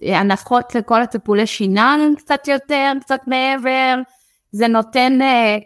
והנחות 0.00 0.74
לכל 0.74 1.02
הטיפולי 1.02 1.46
שיניים 1.46 2.16
קצת 2.16 2.48
יותר, 2.48 2.92
קצת 3.00 3.20
מעבר. 3.26 3.94
זה 4.52 4.68
נותן 4.68 5.22
אה, 5.22 5.58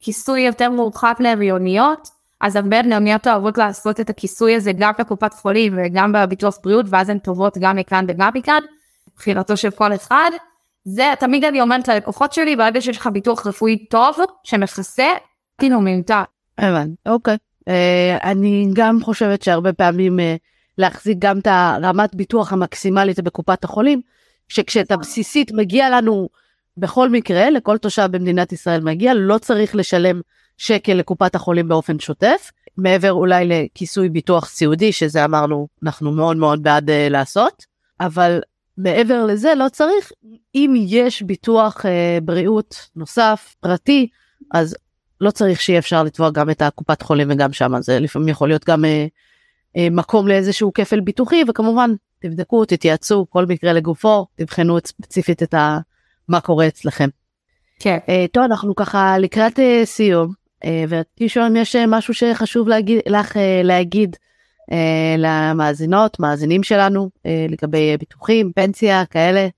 כיסוי 0.00 0.40
יותר 0.40 0.70
מורחב 0.70 1.14
להריוניות, 1.20 2.08
אז 2.40 2.56
הרבה 2.56 2.82
נאוניות 2.82 3.26
אוהבות 3.26 3.58
לעשות 3.58 4.00
את 4.00 4.10
הכיסוי 4.10 4.54
הזה 4.54 4.72
גם 4.78 4.92
בקופת 4.98 5.34
חולים 5.34 5.74
וגם 5.76 6.12
בביטוח 6.12 6.58
בריאות, 6.64 6.86
ואז 6.88 7.08
הן 7.08 7.18
טובות 7.18 7.58
גם 7.60 7.76
מכאן 7.76 8.04
וגם 8.08 8.30
מכאן, 8.34 8.60
בחירתו 9.16 9.56
של 9.56 9.70
כל 9.70 9.94
אחד. 9.94 10.30
זה 10.84 11.12
תמיד 11.20 11.44
אני 11.44 11.60
אומרת 11.60 11.88
ללקוחות 11.88 12.32
שלי, 12.32 12.56
ברגע 12.56 12.80
שיש 12.80 12.96
לך 12.96 13.06
ביטוח 13.06 13.46
רפואי 13.46 13.86
טוב, 13.90 14.16
שמכסה, 14.44 15.08
כאילו 15.58 15.80
מיותר. 15.80 16.22
הבנתי, 16.58 16.94
אוקיי. 17.06 17.36
אה, 17.68 18.18
אני 18.30 18.70
גם 18.72 18.98
חושבת 19.02 19.42
שהרבה 19.42 19.72
פעמים 19.72 20.20
אה, 20.20 20.36
להחזיק 20.78 21.16
גם 21.20 21.38
את 21.38 21.46
הרמת 21.50 22.14
ביטוח 22.14 22.52
המקסימלית 22.52 23.20
בקופת 23.20 23.64
החולים, 23.64 24.00
שכשאת 24.48 24.90
הבסיסית 24.90 25.52
מגיע 25.52 25.90
לנו 25.90 26.28
בכל 26.76 27.08
מקרה, 27.08 27.50
לכל 27.50 27.78
תושב 27.78 28.08
במדינת 28.10 28.52
ישראל 28.52 28.80
מגיע, 28.80 29.14
לא 29.14 29.38
צריך 29.38 29.74
לשלם 29.74 30.20
שקל 30.60 30.94
לקופת 30.94 31.34
החולים 31.34 31.68
באופן 31.68 31.98
שוטף, 31.98 32.50
מעבר 32.76 33.12
אולי 33.12 33.44
לכיסוי 33.46 34.08
ביטוח 34.08 34.48
סיעודי, 34.48 34.92
שזה 34.92 35.24
אמרנו, 35.24 35.68
אנחנו 35.82 36.12
מאוד 36.12 36.36
מאוד 36.36 36.62
בעד 36.62 36.90
uh, 36.90 36.92
לעשות, 37.10 37.64
אבל 38.00 38.40
מעבר 38.78 39.24
לזה 39.24 39.54
לא 39.56 39.68
צריך, 39.68 40.12
אם 40.54 40.74
יש 40.86 41.22
ביטוח 41.22 41.80
uh, 41.80 41.88
בריאות 42.24 42.88
נוסף, 42.96 43.54
פרטי, 43.60 44.08
אז 44.52 44.76
לא 45.20 45.30
צריך 45.30 45.60
שיהיה 45.60 45.78
אפשר 45.78 46.02
לתבוע 46.02 46.30
גם 46.30 46.50
את 46.50 46.62
הקופת 46.62 47.02
חולים 47.02 47.28
וגם 47.30 47.52
שם, 47.52 47.72
זה 47.80 48.00
לפעמים 48.00 48.28
יכול 48.28 48.48
להיות 48.48 48.64
גם 48.64 48.84
uh, 48.84 48.88
uh, 49.76 49.80
מקום 49.90 50.28
לאיזשהו 50.28 50.72
כפל 50.72 51.00
ביטוחי, 51.00 51.44
וכמובן 51.48 51.90
תבדקו, 52.18 52.64
תתייעצו, 52.64 53.26
כל 53.30 53.46
מקרה 53.46 53.72
לגופו, 53.72 54.26
תבחנו 54.34 54.78
ספציפית 54.86 55.42
את 55.42 55.54
ה... 55.54 55.78
מה 56.28 56.40
קורה 56.40 56.68
אצלכם. 56.68 57.08
כן. 57.78 57.98
Uh, 58.06 58.10
טוב, 58.32 58.44
אנחנו 58.44 58.74
ככה 58.74 59.18
לקראת 59.18 59.58
uh, 59.58 59.62
סיום, 59.84 60.39
ורציתי 60.88 61.24
לשאול 61.24 61.44
אם 61.46 61.56
יש 61.56 61.76
uh, 61.76 61.78
משהו 61.88 62.14
שחשוב 62.14 62.68
להגיד, 62.68 63.00
לך 63.06 63.36
uh, 63.36 63.38
להגיד 63.64 64.16
uh, 64.70 64.74
למאזינות, 65.18 66.20
מאזינים 66.20 66.62
שלנו, 66.62 67.10
לגבי 67.48 67.96
ביטוחים, 67.96 68.52
פנסיה, 68.52 69.04
כאלה. 69.06 69.48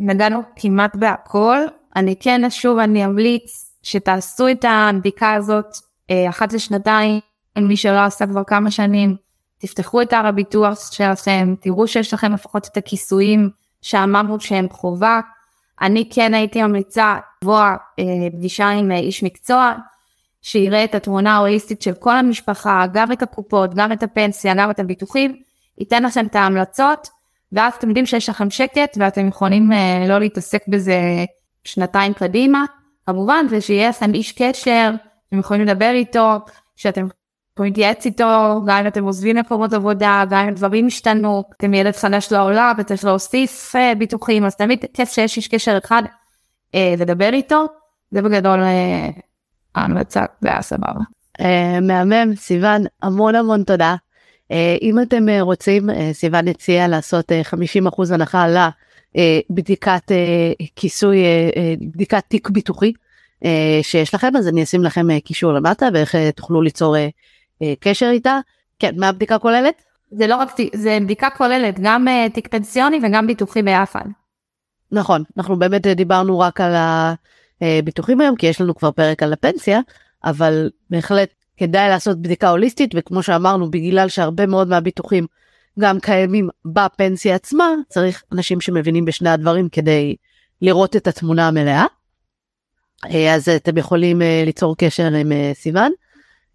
נגענו 0.00 0.42
כמעט 0.56 0.96
בהכל. 0.96 1.58
אני 1.96 2.14
כן, 2.20 2.50
שוב, 2.50 2.78
אני 2.78 3.04
אמליץ 3.04 3.74
שתעשו 3.82 4.48
את 4.48 4.64
הבדיקה 4.68 5.32
הזאת 5.32 5.66
אחת 6.28 6.52
לשנתיים, 6.52 7.20
מי 7.58 7.76
שלא 7.76 8.04
עשה 8.04 8.26
כבר 8.26 8.44
כמה 8.44 8.70
שנים, 8.70 9.16
תפתחו 9.58 10.02
את 10.02 10.12
הר 10.12 10.26
הביטוח 10.26 10.92
שלכם, 10.92 11.54
תראו 11.60 11.88
שיש 11.88 12.14
לכם 12.14 12.32
לפחות 12.32 12.66
את 12.66 12.76
הכיסויים 12.76 13.50
שאמרנו 13.82 14.40
שהם 14.40 14.68
חובה. 14.70 15.20
אני 15.80 16.08
כן 16.12 16.34
הייתי 16.34 16.62
ממליצה 16.62 17.16
לקבוע 17.38 17.76
אה, 17.98 18.04
פגישה 18.32 18.68
עם 18.68 18.90
אה, 18.90 18.96
איש 18.96 19.22
מקצוע, 19.22 19.74
שיראה 20.42 20.84
את 20.84 20.94
התמונה 20.94 21.34
ההוליסטית 21.34 21.82
של 21.82 21.94
כל 21.94 22.16
המשפחה, 22.16 22.84
גם 22.92 23.12
את 23.12 23.22
הקופות, 23.22 23.74
גם 23.74 23.92
את 23.92 24.02
הפנסיה, 24.02 24.54
גם 24.56 24.70
את 24.70 24.78
הביטוחים, 24.78 25.36
ייתן 25.78 26.02
לכם 26.02 26.26
את 26.26 26.36
ההמלצות, 26.36 27.08
ואז 27.52 27.72
אתם 27.74 27.88
יודעים 27.88 28.06
שיש 28.06 28.28
לכם 28.28 28.50
שקט 28.50 28.96
ואתם 28.96 29.28
יכולים 29.28 29.72
אה, 29.72 30.04
לא 30.08 30.18
להתעסק 30.18 30.68
בזה 30.68 31.24
שנתיים 31.64 32.12
קדימה, 32.12 32.64
כמובן, 33.06 33.46
ושיהיה 33.50 33.88
לכם 33.88 34.14
איש 34.14 34.32
קשר, 34.32 34.90
אתם 35.28 35.38
יכולים 35.38 35.66
לדבר 35.66 35.90
איתו, 35.90 36.36
שאתם 36.76 37.06
יכולים 37.52 37.72
להתייעץ 37.72 38.06
איתו, 38.06 38.60
גם 38.66 38.76
אם 38.76 38.86
אתם 38.86 39.04
עוזבים 39.04 39.36
מקומות 39.36 39.72
עבודה, 39.72 40.24
גם 40.30 40.48
אם 40.48 40.54
דברים 40.54 40.86
השתנו, 40.86 41.44
אתם 41.56 41.74
ילד 41.74 41.96
חדש 41.96 42.32
לעולם 42.32 42.74
וצריך 42.78 43.04
להוסיף 43.04 43.74
uh, 43.74 43.98
ביטוחים, 43.98 44.44
אז 44.44 44.56
תמיד 44.56 44.84
כיף 44.94 45.12
שיש 45.12 45.36
איש 45.36 45.48
קשר 45.48 45.78
אחד 45.84 46.02
uh, 46.06 47.00
לדבר 47.00 47.32
איתו, 47.32 47.66
זה 48.10 48.22
בגדול 48.22 48.60
uh, 48.60 49.20
ההמלצה, 49.74 50.24
זה 50.40 50.48
היה 50.48 50.62
סבבה. 50.62 51.00
Uh, 51.38 51.44
מהמם, 51.82 52.36
סיוון, 52.36 52.84
המון 53.02 53.34
המון 53.34 53.62
תודה. 53.62 53.94
Uh, 54.52 54.54
אם 54.82 55.02
אתם 55.02 55.28
uh, 55.28 55.42
רוצים, 55.42 55.88
סיוון 56.12 56.48
הציע 56.48 56.88
לעשות 56.88 57.32
uh, 57.32 57.54
50% 58.10 58.14
הנחה 58.14 58.46
לבדיקת 59.50 60.12
כיסוי, 60.76 61.22
בדיקת 61.80 62.24
תיק 62.28 62.50
ביטוחי. 62.50 62.92
שיש 63.82 64.14
לכם 64.14 64.36
אז 64.36 64.48
אני 64.48 64.62
אשים 64.62 64.84
לכם 64.84 65.18
קישור 65.20 65.52
למטה 65.52 65.88
ואיך 65.94 66.14
תוכלו 66.36 66.62
ליצור 66.62 66.96
אה, 67.62 67.74
קשר 67.80 68.10
איתה. 68.12 68.38
כן, 68.78 68.94
מה 68.96 69.08
הבדיקה 69.08 69.38
כוללת? 69.38 69.82
זה 70.10 70.26
לא 70.26 70.36
רק, 70.36 70.56
זה 70.74 70.98
בדיקה 71.02 71.30
כוללת 71.30 71.80
גם 71.82 72.06
תיק 72.32 72.48
פנסיוני 72.48 73.00
וגם 73.02 73.26
ביטוחי 73.26 73.62
ביחד. 73.62 74.04
נכון, 74.92 75.22
אנחנו 75.38 75.58
באמת 75.58 75.86
אה, 75.86 75.94
דיברנו 75.94 76.38
רק 76.38 76.60
על 76.60 76.74
הביטוחים 77.60 78.20
היום, 78.20 78.36
כי 78.36 78.46
יש 78.46 78.60
לנו 78.60 78.74
כבר 78.74 78.90
פרק 78.90 79.22
על 79.22 79.32
הפנסיה, 79.32 79.80
אבל 80.24 80.70
בהחלט 80.90 81.28
כדאי 81.56 81.88
לעשות 81.88 82.22
בדיקה 82.22 82.48
הוליסטית, 82.48 82.90
וכמו 82.96 83.22
שאמרנו, 83.22 83.70
בגלל 83.70 84.08
שהרבה 84.08 84.46
מאוד 84.46 84.68
מהביטוחים 84.68 85.26
גם 85.78 86.00
קיימים 86.00 86.48
בפנסיה 86.64 87.34
עצמה, 87.34 87.68
צריך 87.88 88.22
אנשים 88.32 88.60
שמבינים 88.60 89.04
בשני 89.04 89.30
הדברים 89.30 89.68
כדי 89.68 90.16
לראות 90.62 90.96
את 90.96 91.06
התמונה 91.06 91.48
המלאה. 91.48 91.84
אז 93.34 93.48
אתם 93.48 93.78
יכולים 93.78 94.22
ליצור 94.44 94.76
קשר 94.76 95.04
עם 95.14 95.32
סיוון. 95.54 95.92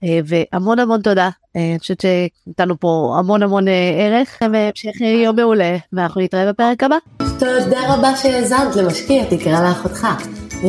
אה, 0.03 0.19
והמון 0.25 0.79
המון 0.79 1.01
תודה. 1.01 1.29
אה, 1.55 1.69
אני 1.71 1.79
חושבת 1.79 2.01
שנתנו 2.01 2.79
פה 2.79 3.15
המון 3.19 3.43
המון 3.43 3.67
אה, 3.67 3.91
ערך 3.97 4.37
והמשך 4.53 5.01
יום 5.01 5.35
מעולה 5.35 5.77
ואנחנו 5.93 6.21
נתראה 6.21 6.53
בפרק 6.53 6.83
הבא. 6.83 6.95
תודה 7.39 7.93
רבה 7.93 8.15
שהאזנת 8.15 8.75
למשקיע 8.75 9.23
תקרא 9.29 9.69
לאחותך. 9.69 10.07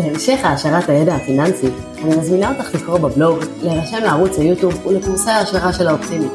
להמשך 0.02 0.38
העשרת 0.42 0.88
הידע 0.88 1.14
הפיננסי, 1.14 1.66
אני 2.04 2.16
מזמינה 2.16 2.48
אותך 2.48 2.74
לקרוא 2.74 2.98
בבלוג, 2.98 3.38
להירשם 3.62 3.98
לערוץ 4.02 4.38
היוטיוב 4.38 4.86
ולקורסי 4.86 5.30
ההשערה 5.30 5.72
של 5.72 5.88
האופטימית, 5.88 6.32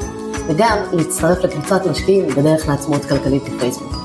וגם 0.48 0.78
להצטרף 0.94 1.44
לקבוצת 1.44 1.86
משקיעים 1.86 2.28
בדרך 2.28 2.68
לעצמאות 2.68 3.06
כלכלית 3.06 3.44
בפייסבוק. 3.44 3.96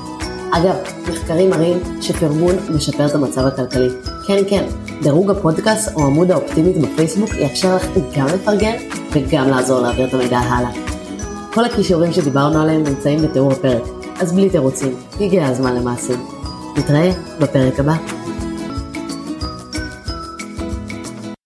אגב, 0.51 0.75
מחקרים 1.09 1.49
מראים 1.49 1.77
שפרגון 2.01 2.55
משפר 2.75 3.05
את 3.05 3.15
המצב 3.15 3.45
הכלכלי. 3.45 3.89
כן, 4.27 4.43
כן, 4.49 4.65
דירוג 5.01 5.31
הפודקאסט 5.31 5.95
או 5.95 6.05
עמוד 6.05 6.31
האופטימית 6.31 6.77
בפייסבוק 6.77 7.29
יאפשר 7.33 7.75
לך 7.75 7.85
גם 8.17 8.25
לפרגן 8.25 8.75
וגם 9.11 9.49
לעזור 9.49 9.79
להעביר 9.79 10.07
את 10.07 10.13
המידע 10.13 10.37
הלאה. 10.37 10.71
כל 11.53 11.65
הכישורים 11.65 12.13
שדיברנו 12.13 12.61
עליהם 12.61 12.83
נמצאים 12.83 13.21
בתיאור 13.21 13.51
הפרק, 13.51 13.83
אז 14.19 14.33
בלי 14.33 14.49
תירוצים, 14.49 14.95
הגיע 15.21 15.47
הזמן 15.47 15.75
למעשים. 15.75 16.25
נתראה 16.77 17.11
בפרק 17.39 17.79
הבא. 17.79 17.93